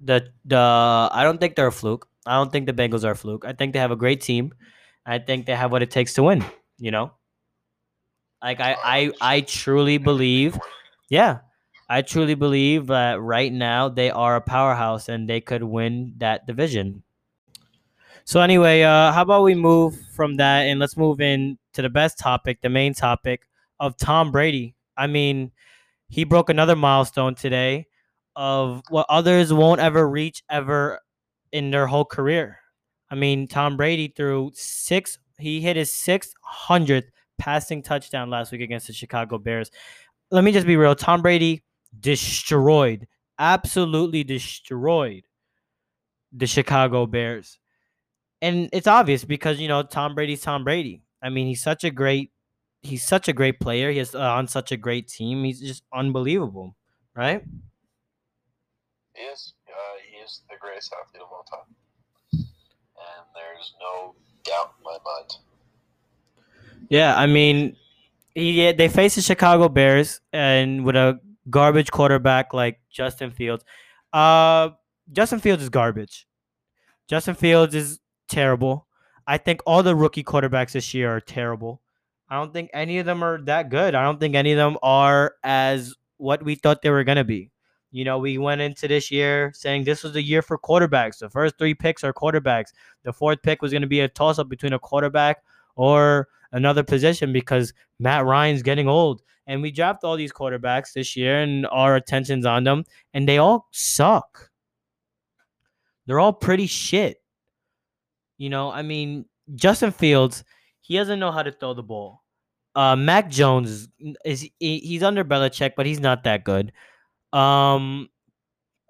the 0.00 0.28
the 0.44 0.56
I 1.12 1.22
don't 1.22 1.38
think 1.38 1.56
they're 1.56 1.66
a 1.68 1.72
fluke. 1.72 2.08
I 2.26 2.34
don't 2.36 2.50
think 2.52 2.66
the 2.66 2.72
Bengals 2.72 3.04
are 3.04 3.12
a 3.12 3.16
fluke. 3.16 3.44
I 3.44 3.52
think 3.52 3.72
they 3.72 3.78
have 3.78 3.90
a 3.90 3.96
great 3.96 4.20
team. 4.20 4.52
I 5.06 5.18
think 5.18 5.46
they 5.46 5.54
have 5.54 5.72
what 5.72 5.82
it 5.82 5.90
takes 5.90 6.14
to 6.14 6.22
win, 6.22 6.44
you 6.78 6.90
know? 6.90 7.12
Like 8.42 8.60
I 8.60 8.76
I 8.84 9.10
I 9.20 9.40
truly 9.40 9.98
believe 9.98 10.58
Yeah, 11.08 11.40
I 11.88 12.02
truly 12.02 12.34
believe 12.34 12.86
that 12.86 13.20
right 13.20 13.52
now 13.52 13.88
they 13.88 14.10
are 14.10 14.36
a 14.36 14.40
powerhouse 14.40 15.08
and 15.08 15.28
they 15.28 15.40
could 15.40 15.62
win 15.62 16.14
that 16.18 16.46
division. 16.46 17.02
So 18.24 18.40
anyway, 18.40 18.82
uh, 18.82 19.12
how 19.12 19.22
about 19.22 19.42
we 19.42 19.54
move 19.54 20.00
from 20.14 20.36
that 20.36 20.62
and 20.62 20.80
let's 20.80 20.96
move 20.96 21.20
in 21.20 21.58
to 21.74 21.82
the 21.82 21.90
best 21.90 22.18
topic, 22.18 22.62
the 22.62 22.70
main 22.70 22.94
topic 22.94 23.46
of 23.78 23.96
Tom 23.98 24.32
Brady. 24.32 24.74
I 24.96 25.08
mean, 25.08 25.52
he 26.08 26.24
broke 26.24 26.48
another 26.48 26.74
milestone 26.76 27.34
today 27.34 27.86
of 28.34 28.82
what 28.88 29.06
others 29.08 29.52
won't 29.52 29.80
ever 29.80 30.08
reach 30.08 30.42
ever 30.48 31.00
in 31.52 31.70
their 31.70 31.86
whole 31.86 32.04
career. 32.04 32.60
I 33.10 33.14
mean, 33.14 33.46
Tom 33.46 33.76
Brady 33.76 34.08
threw 34.08 34.52
six. 34.54 35.18
He 35.38 35.60
hit 35.60 35.76
his 35.76 35.92
six 35.92 36.32
hundredth 36.40 37.10
passing 37.36 37.82
touchdown 37.82 38.30
last 38.30 38.52
week 38.52 38.62
against 38.62 38.86
the 38.86 38.92
Chicago 38.92 39.36
Bears. 39.36 39.70
Let 40.30 40.44
me 40.44 40.52
just 40.52 40.66
be 40.66 40.76
real. 40.76 40.94
Tom 40.94 41.20
Brady 41.20 41.62
destroyed, 42.00 43.06
absolutely 43.38 44.24
destroyed 44.24 45.24
the 46.32 46.46
Chicago 46.46 47.06
Bears. 47.06 47.58
And 48.42 48.68
it's 48.72 48.86
obvious 48.86 49.24
because, 49.24 49.60
you 49.60 49.68
know, 49.68 49.82
Tom 49.82 50.14
Brady's 50.14 50.42
Tom 50.42 50.64
Brady. 50.64 51.02
I 51.22 51.30
mean, 51.30 51.46
he's 51.46 51.62
such 51.62 51.84
a 51.84 51.90
great 51.90 52.30
he's 52.84 53.02
such 53.02 53.28
a 53.28 53.32
great 53.32 53.58
player. 53.58 53.90
He's 53.90 54.14
uh, 54.14 54.20
on 54.20 54.46
such 54.46 54.70
a 54.70 54.76
great 54.76 55.08
team. 55.08 55.42
He's 55.44 55.60
just 55.60 55.82
unbelievable, 55.92 56.76
right? 57.16 57.42
He 59.14 59.22
is. 59.22 59.54
Uh, 59.68 59.72
he 60.08 60.18
is 60.18 60.42
the 60.48 60.56
greatest 60.60 60.92
athlete 60.92 61.22
of 61.22 61.28
all 61.32 61.44
time, 61.50 61.74
and 62.32 63.26
there's 63.34 63.74
no 63.80 64.14
doubt 64.44 64.74
in 64.78 64.84
my 64.84 64.98
mind. 65.04 65.30
Yeah, 66.88 67.16
I 67.16 67.26
mean, 67.26 67.76
he 68.34 68.70
they 68.72 68.88
face 68.88 69.14
the 69.16 69.22
Chicago 69.22 69.68
Bears 69.68 70.20
and 70.32 70.84
with 70.84 70.96
a 70.96 71.18
garbage 71.50 71.90
quarterback 71.90 72.54
like 72.54 72.80
Justin 72.90 73.30
Fields. 73.30 73.64
Uh, 74.12 74.70
Justin 75.12 75.40
Fields 75.40 75.62
is 75.62 75.68
garbage. 75.68 76.26
Justin 77.08 77.34
Fields 77.34 77.74
is 77.74 78.00
terrible. 78.28 78.86
I 79.26 79.38
think 79.38 79.60
all 79.66 79.82
the 79.82 79.96
rookie 79.96 80.24
quarterbacks 80.24 80.72
this 80.72 80.94
year 80.94 81.14
are 81.14 81.20
terrible. 81.20 81.80
I 82.28 82.36
don't 82.36 82.52
think 82.52 82.70
any 82.72 82.98
of 82.98 83.06
them 83.06 83.22
are 83.22 83.40
that 83.42 83.68
good. 83.68 83.94
I 83.94 84.02
don't 84.02 84.18
think 84.18 84.34
any 84.34 84.52
of 84.52 84.56
them 84.56 84.78
are 84.82 85.34
as 85.42 85.94
what 86.16 86.42
we 86.42 86.54
thought 86.54 86.82
they 86.82 86.90
were 86.90 87.04
going 87.04 87.16
to 87.16 87.24
be. 87.24 87.50
You 87.90 88.04
know, 88.04 88.18
we 88.18 88.38
went 88.38 88.60
into 88.60 88.88
this 88.88 89.10
year 89.10 89.52
saying 89.54 89.84
this 89.84 90.02
was 90.02 90.14
the 90.14 90.22
year 90.22 90.42
for 90.42 90.58
quarterbacks. 90.58 91.18
The 91.18 91.30
first 91.30 91.56
three 91.58 91.74
picks 91.74 92.02
are 92.02 92.12
quarterbacks. 92.12 92.72
The 93.04 93.12
fourth 93.12 93.40
pick 93.42 93.62
was 93.62 93.70
going 93.70 93.82
to 93.82 93.88
be 93.88 94.00
a 94.00 94.08
toss 94.08 94.38
up 94.38 94.48
between 94.48 94.72
a 94.72 94.78
quarterback 94.78 95.44
or 95.76 96.28
another 96.54 96.82
position 96.82 97.32
because 97.32 97.74
Matt 97.98 98.24
Ryan's 98.24 98.62
getting 98.62 98.88
old. 98.88 99.20
And 99.46 99.60
we 99.60 99.70
draft 99.70 100.04
all 100.04 100.16
these 100.16 100.32
quarterbacks 100.32 100.94
this 100.94 101.14
year 101.16 101.40
and 101.40 101.66
our 101.66 101.96
attention's 101.96 102.46
on 102.46 102.64
them, 102.64 102.84
and 103.12 103.28
they 103.28 103.36
all 103.36 103.68
suck. 103.72 104.50
They're 106.06 106.20
all 106.20 106.32
pretty 106.32 106.66
shit. 106.66 107.18
You 108.38 108.48
know, 108.48 108.70
I 108.70 108.80
mean, 108.80 109.26
Justin 109.54 109.92
Fields, 109.92 110.44
he 110.80 110.96
doesn't 110.96 111.20
know 111.20 111.30
how 111.30 111.42
to 111.42 111.52
throw 111.52 111.74
the 111.74 111.82
ball. 111.82 112.22
Uh, 112.74 112.96
Mac 112.96 113.30
Jones 113.30 113.88
is 114.24 114.48
he's 114.58 115.02
under 115.02 115.24
Belichick, 115.24 115.72
but 115.76 115.86
he's 115.86 116.00
not 116.00 116.24
that 116.24 116.44
good. 116.44 116.72
Um, 117.32 118.08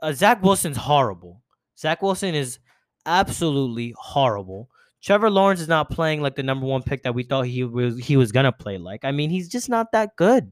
uh, 0.03 0.13
Zach 0.13 0.43
Wilson's 0.43 0.77
horrible. 0.77 1.43
Zach 1.79 2.01
Wilson 2.01 2.35
is 2.35 2.59
absolutely 3.07 3.95
horrible. 3.99 4.71
Trevor 5.05 5.29
Lawrence 5.29 5.61
is 5.61 5.69
not 5.69 5.91
playing 5.91 6.23
like 6.23 6.35
the 6.35 6.43
number 6.43 6.65
one 6.65 6.83
pick 6.83 7.03
that 7.03 7.15
we 7.15 7.25
thought 7.25 7.43
he 7.43 7.63
was 7.63 7.99
he 7.99 8.17
was 8.17 8.33
gonna 8.33 8.53
play 8.53 8.79
like. 8.79 9.05
I 9.05 9.13
mean, 9.13 9.29
he's 9.29 9.51
just 9.51 9.69
not 9.69 9.93
that 9.93 10.17
good, 10.17 10.51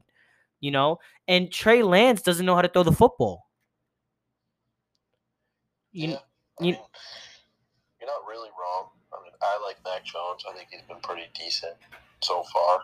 you 0.59 0.69
know. 0.69 0.99
And 1.27 1.51
Trey 1.51 1.81
Lance 1.81 2.21
doesn't 2.21 2.45
know 2.45 2.53
how 2.53 2.61
to 2.61 2.67
throw 2.67 2.83
the 2.83 2.91
football. 2.91 3.47
You, 5.91 6.09
yeah, 6.09 6.17
I 6.59 6.63
mean, 6.63 6.77
you're 7.99 8.09
not 8.09 8.27
really 8.27 8.49
wrong. 8.49 8.89
I 9.11 9.23
mean, 9.23 9.31
I 9.41 9.59
like 9.65 9.77
Mac 9.85 10.05
Jones. 10.05 10.43
I 10.47 10.55
think 10.55 10.67
he's 10.69 10.83
been 10.83 11.01
pretty 11.01 11.23
decent 11.33 11.73
so 12.21 12.43
far. 12.43 12.81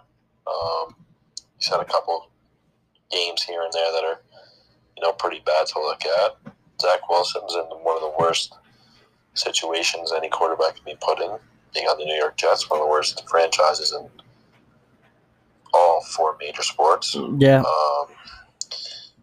Um, 0.47 0.95
he's 1.59 1.67
had 1.67 1.81
a 1.81 1.85
couple 1.85 2.31
games 3.11 3.43
here 3.43 3.61
and 3.61 3.71
there 3.73 3.91
that 3.91 4.03
are, 4.05 4.21
you 4.97 5.03
know, 5.03 5.11
pretty 5.13 5.41
bad 5.45 5.67
to 5.67 5.79
look 5.79 6.03
at. 6.03 6.35
Zach 6.81 7.07
Wilson's 7.07 7.53
in 7.53 7.61
one 7.83 7.95
of 7.95 8.01
the 8.01 8.13
worst 8.17 8.55
situations 9.35 10.11
any 10.11 10.29
quarterback 10.29 10.75
can 10.75 10.85
be 10.85 10.97
put 10.99 11.19
in 11.19 11.37
being 11.73 11.85
on 11.85 11.97
the 11.97 12.05
New 12.05 12.15
York 12.15 12.37
Jets, 12.37 12.69
one 12.69 12.79
of 12.79 12.85
the 12.85 12.89
worst 12.89 13.27
franchises 13.29 13.93
in 13.93 14.07
all 15.73 16.01
four 16.15 16.35
major 16.39 16.63
sports. 16.63 17.15
Yeah. 17.37 17.59
Um, 17.59 18.07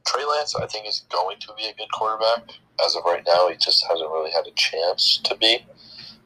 Trey 0.06 0.24
Lance, 0.24 0.54
I 0.54 0.66
think, 0.66 0.86
is 0.86 1.04
going 1.10 1.38
to 1.40 1.52
be 1.56 1.64
a 1.64 1.74
good 1.74 1.90
quarterback. 1.92 2.50
As 2.84 2.94
of 2.94 3.04
right 3.04 3.24
now, 3.26 3.48
he 3.48 3.56
just 3.56 3.84
hasn't 3.88 4.10
really 4.10 4.30
had 4.30 4.46
a 4.46 4.52
chance 4.52 5.18
to 5.24 5.36
be. 5.36 5.58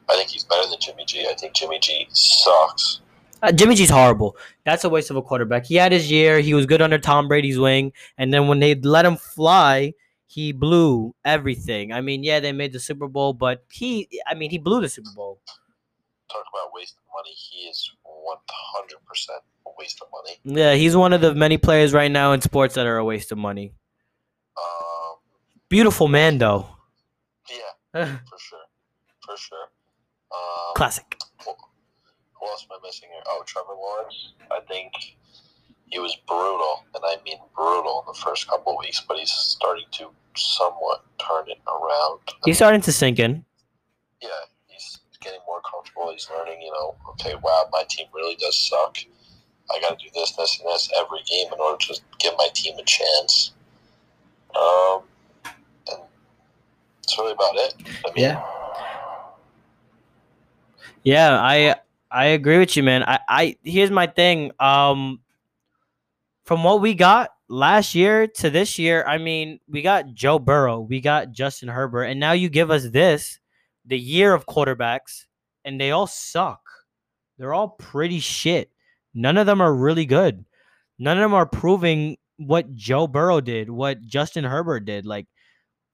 I 0.09 0.15
think 0.15 0.29
he's 0.29 0.43
better 0.43 0.69
than 0.69 0.79
Jimmy 0.79 1.05
G. 1.05 1.27
I 1.29 1.33
think 1.33 1.53
Jimmy 1.53 1.79
G 1.79 2.07
sucks. 2.11 2.99
Uh, 3.41 3.51
Jimmy 3.51 3.73
G's 3.73 3.89
horrible. 3.89 4.35
That's 4.65 4.83
a 4.83 4.89
waste 4.89 5.09
of 5.09 5.15
a 5.15 5.21
quarterback. 5.21 5.65
He 5.65 5.75
had 5.75 5.91
his 5.91 6.11
year. 6.11 6.39
He 6.39 6.53
was 6.53 6.65
good 6.65 6.81
under 6.81 6.99
Tom 6.99 7.27
Brady's 7.27 7.57
wing, 7.57 7.93
and 8.17 8.31
then 8.33 8.47
when 8.47 8.59
they 8.59 8.75
let 8.75 9.05
him 9.05 9.17
fly, 9.17 9.93
he 10.27 10.51
blew 10.51 11.15
everything. 11.25 11.91
I 11.91 12.01
mean, 12.01 12.23
yeah, 12.23 12.39
they 12.39 12.51
made 12.51 12.73
the 12.73 12.79
Super 12.79 13.07
Bowl, 13.07 13.33
but 13.33 13.63
he, 13.71 14.07
I 14.27 14.35
mean, 14.35 14.51
he 14.51 14.57
blew 14.57 14.79
the 14.79 14.89
Super 14.89 15.11
Bowl 15.15 15.39
talk 16.31 16.45
about 16.53 16.73
waste 16.73 16.95
of 16.97 17.03
money, 17.13 17.31
he 17.31 17.67
is 17.67 17.91
100% 18.05 19.29
a 19.67 19.69
waste 19.77 20.01
of 20.01 20.07
money. 20.11 20.37
Yeah, 20.43 20.75
he's 20.75 20.95
one 20.95 21.13
of 21.13 21.21
the 21.21 21.33
many 21.35 21.57
players 21.57 21.93
right 21.93 22.11
now 22.11 22.31
in 22.33 22.41
sports 22.41 22.75
that 22.75 22.85
are 22.85 22.97
a 22.97 23.05
waste 23.05 23.31
of 23.31 23.37
money. 23.37 23.73
Um, 24.57 25.17
Beautiful 25.69 26.07
man, 26.07 26.37
though. 26.37 26.67
Yeah, 27.49 28.05
for 28.29 28.37
sure. 28.39 28.59
For 29.25 29.37
sure. 29.37 29.67
Um, 30.31 30.73
Classic. 30.75 31.17
Who, 31.45 31.51
who 32.39 32.47
else 32.47 32.65
am 32.69 32.77
I 32.81 32.87
missing 32.87 33.09
here? 33.11 33.23
Oh, 33.27 33.43
Trevor 33.45 33.73
Lawrence. 33.73 34.33
I 34.49 34.59
think 34.67 34.93
he 35.87 35.99
was 35.99 36.15
brutal, 36.27 36.85
and 36.95 37.03
I 37.05 37.17
mean 37.25 37.37
brutal 37.55 38.03
in 38.05 38.13
the 38.13 38.19
first 38.19 38.47
couple 38.47 38.73
of 38.73 38.79
weeks, 38.79 39.01
but 39.07 39.17
he's 39.17 39.31
starting 39.31 39.85
to 39.91 40.09
somewhat 40.35 41.03
turn 41.19 41.49
it 41.49 41.59
around. 41.67 42.19
He's 42.45 42.55
starting 42.57 42.81
to 42.81 42.91
sink 42.91 43.19
in. 43.19 43.45
Yeah, 44.21 44.29
getting 45.21 45.39
more 45.47 45.61
comfortable. 45.61 46.11
He's 46.11 46.29
learning, 46.29 46.61
you 46.61 46.71
know, 46.71 46.95
okay, 47.11 47.35
wow, 47.41 47.69
my 47.71 47.83
team 47.89 48.07
really 48.13 48.35
does 48.35 48.57
suck. 48.57 48.97
I 49.73 49.79
got 49.79 49.97
to 49.97 50.05
do 50.05 50.11
this, 50.13 50.31
this, 50.33 50.59
and 50.59 50.69
this 50.69 50.89
every 50.99 51.19
game 51.25 51.47
in 51.53 51.59
order 51.59 51.77
to 51.85 52.01
give 52.19 52.33
my 52.37 52.49
team 52.53 52.77
a 52.77 52.83
chance. 52.83 53.53
Um, 54.55 55.03
and 55.89 56.01
that's 56.97 57.17
really 57.17 57.31
about 57.31 57.55
it. 57.55 57.73
I 58.05 58.13
mean, 58.13 58.23
yeah. 58.25 58.43
Yeah, 61.03 61.33
I 61.33 61.75
I 62.11 62.25
agree 62.25 62.59
with 62.59 62.75
you, 62.75 62.83
man. 62.83 63.03
I, 63.03 63.19
I 63.27 63.57
here's 63.63 63.89
my 63.89 64.07
thing. 64.07 64.51
Um, 64.59 65.21
from 66.43 66.63
what 66.63 66.81
we 66.81 66.93
got 66.93 67.31
last 67.47 67.95
year 67.95 68.27
to 68.27 68.49
this 68.49 68.77
year, 68.77 69.03
I 69.07 69.17
mean, 69.17 69.59
we 69.67 69.81
got 69.81 70.13
Joe 70.13 70.37
Burrow, 70.37 70.79
we 70.79 71.01
got 71.01 71.31
Justin 71.31 71.69
Herbert, 71.69 72.03
and 72.03 72.19
now 72.19 72.33
you 72.33 72.49
give 72.49 72.69
us 72.69 72.89
this 72.89 73.39
the 73.85 73.99
year 73.99 74.33
of 74.33 74.45
quarterbacks, 74.45 75.25
and 75.65 75.79
they 75.79 75.91
all 75.91 76.07
suck. 76.07 76.61
They're 77.37 77.53
all 77.53 77.69
pretty 77.69 78.19
shit. 78.19 78.71
None 79.13 79.37
of 79.37 79.45
them 79.45 79.61
are 79.61 79.73
really 79.73 80.05
good. 80.05 80.45
None 80.99 81.17
of 81.17 81.21
them 81.21 81.33
are 81.33 81.45
proving 81.45 82.17
what 82.37 82.73
Joe 82.75 83.07
Burrow 83.07 83.41
did, 83.41 83.69
what 83.69 84.01
Justin 84.01 84.43
Herbert 84.43 84.85
did. 84.85 85.05
Like, 85.05 85.27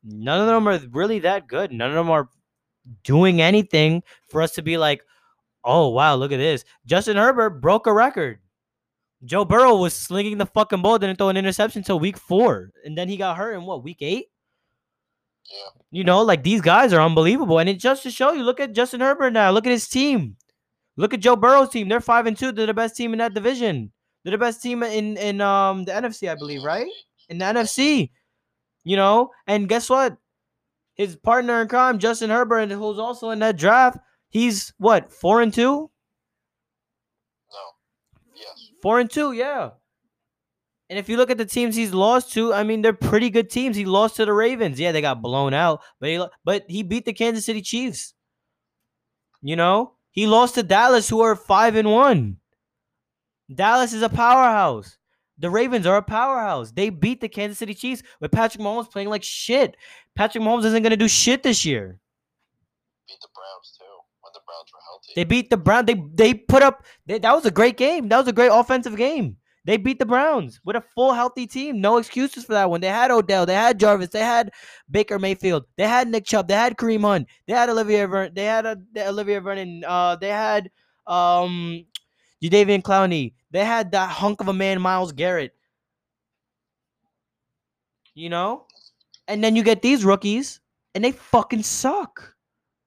none 0.03 0.41
of 0.41 0.47
them 0.47 0.67
are 0.67 0.79
really 0.91 1.19
that 1.19 1.47
good. 1.47 1.71
None 1.71 1.89
of 1.89 1.95
them 1.95 2.09
are 2.09 2.29
doing 3.03 3.41
anything 3.41 4.03
for 4.27 4.41
us 4.41 4.51
to 4.53 4.61
be 4.61 4.77
like, 4.77 5.01
oh, 5.63 5.89
wow, 5.89 6.15
look 6.15 6.31
at 6.31 6.37
this. 6.37 6.63
Justin 6.85 7.17
Herbert 7.17 7.61
broke 7.61 7.87
a 7.87 7.93
record. 7.93 8.39
Joe 9.25 9.45
Burrow 9.45 9.75
was 9.75 9.93
slinging 9.93 10.37
the 10.37 10.45
fucking 10.45 10.81
ball, 10.81 10.99
didn't 10.99 11.17
throw 11.17 11.29
an 11.29 11.37
interception 11.37 11.79
until 11.79 11.99
week 11.99 12.17
four. 12.17 12.71
And 12.85 12.97
then 12.97 13.09
he 13.09 13.17
got 13.17 13.37
hurt 13.37 13.55
in 13.55 13.63
what, 13.63 13.83
week 13.83 13.97
eight? 14.01 14.27
Yeah. 15.49 15.81
You 15.91 16.03
know, 16.03 16.21
like 16.21 16.43
these 16.43 16.61
guys 16.61 16.93
are 16.93 17.01
unbelievable. 17.01 17.59
And 17.59 17.69
it 17.69 17.79
just 17.79 18.03
to 18.03 18.11
show 18.11 18.33
you, 18.33 18.43
look 18.43 18.59
at 18.59 18.73
Justin 18.73 19.01
Herbert 19.01 19.31
now. 19.31 19.51
Look 19.51 19.65
at 19.65 19.71
his 19.71 19.87
team. 19.87 20.35
Look 20.97 21.13
at 21.13 21.19
Joe 21.19 21.35
Burrow's 21.35 21.69
team. 21.69 21.89
They're 21.89 22.01
five 22.01 22.25
and 22.25 22.35
two. 22.35 22.51
They're 22.51 22.65
the 22.65 22.73
best 22.73 22.97
team 22.97 23.13
in 23.13 23.19
that 23.19 23.33
division. 23.33 23.91
They're 24.23 24.31
the 24.31 24.37
best 24.37 24.61
team 24.61 24.83
in 24.83 25.15
in 25.17 25.39
um 25.41 25.85
the 25.85 25.91
NFC, 25.91 26.29
I 26.29 26.35
believe, 26.35 26.63
right? 26.63 26.87
In 27.29 27.37
the 27.37 27.45
NFC. 27.45 28.11
You 28.83 28.95
know, 28.95 29.31
and 29.45 29.69
guess 29.69 29.89
what? 29.89 30.17
His 30.95 31.15
partner 31.15 31.61
in 31.61 31.67
crime, 31.67 31.99
Justin 31.99 32.29
Herbert, 32.29 32.71
who's 32.71 32.97
also 32.97 33.29
in 33.29 33.39
that 33.39 33.57
draft, 33.57 33.99
he's 34.29 34.73
what 34.77 35.11
four 35.11 35.41
and 35.41 35.53
two. 35.53 35.91
No. 37.51 38.29
Yes. 38.35 38.71
Four 38.81 38.99
and 38.99 39.09
two, 39.09 39.33
yeah. 39.33 39.71
And 40.89 40.97
if 40.97 41.09
you 41.09 41.17
look 41.17 41.29
at 41.29 41.37
the 41.37 41.45
teams 41.45 41.75
he's 41.75 41.93
lost 41.93 42.31
to, 42.33 42.53
I 42.53 42.63
mean, 42.63 42.81
they're 42.81 42.93
pretty 42.93 43.29
good 43.29 43.49
teams. 43.49 43.75
He 43.75 43.83
lost 43.85 44.15
to 44.17 44.25
the 44.25 44.33
Ravens. 44.33 44.79
Yeah, 44.79 44.93
they 44.93 45.01
got 45.01 45.21
blown 45.21 45.53
out, 45.53 45.81
but 45.99 46.09
he 46.09 46.25
but 46.45 46.65
he 46.69 46.83
beat 46.83 47.05
the 47.05 47.13
Kansas 47.13 47.45
City 47.45 47.61
Chiefs. 47.61 48.13
You 49.41 49.55
know, 49.55 49.93
he 50.11 50.27
lost 50.27 50.55
to 50.55 50.63
Dallas, 50.63 51.09
who 51.09 51.21
are 51.21 51.35
five 51.35 51.75
and 51.75 51.91
one. 51.91 52.37
Dallas 53.53 53.93
is 53.93 54.01
a 54.01 54.09
powerhouse. 54.09 54.97
The 55.37 55.49
Ravens 55.49 55.85
are 55.85 55.97
a 55.97 56.01
powerhouse. 56.01 56.71
They 56.71 56.89
beat 56.89 57.21
the 57.21 57.29
Kansas 57.29 57.59
City 57.59 57.73
Chiefs 57.73 58.01
with 58.19 58.31
Patrick 58.31 58.63
Mahomes 58.63 58.91
playing 58.91 59.09
like 59.09 59.23
shit. 59.23 59.77
Patrick 60.15 60.43
Mahomes 60.43 60.65
isn't 60.65 60.81
going 60.81 60.91
to 60.91 60.97
do 60.97 61.07
shit 61.07 61.43
this 61.43 61.63
year. 61.63 61.99
Beat 63.07 63.19
the 63.21 63.27
Browns 63.35 63.77
too 63.77 63.83
when 64.21 64.31
the 64.33 64.39
Browns 64.45 64.71
were 64.73 64.79
healthy. 64.87 65.11
They 65.15 65.23
beat 65.25 65.49
the 65.49 65.57
Brown. 65.57 65.85
They 65.85 66.01
they 66.13 66.33
put 66.33 66.63
up. 66.63 66.85
They, 67.05 67.19
that 67.19 67.35
was 67.35 67.45
a 67.45 67.51
great 67.51 67.77
game. 67.77 68.09
That 68.09 68.17
was 68.17 68.27
a 68.27 68.33
great 68.33 68.51
offensive 68.51 68.97
game. 68.97 69.37
They 69.67 69.75
beat 69.75 69.99
the 69.99 70.05
Browns 70.05 70.61
with 70.63 70.77
a 70.77 70.83
full 70.95 71.11
healthy 71.11 71.45
team. 71.45 71.81
No 71.81 71.97
excuses 71.97 72.45
for 72.45 72.53
that 72.53 72.69
one. 72.69 72.79
They 72.79 72.87
had 72.87 73.11
Odell. 73.11 73.45
They 73.45 73.53
had 73.53 73.77
Jarvis. 73.77 74.07
They 74.07 74.21
had 74.21 74.51
Baker 74.89 75.19
Mayfield. 75.19 75.65
They 75.75 75.85
had 75.85 76.07
Nick 76.07 76.23
Chubb. 76.23 76.47
They 76.47 76.53
had 76.53 76.77
Kareem 76.77 77.01
Hunt. 77.01 77.27
They 77.47 77.53
had 77.53 77.69
Olivier 77.69 78.05
Vernon. 78.05 78.31
They 78.33 78.45
had 78.45 78.65
a, 78.65 78.77
Olivier 79.09 79.39
Vernon. 79.39 79.83
Uh, 79.85 80.15
they 80.15 80.29
had 80.29 80.71
um, 81.05 81.85
Jadeveon 82.41 82.81
Clowney. 82.81 83.33
They 83.51 83.65
had 83.65 83.91
that 83.91 84.09
hunk 84.09 84.39
of 84.39 84.47
a 84.47 84.53
man, 84.53 84.79
Myles 84.79 85.11
Garrett. 85.11 85.53
You 88.13 88.29
know, 88.29 88.67
and 89.27 89.43
then 89.43 89.57
you 89.57 89.63
get 89.63 89.81
these 89.81 90.05
rookies, 90.05 90.61
and 90.95 91.03
they 91.03 91.11
fucking 91.11 91.63
suck. 91.63 92.35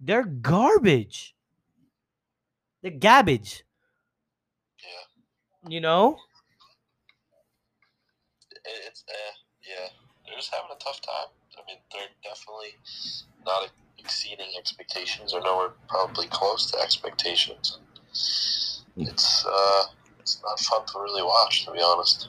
They're 0.00 0.24
garbage. 0.24 1.34
They're 2.82 2.90
garbage. 2.90 3.64
Yeah. 4.82 5.68
You 5.68 5.80
know? 5.82 6.16
It's 8.86 9.04
eh, 9.08 9.32
yeah. 9.68 9.88
They're 10.26 10.36
just 10.36 10.52
having 10.52 10.70
a 10.74 10.78
tough 10.78 11.00
time. 11.00 11.28
I 11.58 11.62
mean, 11.66 11.78
they're 11.92 12.02
definitely 12.22 12.76
not 13.44 13.70
exceeding 13.98 14.46
expectations 14.58 15.34
or 15.34 15.40
nowhere 15.40 15.70
probably 15.88 16.26
close 16.28 16.70
to 16.70 16.78
expectations. 16.78 17.78
It's 18.96 19.46
uh, 19.46 19.82
it's 20.18 20.42
not 20.42 20.60
fun 20.60 20.86
to 20.86 21.00
really 21.00 21.22
watch, 21.22 21.64
to 21.66 21.72
be 21.72 21.80
honest. 21.80 22.28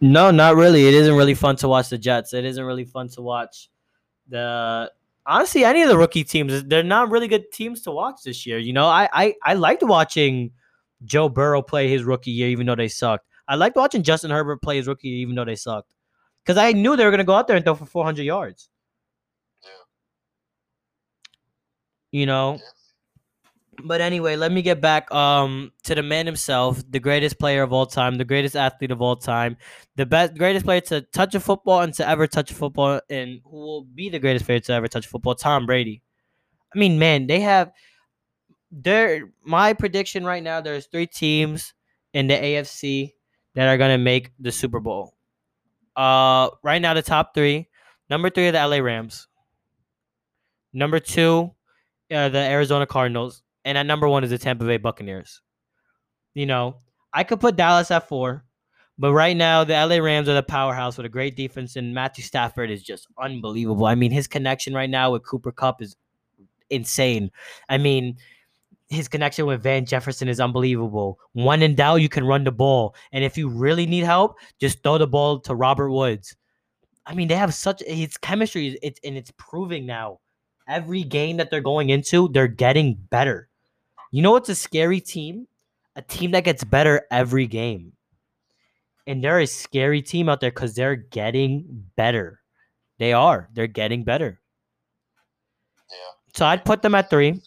No, 0.00 0.30
not 0.30 0.56
really. 0.56 0.86
It 0.86 0.94
isn't 0.94 1.14
really 1.14 1.34
fun 1.34 1.56
to 1.56 1.68
watch 1.68 1.88
the 1.88 1.98
Jets. 1.98 2.34
It 2.34 2.44
isn't 2.44 2.64
really 2.64 2.84
fun 2.84 3.08
to 3.10 3.22
watch 3.22 3.70
the 4.28 4.90
honestly 5.26 5.64
any 5.64 5.82
of 5.82 5.88
the 5.88 5.98
rookie 5.98 6.24
teams. 6.24 6.64
They're 6.64 6.82
not 6.82 7.10
really 7.10 7.28
good 7.28 7.50
teams 7.52 7.82
to 7.82 7.90
watch 7.90 8.16
this 8.24 8.46
year. 8.46 8.58
You 8.58 8.72
know, 8.72 8.86
I 8.86 9.08
I, 9.12 9.34
I 9.42 9.54
liked 9.54 9.82
watching 9.82 10.52
Joe 11.04 11.28
Burrow 11.28 11.62
play 11.62 11.88
his 11.88 12.04
rookie 12.04 12.30
year, 12.30 12.48
even 12.48 12.66
though 12.66 12.76
they 12.76 12.88
sucked. 12.88 13.26
I 13.48 13.56
liked 13.56 13.76
watching 13.76 14.02
Justin 14.02 14.30
Herbert 14.30 14.62
play 14.62 14.76
his 14.76 14.86
rookie 14.86 15.08
even 15.08 15.34
though 15.34 15.44
they 15.44 15.56
sucked. 15.56 15.94
Because 16.44 16.58
I 16.58 16.72
knew 16.72 16.96
they 16.96 17.04
were 17.04 17.10
gonna 17.10 17.24
go 17.24 17.34
out 17.34 17.46
there 17.46 17.56
and 17.56 17.64
throw 17.64 17.74
for 17.74 17.86
400 17.86 18.22
yards. 18.22 18.68
Yeah. 19.62 19.68
You 22.12 22.26
know. 22.26 22.54
Yeah. 22.54 22.60
But 23.82 24.00
anyway, 24.00 24.36
let 24.36 24.52
me 24.52 24.62
get 24.62 24.80
back 24.80 25.12
um 25.12 25.72
to 25.82 25.94
the 25.94 26.02
man 26.02 26.26
himself, 26.26 26.82
the 26.88 27.00
greatest 27.00 27.38
player 27.38 27.62
of 27.62 27.72
all 27.72 27.86
time, 27.86 28.16
the 28.18 28.24
greatest 28.24 28.54
athlete 28.56 28.92
of 28.92 29.02
all 29.02 29.16
time, 29.16 29.56
the 29.96 30.06
best 30.06 30.34
greatest 30.36 30.64
player 30.64 30.80
to 30.82 31.00
touch 31.00 31.34
a 31.34 31.40
football 31.40 31.80
and 31.80 31.92
to 31.94 32.08
ever 32.08 32.26
touch 32.26 32.50
a 32.50 32.54
football, 32.54 33.00
and 33.10 33.40
who 33.44 33.56
will 33.56 33.84
be 33.84 34.08
the 34.08 34.20
greatest 34.20 34.46
player 34.46 34.60
to 34.60 34.72
ever 34.72 34.88
touch 34.88 35.06
football, 35.06 35.34
Tom 35.34 35.66
Brady. 35.66 36.02
I 36.74 36.78
mean, 36.78 36.98
man, 36.98 37.26
they 37.26 37.40
have 37.40 37.72
there 38.70 39.32
my 39.44 39.72
prediction 39.72 40.24
right 40.24 40.42
now, 40.42 40.60
there's 40.60 40.86
three 40.86 41.06
teams 41.06 41.74
in 42.12 42.28
the 42.28 42.34
AFC 42.34 43.12
that 43.54 43.68
are 43.68 43.78
gonna 43.78 43.98
make 43.98 44.30
the 44.38 44.52
Super 44.52 44.80
Bowl. 44.80 45.14
Uh 45.96 46.50
right 46.62 46.80
now 46.80 46.94
the 46.94 47.02
top 47.02 47.34
three. 47.34 47.68
Number 48.10 48.30
three 48.30 48.48
are 48.48 48.52
the 48.52 48.66
LA 48.66 48.78
Rams. 48.78 49.28
Number 50.72 50.98
two, 50.98 51.52
uh, 52.12 52.28
the 52.28 52.38
Arizona 52.38 52.86
Cardinals 52.86 53.42
and 53.64 53.78
at 53.78 53.86
number 53.86 54.08
one 54.08 54.24
is 54.24 54.30
the 54.30 54.38
Tampa 54.38 54.64
Bay 54.64 54.76
Buccaneers. 54.76 55.40
You 56.34 56.46
know, 56.46 56.76
I 57.12 57.24
could 57.24 57.40
put 57.40 57.56
Dallas 57.56 57.90
at 57.90 58.08
four, 58.08 58.44
but 58.98 59.12
right 59.12 59.36
now 59.36 59.64
the 59.64 59.74
LA 59.74 59.96
Rams 59.96 60.28
are 60.28 60.34
the 60.34 60.42
powerhouse 60.42 60.96
with 60.96 61.06
a 61.06 61.10
great 61.10 61.36
defense, 61.36 61.76
and 61.76 61.94
Matthew 61.94 62.24
Stafford 62.24 62.70
is 62.70 62.82
just 62.82 63.06
unbelievable. 63.18 63.86
I 63.86 63.94
mean, 63.94 64.10
his 64.10 64.26
connection 64.26 64.74
right 64.74 64.90
now 64.90 65.12
with 65.12 65.24
Cooper 65.24 65.52
Kupp 65.52 65.80
is 65.80 65.96
insane. 66.70 67.30
I 67.68 67.78
mean, 67.78 68.16
his 68.88 69.08
connection 69.08 69.46
with 69.46 69.62
Van 69.62 69.86
Jefferson 69.86 70.28
is 70.28 70.40
unbelievable. 70.40 71.18
One 71.32 71.62
in 71.62 71.74
doubt, 71.74 71.96
you 71.96 72.08
can 72.08 72.26
run 72.26 72.44
the 72.44 72.52
ball, 72.52 72.94
and 73.12 73.24
if 73.24 73.36
you 73.36 73.48
really 73.48 73.86
need 73.86 74.04
help, 74.04 74.36
just 74.60 74.82
throw 74.82 74.98
the 74.98 75.06
ball 75.06 75.40
to 75.40 75.54
Robert 75.54 75.90
Woods. 75.90 76.36
I 77.06 77.14
mean, 77.14 77.28
they 77.28 77.34
have 77.34 77.54
such 77.54 77.82
his 77.86 78.16
chemistry. 78.16 78.78
It's 78.82 79.00
and 79.04 79.16
it's 79.16 79.32
proving 79.36 79.86
now. 79.86 80.20
Every 80.68 81.02
game 81.02 81.36
that 81.36 81.50
they're 81.50 81.60
going 81.60 81.90
into, 81.90 82.28
they're 82.28 82.48
getting 82.48 82.94
better. 83.10 83.48
You 84.10 84.22
know 84.22 84.30
what's 84.32 84.48
a 84.48 84.54
scary 84.54 85.00
team? 85.00 85.46
A 85.96 86.02
team 86.02 86.30
that 86.30 86.44
gets 86.44 86.64
better 86.64 87.02
every 87.10 87.46
game. 87.46 87.92
And 89.06 89.22
they're 89.22 89.40
a 89.40 89.46
scary 89.46 90.00
team 90.00 90.28
out 90.28 90.40
there 90.40 90.50
because 90.50 90.74
they're 90.74 90.96
getting 90.96 91.84
better. 91.96 92.40
They 92.98 93.12
are. 93.12 93.50
They're 93.52 93.66
getting 93.66 94.04
better. 94.04 94.40
Yeah. 95.90 95.96
So 96.34 96.46
I'd 96.46 96.64
put 96.64 96.80
them 96.80 96.94
at 96.94 97.10
three. 97.10 97.42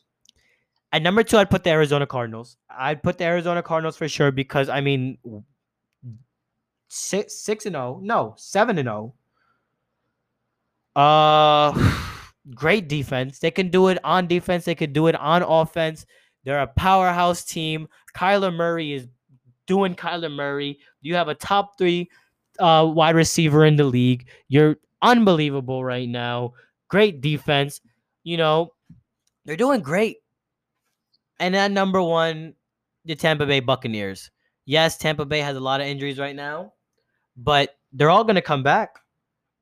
At 0.94 1.02
number 1.02 1.24
two, 1.24 1.38
I'd 1.38 1.50
put 1.50 1.64
the 1.64 1.70
Arizona 1.72 2.08
Cardinals. 2.08 2.58
I'd 2.70 3.04
put 3.04 3.18
the 3.18 3.26
Arizona 3.26 3.62
Cardinals 3.62 3.98
for 3.98 4.08
sure 4.08 4.32
because 4.32 4.70
I 4.70 4.82
mean, 4.82 5.18
six 6.88 7.36
six 7.36 7.66
and 7.66 7.74
zero, 7.74 8.00
no 8.02 8.36
seven 8.38 8.78
and 8.78 8.88
zero. 8.88 9.14
Uh, 10.96 11.74
great 12.56 12.88
defense. 12.88 13.40
They 13.40 13.52
can 13.52 13.70
do 13.70 13.90
it 13.90 14.00
on 14.04 14.28
defense. 14.28 14.66
They 14.66 14.76
could 14.76 14.94
do 14.94 15.08
it 15.08 15.16
on 15.16 15.44
offense. 15.44 16.06
They're 16.46 16.62
a 16.62 16.68
powerhouse 16.68 17.44
team. 17.44 17.90
Kyler 18.16 18.54
Murray 18.54 18.94
is 18.94 19.08
doing 19.66 19.96
Kyler 19.96 20.34
Murray. 20.34 20.80
You 21.02 21.16
have 21.16 21.28
a 21.28 21.36
top 21.36 21.78
three 21.78 22.10
uh, 22.60 22.90
wide 22.90 23.16
receiver 23.16 23.66
in 23.66 23.76
the 23.76 23.84
league. 23.84 24.28
You're 24.48 24.78
unbelievable 25.02 25.84
right 25.84 26.08
now. 26.08 26.54
Great 26.88 27.22
defense. 27.22 27.82
You 28.24 28.38
know, 28.38 28.74
they're 29.46 29.58
doing 29.58 29.82
great. 29.82 30.18
And 31.40 31.54
then 31.54 31.74
number 31.74 32.02
one, 32.02 32.54
the 33.06 33.16
Tampa 33.16 33.46
Bay 33.46 33.60
Buccaneers. 33.60 34.32
Yes, 34.66 34.98
Tampa 34.98 35.26
Bay 35.26 35.40
has 35.40 35.56
a 35.56 35.62
lot 35.62 35.80
of 35.82 35.88
injuries 35.88 36.20
right 36.20 36.36
now, 36.36 36.74
but 37.38 37.78
they're 37.94 38.10
all 38.10 38.24
going 38.24 38.36
to 38.36 38.42
come 38.42 38.64
back. 38.64 39.00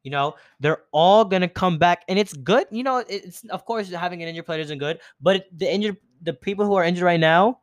You 0.03 0.11
know, 0.11 0.35
they're 0.59 0.83
all 0.91 1.25
going 1.25 1.41
to 1.41 1.47
come 1.47 1.77
back, 1.77 2.03
and 2.07 2.19
it's 2.19 2.33
good. 2.33 2.67
You 2.71 2.83
know, 2.83 3.03
it's 3.07 3.43
of 3.45 3.65
course 3.65 3.89
having 3.89 4.21
an 4.21 4.29
injured 4.29 4.45
player 4.45 4.59
isn't 4.59 4.77
good, 4.77 4.99
but 5.19 5.45
the 5.55 5.71
injured 5.71 5.97
the 6.21 6.33
people 6.33 6.65
who 6.65 6.75
are 6.75 6.83
injured 6.83 7.03
right 7.03 7.19
now, 7.19 7.59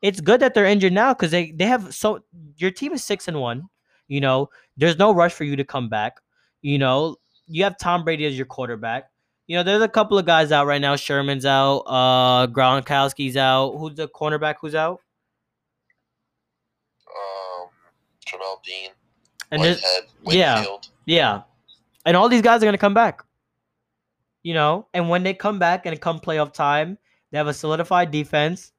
it's 0.00 0.20
good 0.20 0.40
that 0.40 0.54
they're 0.54 0.66
injured 0.66 0.92
now 0.92 1.12
because 1.12 1.30
they 1.30 1.50
they 1.52 1.66
have 1.66 1.94
so 1.94 2.22
your 2.56 2.70
team 2.70 2.92
is 2.92 3.04
six 3.04 3.28
and 3.28 3.40
one. 3.40 3.68
You 4.08 4.20
know, 4.20 4.50
there's 4.76 4.98
no 4.98 5.12
rush 5.12 5.32
for 5.32 5.44
you 5.44 5.56
to 5.56 5.64
come 5.64 5.88
back. 5.88 6.20
You 6.62 6.78
know, 6.78 7.16
you 7.46 7.64
have 7.64 7.78
Tom 7.78 8.04
Brady 8.04 8.26
as 8.26 8.36
your 8.36 8.46
quarterback. 8.46 9.11
You 9.52 9.58
know, 9.58 9.64
there's 9.64 9.82
a 9.82 9.88
couple 9.88 10.16
of 10.16 10.24
guys 10.24 10.50
out 10.50 10.66
right 10.66 10.80
now. 10.80 10.96
Sherman's 10.96 11.44
out. 11.44 11.80
Uh, 11.80 12.46
Gronkowski's 12.46 13.36
out. 13.36 13.72
Who's 13.72 13.94
the 13.96 14.08
cornerback? 14.08 14.54
Who's 14.62 14.74
out? 14.74 15.02
Um, 17.06 17.68
Jamel 18.26 18.62
Dean. 18.64 18.92
And 19.50 19.60
Whitehead, 19.60 20.04
yeah. 20.24 20.64
Yeah, 21.04 21.42
and 22.06 22.16
all 22.16 22.30
these 22.30 22.40
guys 22.40 22.62
are 22.62 22.64
gonna 22.64 22.78
come 22.78 22.94
back. 22.94 23.24
You 24.42 24.54
know, 24.54 24.88
and 24.94 25.10
when 25.10 25.22
they 25.22 25.34
come 25.34 25.58
back 25.58 25.84
and 25.84 26.00
come 26.00 26.18
playoff 26.18 26.54
time, 26.54 26.96
they 27.30 27.36
have 27.36 27.46
a 27.46 27.52
solidified 27.52 28.10
defense, 28.10 28.72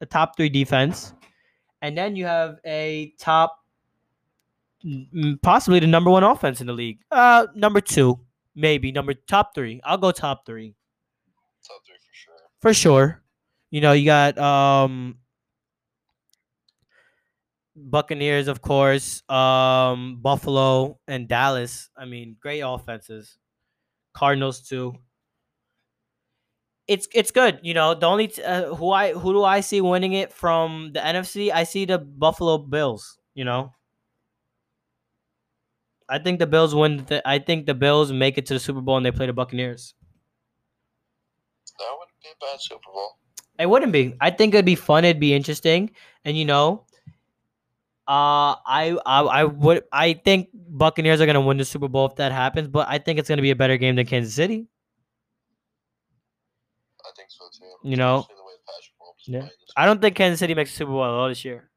a 0.00 0.06
top 0.06 0.36
three 0.36 0.48
defense, 0.48 1.12
and 1.82 1.98
then 1.98 2.14
you 2.14 2.26
have 2.26 2.60
a 2.64 3.12
top, 3.18 3.58
possibly 5.42 5.80
the 5.80 5.88
number 5.88 6.08
one 6.12 6.22
offense 6.22 6.60
in 6.60 6.68
the 6.68 6.72
league. 6.72 7.00
Uh, 7.10 7.48
number 7.56 7.80
two, 7.80 8.20
maybe 8.54 8.92
number 8.92 9.14
top 9.14 9.54
three. 9.54 9.80
I'll 9.84 9.98
go 9.98 10.12
top 10.12 10.46
three 10.46 10.74
Top 11.66 11.80
three 11.86 11.96
for 11.96 12.12
sure. 12.14 12.34
for 12.60 12.74
sure. 12.74 13.22
You 13.70 13.80
know, 13.80 13.92
you 13.92 14.04
got 14.06 14.38
um 14.38 15.18
Buccaneers, 17.76 18.46
of 18.48 18.62
course, 18.62 19.22
um 19.28 20.20
Buffalo 20.22 20.98
and 21.08 21.26
Dallas. 21.28 21.90
I 21.96 22.04
mean, 22.04 22.36
great 22.40 22.60
offenses. 22.60 23.36
Cardinals 24.14 24.62
too. 24.68 24.94
It's 26.86 27.08
it's 27.14 27.30
good, 27.30 27.60
you 27.62 27.72
know. 27.72 27.94
The 27.94 28.06
only 28.06 28.28
t- 28.28 28.42
uh, 28.42 28.74
who 28.74 28.90
I 28.90 29.12
who 29.14 29.32
do 29.32 29.42
I 29.42 29.60
see 29.60 29.80
winning 29.80 30.12
it 30.12 30.32
from 30.32 30.90
the 30.92 31.00
NFC? 31.00 31.50
I 31.50 31.64
see 31.64 31.86
the 31.86 31.98
Buffalo 31.98 32.58
Bills. 32.58 33.18
You 33.34 33.44
know, 33.44 33.72
I 36.14 36.20
think 36.20 36.38
the 36.38 36.46
Bills 36.46 36.76
win. 36.76 37.04
The, 37.08 37.28
I 37.28 37.40
think 37.40 37.66
the 37.66 37.74
Bills 37.74 38.12
make 38.12 38.38
it 38.38 38.46
to 38.46 38.54
the 38.54 38.60
Super 38.60 38.80
Bowl 38.80 38.96
and 38.96 39.04
they 39.04 39.10
play 39.10 39.26
the 39.26 39.32
Buccaneers. 39.32 39.94
That 41.80 41.90
wouldn't 41.98 42.20
be 42.22 42.28
a 42.28 42.38
bad 42.40 42.60
Super 42.60 42.92
Bowl. 42.92 43.18
It 43.58 43.68
wouldn't 43.68 43.90
be. 43.90 44.14
I 44.20 44.30
think 44.30 44.54
it'd 44.54 44.64
be 44.64 44.76
fun. 44.76 45.04
It'd 45.04 45.18
be 45.18 45.34
interesting, 45.34 45.90
and 46.24 46.38
you 46.38 46.44
know, 46.44 46.86
uh, 48.06 48.54
I 48.62 48.96
I 49.04 49.22
I 49.22 49.44
would. 49.44 49.82
I 49.90 50.12
think 50.12 50.50
Buccaneers 50.54 51.20
are 51.20 51.26
gonna 51.26 51.40
win 51.40 51.56
the 51.56 51.64
Super 51.64 51.88
Bowl 51.88 52.06
if 52.06 52.14
that 52.14 52.30
happens, 52.30 52.68
but 52.68 52.86
I 52.88 52.98
think 52.98 53.18
it's 53.18 53.28
gonna 53.28 53.42
be 53.42 53.50
a 53.50 53.56
better 53.56 53.76
game 53.76 53.96
than 53.96 54.06
Kansas 54.06 54.34
City. 54.34 54.68
I 57.04 57.10
think 57.16 57.28
so 57.28 57.44
too. 57.58 57.90
You 57.90 57.96
know? 57.96 58.24
The 58.28 58.34
way 58.34 58.54
Patrick 58.70 59.42
Yeah. 59.42 59.48
I 59.76 59.84
don't 59.84 60.00
think 60.00 60.14
Kansas 60.14 60.38
City 60.38 60.54
makes 60.54 60.70
the 60.70 60.76
Super 60.76 60.92
Bowl 60.92 61.02
at 61.02 61.10
all 61.10 61.28
this 61.28 61.44
year. 61.44 61.70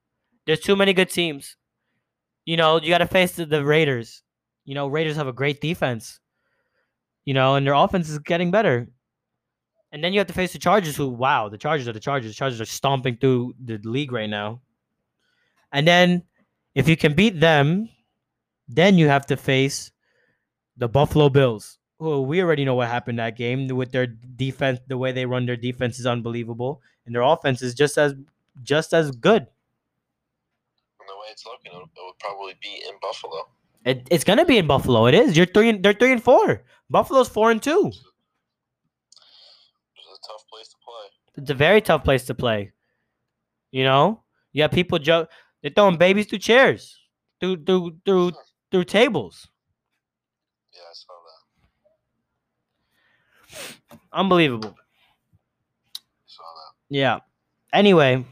There's 0.46 0.60
too 0.60 0.76
many 0.76 0.94
good 0.94 1.10
teams. 1.10 1.58
You 2.46 2.56
know, 2.56 2.80
you 2.80 2.90
got 2.90 3.00
to 3.00 3.08
face 3.08 3.36
the, 3.36 3.48
the 3.48 3.66
Raiders. 3.66 4.22
You 4.68 4.76
know, 4.76 4.88
Raiders 4.88 5.16
have 5.16 5.28
a 5.28 5.34
great 5.34 5.62
defense. 5.62 6.20
You 7.24 7.34
know, 7.34 7.56
and 7.56 7.66
their 7.66 7.74
offense 7.74 8.10
is 8.10 8.20
getting 8.20 8.52
better. 8.52 8.90
And 9.94 10.04
then 10.04 10.12
you 10.12 10.20
have 10.20 10.28
to 10.28 10.34
face 10.34 10.52
the 10.52 10.60
Chargers, 10.60 10.98
who 10.98 11.08
wow, 11.08 11.48
the 11.48 11.58
Chargers 11.58 11.88
are 11.88 11.94
the 11.94 12.02
Chargers. 12.02 12.32
The 12.32 12.36
Chargers 12.36 12.60
are 12.60 12.66
stomping 12.66 13.16
through 13.16 13.56
the 13.64 13.80
league 13.84 14.12
right 14.12 14.30
now. 14.30 14.62
And 15.72 15.88
then 15.88 16.24
if 16.76 16.90
you 16.90 16.98
can 16.98 17.14
beat 17.14 17.40
them, 17.40 17.90
then 18.68 18.98
you 18.98 19.08
have 19.08 19.26
to 19.28 19.38
face 19.38 19.90
the 20.76 20.90
Buffalo 20.90 21.30
Bills. 21.30 21.80
Who 22.00 22.24
we 22.24 22.42
already 22.42 22.66
know 22.66 22.76
what 22.76 22.90
happened 22.90 23.20
that 23.20 23.38
game 23.38 23.70
with 23.70 23.94
their 23.94 24.06
defense. 24.06 24.80
The 24.88 24.98
way 24.98 25.14
they 25.14 25.26
run 25.26 25.46
their 25.46 25.56
defense 25.56 25.98
is 25.98 26.06
unbelievable, 26.06 26.82
and 27.06 27.16
their 27.16 27.24
offense 27.24 27.62
is 27.62 27.74
just 27.74 27.98
as 27.98 28.14
just 28.64 28.94
as 28.94 29.12
good. 29.12 29.48
The 31.00 31.14
way 31.14 31.28
it's 31.32 31.46
looking, 31.46 31.72
it 31.72 31.80
would 31.80 32.20
probably 32.20 32.56
be 32.62 32.84
in 32.88 32.96
Buffalo. 33.02 33.48
It, 33.88 34.06
it's 34.12 34.26
gonna 34.26 34.44
be 34.44 34.58
in 34.58 34.68
Buffalo. 34.68 35.06
It 35.06 35.14
is. 35.14 35.38
You're 35.38 35.46
three. 35.46 35.70
And, 35.70 35.82
they're 35.82 35.94
three 35.94 36.12
and 36.12 36.22
four. 36.22 36.62
Buffalo's 36.90 37.30
four 37.30 37.52
and 37.52 37.64
two. 37.64 37.88
It's 37.88 38.04
a 40.06 40.28
tough 40.28 40.44
place 40.52 40.68
to 40.68 40.76
play. 40.84 41.42
It's 41.42 41.50
a 41.52 41.54
very 41.54 41.80
tough 41.80 42.04
place 42.04 42.26
to 42.26 42.36
play. 42.36 42.74
You 43.72 43.86
know, 43.86 44.24
you 44.52 44.62
got 44.62 44.74
people 44.74 45.00
jump. 45.00 45.30
They're 45.62 45.72
throwing 45.72 45.96
babies 45.98 46.26
through 46.26 46.40
chairs, 46.40 47.00
through 47.40 47.64
through 47.64 47.96
through 48.04 48.34
through 48.72 48.84
tables. 48.84 49.48
Yeah, 50.74 50.82
I 50.82 50.94
saw 50.94 51.14
that. 53.90 54.00
Unbelievable. 54.12 54.76
I 54.76 56.26
saw 56.26 56.44
that. 56.44 56.74
Yeah. 56.90 57.20
Anyway, 57.72 58.26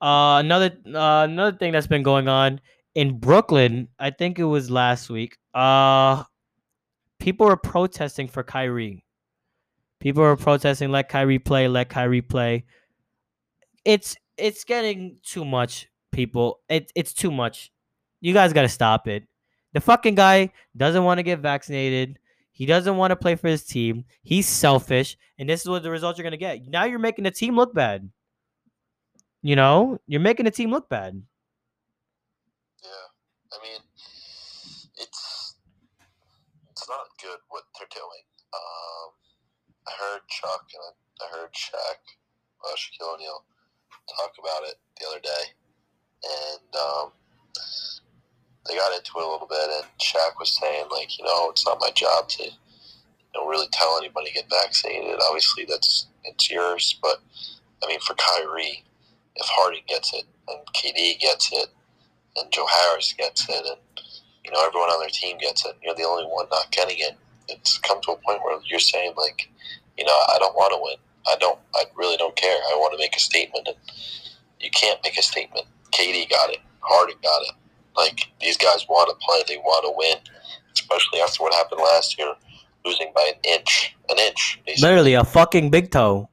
uh, 0.00 0.40
another 0.40 0.70
uh, 0.86 1.26
another 1.28 1.54
thing 1.58 1.72
that's 1.72 1.86
been 1.86 2.02
going 2.02 2.28
on 2.28 2.62
in 2.96 3.18
Brooklyn. 3.18 3.88
I 4.00 4.10
think 4.10 4.38
it 4.40 4.44
was 4.44 4.70
last 4.70 5.10
week. 5.10 5.36
Uh, 5.54 6.24
people 7.20 7.46
were 7.46 7.56
protesting 7.56 8.26
for 8.26 8.42
Kyrie. 8.42 9.04
People 10.00 10.22
were 10.22 10.36
protesting, 10.36 10.90
let 10.90 11.08
Kyrie 11.08 11.38
play, 11.38 11.68
let 11.68 11.90
Kyrie 11.90 12.22
play. 12.22 12.64
It's 13.84 14.16
it's 14.36 14.64
getting 14.64 15.18
too 15.22 15.44
much, 15.44 15.88
people. 16.10 16.60
It, 16.68 16.90
it's 16.94 17.12
too 17.12 17.30
much. 17.30 17.70
You 18.20 18.32
guys 18.34 18.52
got 18.52 18.62
to 18.62 18.68
stop 18.68 19.06
it. 19.08 19.24
The 19.72 19.80
fucking 19.80 20.14
guy 20.14 20.52
doesn't 20.76 21.04
want 21.04 21.18
to 21.18 21.22
get 21.22 21.38
vaccinated. 21.38 22.18
He 22.50 22.66
doesn't 22.66 22.96
want 22.96 23.10
to 23.10 23.16
play 23.16 23.34
for 23.34 23.48
his 23.48 23.64
team. 23.64 24.04
He's 24.22 24.46
selfish, 24.46 25.16
and 25.38 25.48
this 25.48 25.60
is 25.60 25.68
what 25.68 25.82
the 25.82 25.90
results 25.90 26.18
you're 26.18 26.24
gonna 26.24 26.38
get. 26.38 26.66
Now 26.66 26.84
you're 26.84 26.98
making 26.98 27.24
the 27.24 27.30
team 27.30 27.56
look 27.56 27.74
bad. 27.74 28.08
You 29.42 29.56
know, 29.56 29.98
you're 30.06 30.20
making 30.20 30.46
the 30.46 30.50
team 30.50 30.70
look 30.70 30.88
bad. 30.88 31.22
I 33.56 33.62
mean, 33.64 33.80
it's 34.98 35.56
it's 36.70 36.88
not 36.88 37.08
good 37.22 37.40
what 37.48 37.64
they're 37.78 37.88
doing. 37.88 38.24
Um, 38.52 39.08
I 39.88 39.92
heard 39.96 40.20
Chuck 40.28 40.68
and 40.74 40.82
I, 40.84 40.92
I 41.24 41.40
heard 41.40 41.52
Shaq, 41.54 42.00
uh, 42.64 42.76
Shaquille 42.76 43.14
O'Neal, 43.14 43.44
talk 44.16 44.32
about 44.38 44.68
it 44.68 44.76
the 45.00 45.06
other 45.08 45.20
day, 45.20 45.44
and 46.24 46.74
um, 46.76 47.12
they 48.68 48.76
got 48.76 48.94
into 48.94 49.12
it 49.18 49.24
a 49.24 49.30
little 49.30 49.48
bit. 49.48 49.70
And 49.80 49.86
Shaq 50.00 50.38
was 50.38 50.52
saying 50.52 50.86
like, 50.90 51.18
you 51.18 51.24
know, 51.24 51.50
it's 51.50 51.64
not 51.64 51.80
my 51.80 51.90
job 51.94 52.28
to, 52.30 52.44
you 52.44 52.50
know, 53.34 53.48
really 53.48 53.68
tell 53.72 53.96
anybody 53.98 54.28
to 54.28 54.34
get 54.34 54.50
vaccinated. 54.50 55.18
Obviously, 55.26 55.64
that's 55.64 56.08
it's 56.24 56.50
yours, 56.50 56.98
but 57.00 57.22
I 57.82 57.86
mean, 57.88 58.00
for 58.00 58.14
Kyrie, 58.14 58.84
if 59.36 59.46
Harden 59.46 59.80
gets 59.88 60.12
it 60.12 60.24
and 60.48 60.60
KD 60.74 61.18
gets 61.20 61.52
it 61.52 61.68
and 62.36 62.50
Joe 62.52 62.66
Harris 62.66 63.14
gets 63.16 63.48
it 63.48 63.66
and 63.66 63.80
you 64.44 64.50
know 64.52 64.64
everyone 64.64 64.88
on 64.90 65.00
their 65.00 65.10
team 65.10 65.38
gets 65.38 65.64
it, 65.64 65.76
you're 65.82 65.94
the 65.94 66.04
only 66.04 66.24
one 66.24 66.46
not 66.50 66.70
getting 66.70 66.96
it. 66.98 67.16
It's 67.48 67.78
come 67.78 68.00
to 68.02 68.12
a 68.12 68.16
point 68.16 68.42
where 68.42 68.58
you're 68.66 68.80
saying 68.80 69.14
like, 69.16 69.48
you 69.96 70.04
know, 70.04 70.12
I 70.28 70.36
don't 70.38 70.54
want 70.54 70.72
to 70.72 70.80
win. 70.82 70.96
I 71.26 71.36
don't. 71.40 71.58
I 71.74 71.84
really 71.96 72.16
don't 72.16 72.36
care. 72.36 72.56
I 72.56 72.76
want 72.76 72.92
to 72.92 72.98
make 72.98 73.16
a 73.16 73.20
statement, 73.20 73.66
and 73.66 73.76
you 74.60 74.70
can't 74.70 75.00
make 75.02 75.18
a 75.18 75.22
statement. 75.22 75.66
KD 75.92 76.28
got 76.30 76.50
it. 76.50 76.58
Harden 76.80 77.16
got 77.22 77.42
it. 77.42 77.52
Like 77.96 78.28
these 78.40 78.56
guys 78.56 78.86
want 78.88 79.08
to 79.10 79.26
play. 79.26 79.42
They 79.48 79.58
want 79.60 79.84
to 79.84 79.92
win, 79.96 80.18
especially 80.74 81.20
after 81.20 81.42
what 81.42 81.54
happened 81.54 81.80
last 81.82 82.18
year, 82.18 82.32
losing 82.84 83.10
by 83.14 83.32
an 83.34 83.40
inch. 83.42 83.96
An 84.08 84.18
inch. 84.18 84.60
basically. 84.66 84.88
Literally 84.88 85.14
a 85.14 85.24
fucking 85.24 85.70
big 85.70 85.90
toe. 85.90 86.28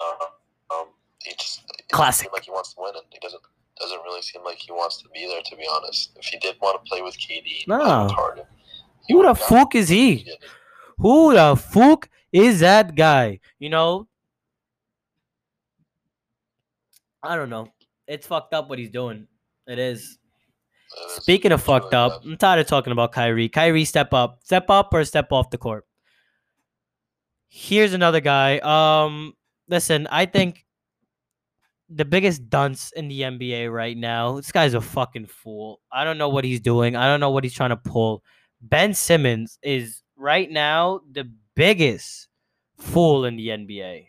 Uh, 0.00 0.74
um, 0.74 0.86
he 1.22 1.32
just 1.38 1.62
Classic. 1.92 2.32
like 2.32 2.44
he 2.44 2.50
wants 2.50 2.74
to 2.74 2.80
win, 2.80 2.92
and 2.94 3.04
he 3.10 3.18
doesn't 3.20 3.42
doesn't 3.80 4.00
really 4.04 4.22
seem 4.22 4.44
like 4.44 4.58
he 4.58 4.72
wants 4.72 4.98
to 5.02 5.08
be 5.08 5.26
there. 5.26 5.40
To 5.42 5.56
be 5.56 5.66
honest, 5.72 6.12
if 6.16 6.24
he 6.26 6.38
did 6.38 6.56
want 6.60 6.84
to 6.84 6.88
play 6.88 7.02
with 7.02 7.16
KD, 7.18 7.66
No. 7.66 8.08
Harden, 8.08 8.44
Who 9.08 9.22
the 9.22 9.34
fuck 9.34 9.74
is 9.74 9.88
he? 9.88 10.30
Who 10.98 11.32
the 11.32 11.56
fuck 11.56 12.08
is 12.32 12.60
that 12.60 12.94
guy? 12.94 13.40
You 13.58 13.70
know? 13.70 14.06
I 17.22 17.36
don't 17.36 17.50
know. 17.50 17.68
It's 18.06 18.26
fucked 18.26 18.54
up 18.54 18.68
what 18.68 18.78
he's 18.78 18.90
doing. 18.90 19.26
It 19.66 19.78
is. 19.78 20.18
It 20.96 21.06
is- 21.06 21.12
Speaking 21.22 21.52
of 21.52 21.62
fucked 21.62 21.94
up, 21.94 22.22
bad. 22.22 22.30
I'm 22.30 22.36
tired 22.36 22.60
of 22.60 22.66
talking 22.66 22.92
about 22.92 23.12
Kyrie. 23.12 23.48
Kyrie, 23.48 23.84
step 23.84 24.12
up. 24.12 24.40
Step 24.42 24.68
up 24.70 24.92
or 24.92 25.04
step 25.04 25.30
off 25.32 25.50
the 25.50 25.58
court. 25.58 25.86
Here's 27.48 27.92
another 27.94 28.20
guy. 28.20 28.58
Um, 28.58 29.34
listen, 29.68 30.06
I 30.10 30.26
think 30.26 30.64
the 31.90 32.04
biggest 32.04 32.48
dunce 32.48 32.92
in 32.92 33.08
the 33.08 33.22
NBA 33.22 33.72
right 33.72 33.96
now. 33.96 34.36
This 34.36 34.52
guy's 34.52 34.74
a 34.74 34.80
fucking 34.80 35.26
fool. 35.26 35.80
I 35.92 36.04
don't 36.04 36.18
know 36.18 36.28
what 36.28 36.44
he's 36.44 36.60
doing. 36.60 36.94
I 36.94 37.06
don't 37.06 37.20
know 37.20 37.30
what 37.30 37.44
he's 37.44 37.52
trying 37.52 37.70
to 37.70 37.76
pull. 37.76 38.22
Ben 38.60 38.94
Simmons 38.94 39.58
is 39.62 40.02
right 40.16 40.50
now 40.50 41.00
the 41.10 41.30
biggest 41.56 42.28
fool 42.78 43.24
in 43.24 43.36
the 43.36 43.48
NBA. 43.48 44.06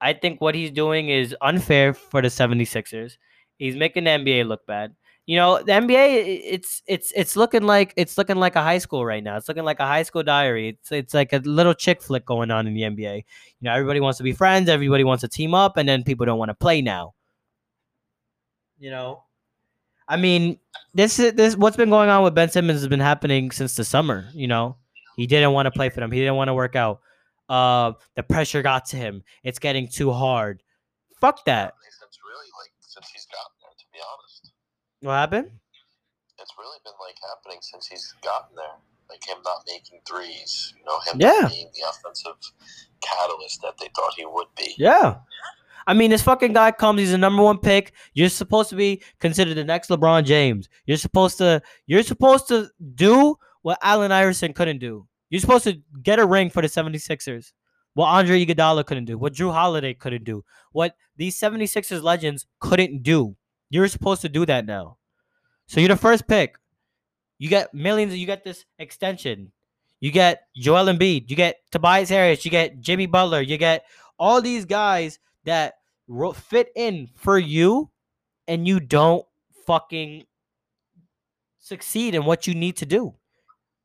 I 0.00 0.12
think 0.12 0.40
what 0.40 0.54
he's 0.54 0.70
doing 0.70 1.08
is 1.08 1.36
unfair 1.40 1.94
for 1.94 2.20
the 2.20 2.28
76ers. 2.28 3.16
He's 3.58 3.76
making 3.76 4.04
the 4.04 4.10
NBA 4.10 4.46
look 4.46 4.66
bad. 4.66 4.94
You 5.26 5.36
know, 5.36 5.58
the 5.58 5.72
NBA 5.72 6.42
it's 6.44 6.82
it's 6.86 7.10
it's 7.16 7.34
looking 7.34 7.62
like 7.62 7.94
it's 7.96 8.18
looking 8.18 8.36
like 8.36 8.56
a 8.56 8.62
high 8.62 8.76
school 8.78 9.06
right 9.06 9.24
now. 9.24 9.38
It's 9.38 9.48
looking 9.48 9.64
like 9.64 9.80
a 9.80 9.86
high 9.86 10.02
school 10.02 10.22
diary. 10.22 10.68
It's 10.68 10.92
it's 10.92 11.14
like 11.14 11.32
a 11.32 11.38
little 11.38 11.72
chick 11.72 12.02
flick 12.02 12.26
going 12.26 12.50
on 12.50 12.66
in 12.66 12.74
the 12.74 12.82
NBA. 12.82 13.16
You 13.16 13.22
know, 13.62 13.72
everybody 13.72 14.00
wants 14.00 14.18
to 14.18 14.24
be 14.24 14.34
friends, 14.34 14.68
everybody 14.68 15.02
wants 15.02 15.22
to 15.22 15.28
team 15.28 15.54
up, 15.54 15.78
and 15.78 15.88
then 15.88 16.02
people 16.04 16.26
don't 16.26 16.38
want 16.38 16.50
to 16.50 16.54
play 16.54 16.82
now. 16.82 17.14
You 18.78 18.90
know? 18.90 19.22
I 20.08 20.18
mean, 20.18 20.58
this 20.92 21.18
is 21.18 21.32
this 21.32 21.56
what's 21.56 21.76
been 21.76 21.88
going 21.88 22.10
on 22.10 22.22
with 22.22 22.34
Ben 22.34 22.50
Simmons 22.50 22.80
has 22.80 22.88
been 22.88 23.00
happening 23.00 23.50
since 23.50 23.74
the 23.76 23.84
summer, 23.84 24.28
you 24.34 24.46
know. 24.46 24.76
He 25.16 25.26
didn't 25.26 25.52
want 25.52 25.66
to 25.66 25.70
play 25.70 25.88
for 25.88 26.00
them. 26.00 26.12
He 26.12 26.18
didn't 26.20 26.36
want 26.36 26.48
to 26.48 26.54
work 26.54 26.76
out. 26.76 27.00
Uh 27.48 27.92
the 28.14 28.22
pressure 28.22 28.62
got 28.62 28.84
to 28.86 28.96
him. 28.96 29.22
It's 29.42 29.58
getting 29.58 29.88
too 29.88 30.12
hard. 30.12 30.62
Fuck 31.20 31.44
that. 31.46 31.72
Really, 32.26 32.48
like, 32.60 32.70
since 32.80 33.08
he's 33.08 33.26
gotten 33.26 33.56
there, 33.62 33.70
to 33.78 33.84
be 33.92 33.98
honest. 33.98 34.52
What 35.04 35.12
happened? 35.14 35.50
it's 36.40 36.52
really 36.58 36.78
been 36.84 36.92
like 37.00 37.14
happening 37.30 37.58
since 37.62 37.86
he's 37.86 38.12
gotten 38.22 38.56
there. 38.56 38.74
Like 39.08 39.22
him 39.26 39.36
not 39.44 39.62
making 39.66 40.00
threes, 40.06 40.74
you 40.76 40.84
know, 40.84 40.98
him 41.06 41.20
Yeah. 41.20 41.42
not 41.42 41.50
being 41.52 41.70
the 41.74 41.88
offensive 41.88 42.34
catalyst 43.00 43.62
that 43.62 43.78
they 43.78 43.88
thought 43.94 44.14
he 44.16 44.24
would 44.26 44.48
be. 44.56 44.74
Yeah. 44.76 45.16
I 45.86 45.94
mean, 45.94 46.10
this 46.10 46.22
fucking 46.22 46.52
guy 46.54 46.72
comes. 46.72 47.00
He's 47.00 47.12
a 47.12 47.18
number 47.18 47.42
one 47.42 47.58
pick. 47.58 47.92
You're 48.14 48.30
supposed 48.30 48.70
to 48.70 48.76
be 48.76 49.02
considered 49.20 49.54
the 49.54 49.64
next 49.64 49.90
LeBron 49.90 50.24
James. 50.24 50.68
You're 50.86 50.96
supposed 50.96 51.38
to. 51.38 51.62
You're 51.86 52.02
supposed 52.02 52.48
to 52.48 52.68
do 52.94 53.36
what 53.62 53.78
Allen 53.82 54.10
Iverson 54.10 54.54
couldn't 54.54 54.78
do. 54.78 55.06
You're 55.30 55.40
supposed 55.40 55.64
to 55.64 55.80
get 56.02 56.18
a 56.18 56.26
ring 56.26 56.48
for 56.50 56.62
the 56.62 56.68
76ers. 56.68 57.52
What 57.94 58.06
Andre 58.06 58.44
Iguodala 58.44 58.84
couldn't 58.86 59.04
do. 59.04 59.16
What 59.18 59.34
Jrue 59.34 59.52
Holiday 59.52 59.94
couldn't 59.94 60.24
do. 60.24 60.42
What 60.72 60.96
these 61.16 61.38
76ers 61.38 62.02
legends 62.02 62.46
couldn't 62.60 63.02
do. 63.02 63.36
You're 63.70 63.88
supposed 63.88 64.22
to 64.22 64.28
do 64.28 64.46
that 64.46 64.66
now. 64.66 64.98
So 65.66 65.80
you're 65.80 65.88
the 65.88 65.96
first 65.96 66.26
pick. 66.28 66.56
You 67.38 67.48
get 67.48 67.74
millions. 67.74 68.14
You 68.14 68.26
get 68.26 68.44
this 68.44 68.64
extension. 68.78 69.52
You 70.00 70.10
get 70.10 70.46
Joel 70.54 70.86
Embiid. 70.86 71.30
You 71.30 71.36
get 71.36 71.60
Tobias 71.70 72.08
Harris. 72.08 72.44
You 72.44 72.50
get 72.50 72.80
Jimmy 72.80 73.06
Butler. 73.06 73.40
You 73.40 73.56
get 73.56 73.84
all 74.18 74.40
these 74.40 74.64
guys 74.64 75.18
that 75.44 75.74
fit 76.34 76.68
in 76.76 77.08
for 77.14 77.38
you, 77.38 77.90
and 78.46 78.68
you 78.68 78.80
don't 78.80 79.24
fucking 79.66 80.24
succeed 81.58 82.14
in 82.14 82.24
what 82.24 82.46
you 82.46 82.54
need 82.54 82.76
to 82.76 82.86
do. 82.86 83.14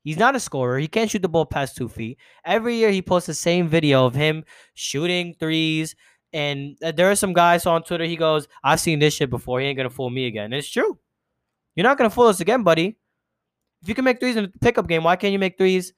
He's 0.04 0.18
not 0.18 0.36
a 0.36 0.40
scorer. 0.40 0.80
He 0.80 0.88
can't 0.88 1.10
shoot 1.10 1.22
the 1.22 1.30
ball 1.30 1.46
past 1.46 1.76
two 1.76 1.88
feet. 1.88 2.18
Every 2.46 2.76
year 2.76 2.92
he 2.92 3.02
posts 3.02 3.28
the 3.28 3.34
same 3.34 3.68
video 3.68 4.06
of 4.06 4.16
him 4.16 4.44
shooting 4.74 5.36
threes. 5.40 5.96
And 6.34 6.78
uh, 6.84 6.92
there 6.92 7.10
are 7.10 7.16
some 7.16 7.34
guys 7.34 7.66
on 7.66 7.84
Twitter. 7.84 8.04
He 8.06 8.16
goes, 8.16 8.48
I've 8.64 8.80
seen 8.80 9.00
this 9.00 9.14
shit 9.16 9.30
before. 9.30 9.60
He 9.60 9.66
ain't 9.68 9.78
to 9.90 9.94
fool 9.96 10.10
me 10.10 10.28
again. 10.28 10.46
And 10.46 10.54
it's 10.56 10.70
true. 10.70 10.98
You're 11.76 11.84
not 11.86 11.98
to 12.10 12.14
fool 12.14 12.28
us 12.28 12.40
again, 12.40 12.64
buddy. 12.64 12.98
If 13.82 13.88
you 13.90 13.96
can 13.96 14.06
make 14.06 14.20
threes 14.20 14.36
in 14.36 14.46
a 14.46 14.48
pickup 14.62 14.88
game, 14.88 15.04
why 15.04 15.16
can't 15.16 15.32
you 15.34 15.40
make 15.40 15.58
threes 15.58 15.94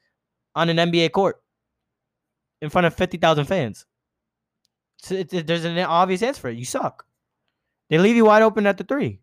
on 0.56 0.70
an 0.70 0.78
NBA 0.78 1.12
court 1.12 1.42
in 2.62 2.70
front 2.70 2.88
of 2.88 2.94
50,000 2.94 3.46
fans? 3.46 3.86
So 5.00 5.16
it, 5.16 5.34
it- 5.34 5.48
there's 5.48 5.66
an 5.66 5.78
obvious 5.80 6.22
answer 6.24 6.42
for 6.42 6.50
it. 6.50 6.58
You 6.58 6.66
suck. 6.66 7.06
They 7.90 7.98
leave 7.98 8.16
you 8.16 8.26
wide 8.26 8.44
open 8.44 8.66
at 8.68 8.78
the 8.78 8.84
three. 8.84 9.20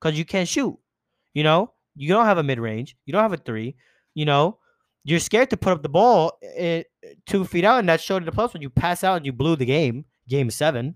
because 0.00 0.16
you 0.18 0.24
can't 0.24 0.48
shoot. 0.48 0.78
You 1.34 1.42
know, 1.42 1.72
you 1.96 2.08
don't 2.08 2.24
have 2.24 2.38
a 2.38 2.42
mid 2.42 2.58
range. 2.58 2.96
You 3.04 3.12
don't 3.12 3.22
have 3.22 3.32
a 3.32 3.36
three. 3.36 3.76
You 4.14 4.24
know, 4.24 4.58
you're 5.04 5.20
scared 5.20 5.50
to 5.50 5.56
put 5.56 5.72
up 5.72 5.82
the 5.82 5.88
ball 5.88 6.38
eh, 6.56 6.84
two 7.26 7.44
feet 7.44 7.64
out, 7.64 7.80
and 7.80 7.88
that 7.88 8.00
showed 8.00 8.18
in 8.22 8.26
the 8.26 8.32
post 8.32 8.54
when 8.54 8.62
you 8.62 8.70
pass 8.70 9.04
out 9.04 9.16
and 9.18 9.26
you 9.26 9.32
blew 9.32 9.56
the 9.56 9.66
game, 9.66 10.04
game 10.28 10.50
seven. 10.50 10.94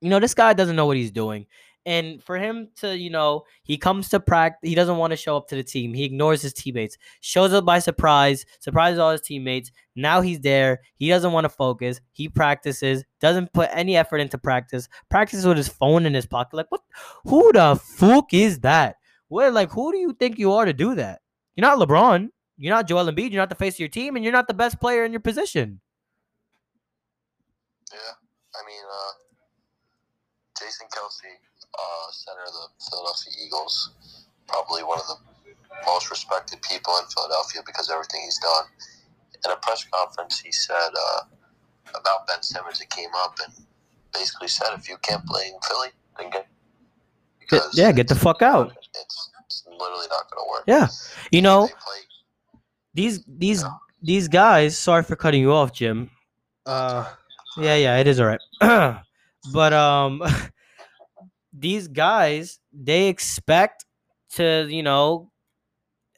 You 0.00 0.10
know, 0.10 0.18
this 0.18 0.34
guy 0.34 0.52
doesn't 0.54 0.76
know 0.76 0.86
what 0.86 0.96
he's 0.96 1.10
doing. 1.10 1.46
And 1.86 2.22
for 2.22 2.36
him 2.36 2.68
to, 2.76 2.96
you 2.96 3.08
know, 3.08 3.44
he 3.62 3.78
comes 3.78 4.10
to 4.10 4.20
practice, 4.20 4.68
he 4.68 4.74
doesn't 4.74 4.98
want 4.98 5.12
to 5.12 5.16
show 5.16 5.36
up 5.36 5.48
to 5.48 5.56
the 5.56 5.62
team. 5.62 5.94
He 5.94 6.04
ignores 6.04 6.42
his 6.42 6.52
teammates, 6.52 6.98
shows 7.20 7.54
up 7.54 7.64
by 7.64 7.78
surprise, 7.78 8.44
surprises 8.60 8.98
all 8.98 9.12
his 9.12 9.22
teammates. 9.22 9.72
Now 9.96 10.20
he's 10.20 10.40
there. 10.40 10.80
He 10.96 11.08
doesn't 11.08 11.32
want 11.32 11.46
to 11.46 11.48
focus. 11.48 12.00
He 12.12 12.28
practices, 12.28 13.02
doesn't 13.20 13.54
put 13.54 13.70
any 13.72 13.96
effort 13.96 14.18
into 14.18 14.36
practice, 14.36 14.88
practices 15.08 15.46
with 15.46 15.56
his 15.56 15.68
phone 15.68 16.04
in 16.04 16.12
his 16.12 16.26
pocket. 16.26 16.56
Like, 16.56 16.70
what? 16.70 16.82
Who 17.24 17.50
the 17.52 17.80
fuck 17.82 18.34
is 18.34 18.60
that? 18.60 18.96
What, 19.28 19.54
like, 19.54 19.70
who 19.70 19.90
do 19.90 19.98
you 19.98 20.12
think 20.12 20.38
you 20.38 20.52
are 20.52 20.66
to 20.66 20.74
do 20.74 20.94
that? 20.96 21.22
You're 21.56 21.66
not 21.66 21.78
LeBron. 21.78 22.28
You're 22.58 22.74
not 22.74 22.88
Joel 22.88 23.06
Embiid. 23.06 23.30
You're 23.32 23.40
not 23.40 23.48
the 23.48 23.54
face 23.54 23.76
of 23.76 23.80
your 23.80 23.88
team, 23.88 24.16
and 24.16 24.24
you're 24.24 24.34
not 24.34 24.48
the 24.48 24.54
best 24.54 24.80
player 24.80 25.04
in 25.04 25.12
your 25.12 25.20
position. 25.20 25.80
Yeah, 27.92 28.14
I 28.54 28.60
mean, 28.66 28.84
uh, 28.86 29.12
Jason 30.58 30.86
Kelce, 30.88 31.30
uh, 31.74 32.10
center 32.12 32.42
of 32.46 32.52
the 32.52 32.66
Philadelphia 32.90 33.32
Eagles, 33.44 34.26
probably 34.46 34.82
one 34.82 34.98
of 35.00 35.06
the 35.06 35.16
most 35.86 36.10
respected 36.10 36.60
people 36.62 36.94
in 36.98 37.04
Philadelphia 37.06 37.62
because 37.64 37.88
of 37.88 37.94
everything 37.94 38.20
he's 38.24 38.38
done. 38.38 38.64
In 39.44 39.50
a 39.50 39.56
press 39.56 39.84
conference, 39.92 40.38
he 40.38 40.52
said 40.52 40.90
uh, 40.94 41.20
about 41.98 42.26
Ben 42.26 42.42
Simmons, 42.42 42.80
it 42.80 42.90
came 42.90 43.08
up 43.16 43.38
and 43.44 43.54
basically 44.12 44.48
said, 44.48 44.68
if 44.74 44.88
you 44.88 44.96
can't 44.98 45.24
play 45.26 45.46
in 45.46 45.58
Philly, 45.66 45.88
then 46.18 46.30
get. 46.30 46.46
Get- 47.48 47.62
yeah, 47.72 47.90
get 47.90 48.06
the 48.06 48.14
fuck 48.14 48.42
out. 48.42 48.72
It's, 48.94 49.30
it's 49.46 49.64
literally 49.66 50.06
not 50.08 50.30
going 50.30 50.44
to 50.46 50.50
work. 50.50 50.64
Yeah. 50.68 50.86
You 51.32 51.42
know, 51.42 51.66
play, 51.66 51.98
these 52.94 53.24
these 53.26 53.62
Yeah. 53.62 53.74
these 54.02 54.28
guys. 54.28 54.78
Sorry 54.78 55.02
for 55.02 55.16
cutting 55.16 55.40
you 55.40 55.52
off, 55.52 55.72
Jim. 55.72 56.10
Uh, 56.66 57.10
yeah, 57.58 57.76
yeah, 57.76 57.96
it 57.98 58.06
is 58.06 58.20
all 58.20 58.26
right. 58.26 58.40
but 59.52 59.72
um, 59.72 60.22
these 61.52 61.88
guys 61.88 62.58
they 62.72 63.08
expect 63.08 63.84
to 64.30 64.66
you 64.70 64.82
know 64.82 65.30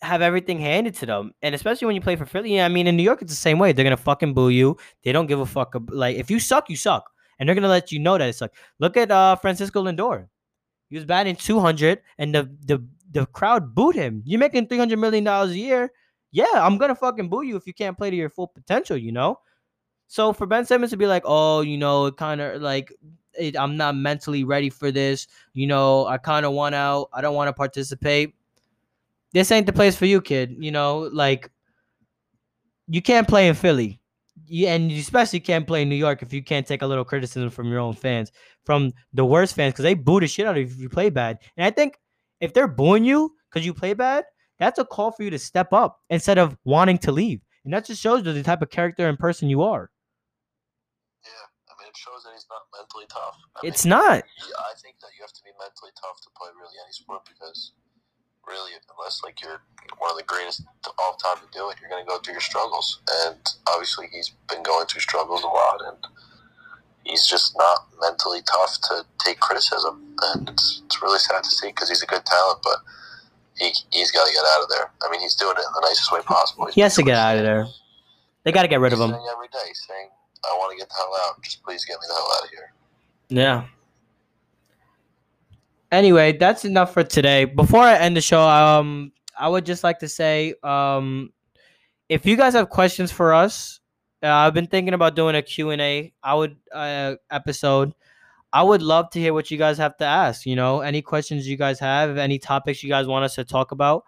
have 0.03 0.23
everything 0.23 0.59
handed 0.61 0.95
to 0.97 1.07
them, 1.07 1.33
and 1.43 1.55
especially 1.55 1.87
when 1.87 1.95
you 1.95 2.03
play 2.03 2.17
for 2.17 2.27
Philly. 2.27 2.61
I 2.61 2.69
mean, 2.69 2.87
in 2.87 2.97
New 2.97 3.03
York, 3.05 3.23
it's 3.23 3.33
the 3.33 3.37
same 3.37 3.59
way. 3.59 3.73
They're 3.73 3.85
gonna 3.85 3.97
fucking 3.97 4.35
boo 4.35 4.49
you. 4.51 4.77
They 5.05 5.13
don't 5.13 5.27
give 5.27 5.41
a 5.41 5.47
fuck. 5.47 5.75
ab- 5.77 5.91
Like 5.93 6.17
if 6.17 6.31
you 6.31 6.41
suck, 6.41 6.69
you 6.71 6.77
suck, 6.77 7.11
and 7.39 7.49
they're 7.49 7.55
gonna 7.55 7.69
let 7.69 7.93
you 7.93 7.99
know 7.99 8.19
that 8.19 8.29
it 8.29 8.35
sucks. 8.35 8.59
Look 8.79 8.97
at 8.97 9.11
uh 9.11 9.37
Francisco 9.37 9.83
Lindor. 9.85 10.29
He 10.91 10.97
was 10.97 11.05
batting 11.07 11.37
200, 11.37 12.01
and 12.19 12.35
the 12.35 12.51
the 12.67 12.85
the 13.13 13.27
crowd 13.27 13.75
booed 13.75 13.95
him. 13.95 14.23
You're 14.25 14.41
making 14.41 14.69
300 14.69 14.99
million 14.99 15.25
dollars 15.25 15.53
a 15.53 15.59
year. 15.59 15.93
Yeah, 16.33 16.47
I'm 16.55 16.79
gonna 16.79 16.95
fucking 16.95 17.29
boo 17.29 17.43
you 17.43 17.57
if 17.57 17.67
you 17.67 17.75
can't 17.75 17.97
play 17.97 18.11
to 18.11 18.17
your 18.17 18.31
full 18.31 18.49
potential. 18.49 18.97
You 18.97 19.13
know. 19.13 19.39
So 20.13 20.35
for 20.35 20.45
Ben 20.45 20.67
Simmons 20.67 20.91
to 20.91 20.99
be 20.99 21.07
like, 21.07 21.23
oh, 21.25 21.63
you 21.63 21.79
know, 21.79 22.11
kind 22.13 22.43
of 22.43 22.61
like 22.61 22.93
it, 23.33 23.57
I'm 23.59 23.79
not 23.79 23.97
mentally 23.97 24.45
ready 24.45 24.69
for 24.69 24.91
this. 24.91 25.27
You 25.55 25.67
know, 25.67 26.05
I 26.05 26.19
kind 26.19 26.45
of 26.45 26.53
want 26.53 26.75
out. 26.75 27.09
I 27.15 27.23
don't 27.23 27.35
want 27.35 27.49
to 27.49 27.55
participate. 27.55 28.35
This 29.33 29.51
ain't 29.51 29.65
the 29.65 29.73
place 29.73 29.97
for 29.97 30.05
you, 30.05 30.21
kid. 30.21 30.55
You 30.59 30.71
know, 30.71 31.09
like 31.15 31.51
you 32.89 33.01
can't 33.01 33.27
play 33.27 33.49
in 33.49 33.55
Philly. 33.55 34.03
You, 34.45 34.67
and 34.67 34.93
you 34.93 35.01
especially 35.01 35.41
can't 35.41 35.67
play 35.67 35.81
in 35.81 35.89
New 35.89 35.97
York 35.97 36.21
if 36.21 36.31
you 36.31 36.45
can't 36.45 36.67
take 36.67 36.83
a 36.83 36.87
little 36.87 37.07
criticism 37.07 37.49
from 37.49 37.71
your 37.71 37.81
own 37.81 37.95
fans, 37.95 38.33
from 38.67 38.93
the 39.15 39.25
worst 39.25 39.55
fans, 39.55 39.73
because 39.73 39.85
they 39.85 39.95
boo 39.95 40.21
the 40.21 40.27
shit 40.27 40.47
out 40.47 40.59
of 40.59 40.61
you 40.61 40.67
if 40.67 40.79
you 40.79 40.91
play 40.91 41.09
bad. 41.09 41.39
And 41.57 41.65
I 41.65 41.71
think 41.71 41.99
if 42.39 42.53
they're 42.53 42.69
booing 42.69 43.07
you 43.07 43.35
because 43.49 43.65
you 43.65 43.73
play 43.73 43.95
bad, 43.95 44.25
that's 44.59 44.79
a 44.79 44.85
call 44.85 45.11
for 45.11 45.23
you 45.23 45.31
to 45.31 45.39
step 45.39 45.73
up 45.73 46.03
instead 46.11 46.37
of 46.37 46.59
wanting 46.65 46.99
to 46.99 47.13
leave. 47.13 47.41
And 47.65 47.73
that 47.73 47.87
just 47.87 48.03
shows 48.03 48.27
you 48.27 48.33
the 48.35 48.43
type 48.43 48.61
of 48.61 48.69
character 48.69 49.09
and 49.09 49.19
person 49.19 49.49
you 49.49 49.63
are. 49.63 49.89
It 51.93 51.97
shows 52.01 52.25
that 52.25 52.33
he's 52.33 52.49
not 52.49 52.65
mentally 52.73 53.05
tough. 53.13 53.37
I 53.61 53.69
It's 53.69 53.85
mean, 53.85 54.01
not. 54.01 54.25
I 54.25 54.73
think 54.81 54.97
that 55.05 55.13
you 55.13 55.21
have 55.21 55.37
to 55.37 55.45
be 55.45 55.53
mentally 55.61 55.93
tough 56.01 56.25
to 56.25 56.33
play 56.33 56.49
really 56.57 56.73
any 56.81 56.93
sport 56.97 57.29
because 57.29 57.77
really, 58.49 58.73
unless 58.97 59.21
like 59.21 59.45
you're 59.45 59.61
one 60.01 60.09
of 60.09 60.17
the 60.17 60.25
greatest 60.25 60.65
of 60.89 60.97
all 60.97 61.21
time 61.21 61.37
to 61.45 61.49
do 61.53 61.69
it, 61.69 61.77
you're 61.85 61.93
going 61.93 62.01
to 62.01 62.09
go 62.09 62.17
through 62.19 62.41
your 62.41 62.45
struggles. 62.45 63.05
And 63.29 63.37
obviously, 63.69 64.09
he's 64.09 64.33
been 64.49 64.65
going 64.65 64.89
through 64.89 65.05
struggles 65.05 65.45
a 65.45 65.53
lot, 65.53 65.85
and 65.85 66.01
he's 67.05 67.29
just 67.29 67.53
not 67.61 67.93
mentally 68.01 68.41
tough 68.49 68.81
to 68.89 69.05
take 69.21 69.39
criticism. 69.41 70.17
And 70.33 70.49
it's, 70.49 70.81
it's 70.89 71.03
really 71.03 71.21
sad 71.21 71.45
to 71.45 71.51
see 71.51 71.69
because 71.69 71.93
he's 71.93 72.03
a 72.03 72.09
good 72.09 72.25
talent, 72.25 72.65
but 72.65 72.81
he 73.61 73.69
he's 73.93 74.11
got 74.11 74.27
to 74.27 74.33
get 74.33 74.45
out 74.57 74.65
of 74.65 74.69
there. 74.73 74.89
I 75.05 75.11
mean, 75.13 75.21
he's 75.21 75.37
doing 75.37 75.55
it 75.61 75.65
in 75.69 75.73
the 75.77 75.85
nicest 75.85 76.09
way 76.09 76.25
possible. 76.25 76.67
He's 76.67 76.75
He 76.75 76.81
has 76.81 76.97
to 76.97 77.05
get 77.05 77.21
out 77.21 77.37
of 77.37 77.45
there. 77.45 77.69
They 78.45 78.51
got 78.51 78.63
to 78.63 78.69
get 78.73 78.81
rid 78.81 78.93
of 78.93 78.99
him. 78.99 79.13
every 79.13 79.49
day, 79.53 79.71
saying, 79.87 80.09
"I 80.45 80.55
want 80.59 80.73
to 80.73 80.79
get 80.79 80.89
the 80.89 80.95
hell 80.95 81.13
out. 81.27 81.43
Just 81.43 81.63
please 81.63 81.85
get 81.85 81.95
me 81.95 82.07
the 82.09 82.15
hell 82.15 82.33
out 82.37 82.45
of 82.45 82.51
here." 82.51 82.73
Yeah. 83.29 83.65
Anyway, 85.91 86.33
that's 86.39 86.65
enough 86.65 86.93
for 86.93 87.05
today. 87.05 87.45
Before 87.45 87.83
I 87.83 87.97
end 87.97 88.17
the 88.17 88.23
show, 88.23 88.41
um, 88.41 89.13
I 89.39 89.49
would 89.49 89.67
just 89.67 89.85
like 89.85 89.99
to 89.99 90.09
say, 90.09 90.55
um, 90.63 91.33
if 92.09 92.25
you 92.25 92.37
guys 92.37 92.55
have 92.55 92.71
questions 92.71 93.13
for 93.13 93.35
us, 93.35 93.81
uh, 94.23 94.29
I've 94.29 94.55
been 94.55 94.67
thinking 94.67 94.95
about 94.95 95.17
doing 95.17 95.35
a 95.35 95.43
Q 95.43 95.71
and 95.71 95.83
A. 95.83 96.13
I 96.23 96.35
would 96.35 96.57
uh, 96.73 97.17
episode. 97.31 97.95
I 98.53 98.63
would 98.63 98.83
love 98.83 99.11
to 99.11 99.21
hear 99.21 99.33
what 99.35 99.51
you 99.51 99.59
guys 99.59 99.79
have 99.79 99.97
to 99.99 100.05
ask. 100.05 100.47
You 100.47 100.57
know, 100.57 100.81
any 100.81 101.03
questions 101.03 101.49
you 101.49 101.57
guys 101.57 101.79
have, 101.81 102.19
any 102.19 102.39
topics 102.39 102.83
you 102.83 102.89
guys 102.89 103.07
want 103.07 103.25
us 103.25 103.35
to 103.37 103.45
talk 103.45 103.73
about. 103.73 104.05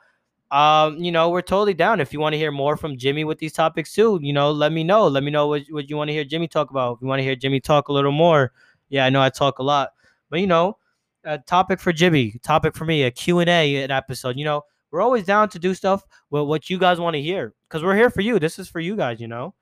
Um, 0.54 0.98
you 0.98 1.10
know, 1.10 1.30
we're 1.30 1.42
totally 1.42 1.74
down. 1.74 1.98
If 1.98 2.12
you 2.12 2.20
want 2.20 2.34
to 2.34 2.38
hear 2.38 2.52
more 2.52 2.76
from 2.76 2.96
Jimmy 2.96 3.24
with 3.24 3.40
these 3.40 3.52
topics 3.52 3.92
too, 3.92 4.20
you 4.22 4.32
know, 4.32 4.52
let 4.52 4.70
me 4.70 4.84
know. 4.84 5.08
Let 5.08 5.24
me 5.24 5.32
know 5.32 5.48
what, 5.48 5.62
what 5.70 5.90
you 5.90 5.96
want 5.96 6.10
to 6.10 6.12
hear 6.14 6.22
Jimmy 6.22 6.46
talk 6.46 6.70
about. 6.70 6.92
If 6.92 7.02
you 7.02 7.08
want 7.08 7.18
to 7.18 7.24
hear 7.24 7.34
Jimmy 7.34 7.58
talk 7.58 7.88
a 7.88 7.92
little 7.92 8.12
more, 8.12 8.52
yeah, 8.88 9.04
I 9.04 9.10
know 9.10 9.20
I 9.20 9.30
talk 9.30 9.58
a 9.58 9.64
lot, 9.64 9.90
but 10.30 10.38
you 10.38 10.46
know, 10.46 10.78
a 11.24 11.38
topic 11.38 11.80
for 11.80 11.92
Jimmy, 11.92 12.38
topic 12.44 12.76
for 12.76 12.84
me, 12.84 13.02
a 13.02 13.10
Q&A 13.10 13.82
an 13.82 13.90
episode. 13.90 14.38
You 14.38 14.44
know, 14.44 14.62
we're 14.92 15.00
always 15.00 15.24
down 15.24 15.48
to 15.48 15.58
do 15.58 15.74
stuff 15.74 16.04
with 16.30 16.44
what 16.44 16.70
you 16.70 16.78
guys 16.78 17.00
want 17.00 17.14
to 17.14 17.20
hear 17.20 17.52
because 17.68 17.82
we're 17.82 17.96
here 17.96 18.10
for 18.10 18.20
you. 18.20 18.38
This 18.38 18.60
is 18.60 18.68
for 18.68 18.78
you 18.78 18.94
guys, 18.94 19.20
you 19.20 19.26
know. 19.26 19.54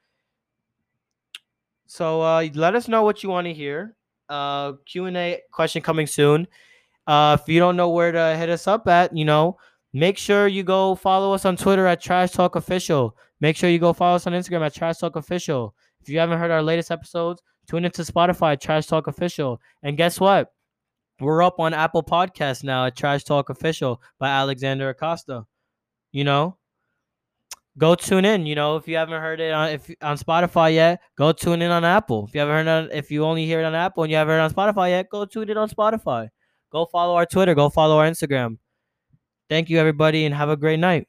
So 1.87 2.21
uh, 2.21 2.49
let 2.53 2.75
us 2.75 2.87
know 2.87 3.03
what 3.03 3.23
you 3.23 3.31
want 3.31 3.47
to 3.47 3.55
hear. 3.55 3.97
Uh, 4.29 4.75
Q&A 4.85 5.41
question 5.53 5.81
coming 5.81 6.07
soon. 6.07 6.47
Uh, 7.07 7.39
if 7.41 7.49
you 7.49 7.61
don't 7.61 7.79
know 7.79 7.89
where 7.89 8.13
to 8.13 8.37
hit 8.37 8.51
us 8.51 8.67
up 8.67 8.87
at, 8.89 9.17
you 9.17 9.25
know, 9.25 9.57
make 9.93 10.19
sure 10.19 10.49
you 10.49 10.63
go 10.63 10.95
follow 10.95 11.33
us 11.33 11.45
on 11.45 11.57
Twitter 11.57 11.87
at 11.87 12.01
Trash 12.01 12.33
Talk 12.33 12.57
Official. 12.57 13.17
Make 13.41 13.57
sure 13.57 13.71
you 13.71 13.79
go 13.79 13.93
follow 13.93 14.17
us 14.17 14.27
on 14.27 14.33
Instagram 14.33 14.65
at 14.65 14.75
Trash 14.75 14.99
Talk 14.99 15.17
Official. 15.17 15.75
If 16.01 16.09
you 16.09 16.19
haven't 16.19 16.39
heard 16.39 16.51
our 16.51 16.63
latest 16.63 16.91
episodes, 16.91 17.43
tune 17.69 17.85
into 17.85 18.03
Spotify, 18.03 18.61
Trash 18.61 18.87
Talk 18.87 19.07
Official. 19.07 19.61
And 19.83 19.97
guess 19.97 20.19
what? 20.21 20.53
We're 21.21 21.43
up 21.43 21.61
on 21.61 21.75
Apple 21.75 22.03
Podcasts 22.03 22.65
now 22.65 22.87
at 22.87 22.97
Trash 22.97 23.25
Talk 23.25 23.49
Official 23.49 24.01
by 24.19 24.29
Alexander 24.29 24.89
Acosta. 24.89 25.45
You 26.11 26.25
know, 26.25 26.57
go 27.79 27.95
tune 27.95 28.25
in. 28.25 28.47
You 28.47 28.55
know, 28.55 28.77
if 28.77 28.89
you 28.89 28.97
haven't 28.97 29.21
heard 29.21 29.41
it 29.41 29.53
on 29.53 29.69
if 29.71 29.91
on 30.03 30.17
Spotify 30.19 30.75
yet, 30.75 31.01
go 31.17 31.33
tune 31.33 31.63
in 31.63 31.71
on 31.71 31.85
Apple. 31.85 32.27
If 32.29 32.35
you 32.35 32.41
haven't 32.41 32.55
heard 32.55 32.67
it, 32.67 32.93
on, 32.93 32.97
if 32.97 33.11
you 33.11 33.25
only 33.25 33.47
hear 33.47 33.61
it 33.61 33.65
on 33.65 33.75
Apple 33.75 34.03
and 34.03 34.11
you 34.11 34.17
haven't 34.17 34.33
heard 34.33 34.45
it 34.45 34.57
on 34.57 34.75
Spotify 34.75 34.91
yet, 34.91 35.09
go 35.11 35.25
tune 35.25 35.51
in 35.51 35.57
on 35.57 35.69
Spotify. 35.69 36.29
Go 36.71 36.87
follow 36.87 37.15
our 37.15 37.27
Twitter. 37.27 37.55
Go 37.55 37.69
follow 37.69 37.99
our 37.99 38.09
Instagram. 38.09 38.59
Thank 39.49 39.71
you, 39.71 39.79
everybody, 39.79 40.25
and 40.25 40.35
have 40.35 40.49
a 40.49 40.57
great 40.57 40.81
night. 40.81 41.07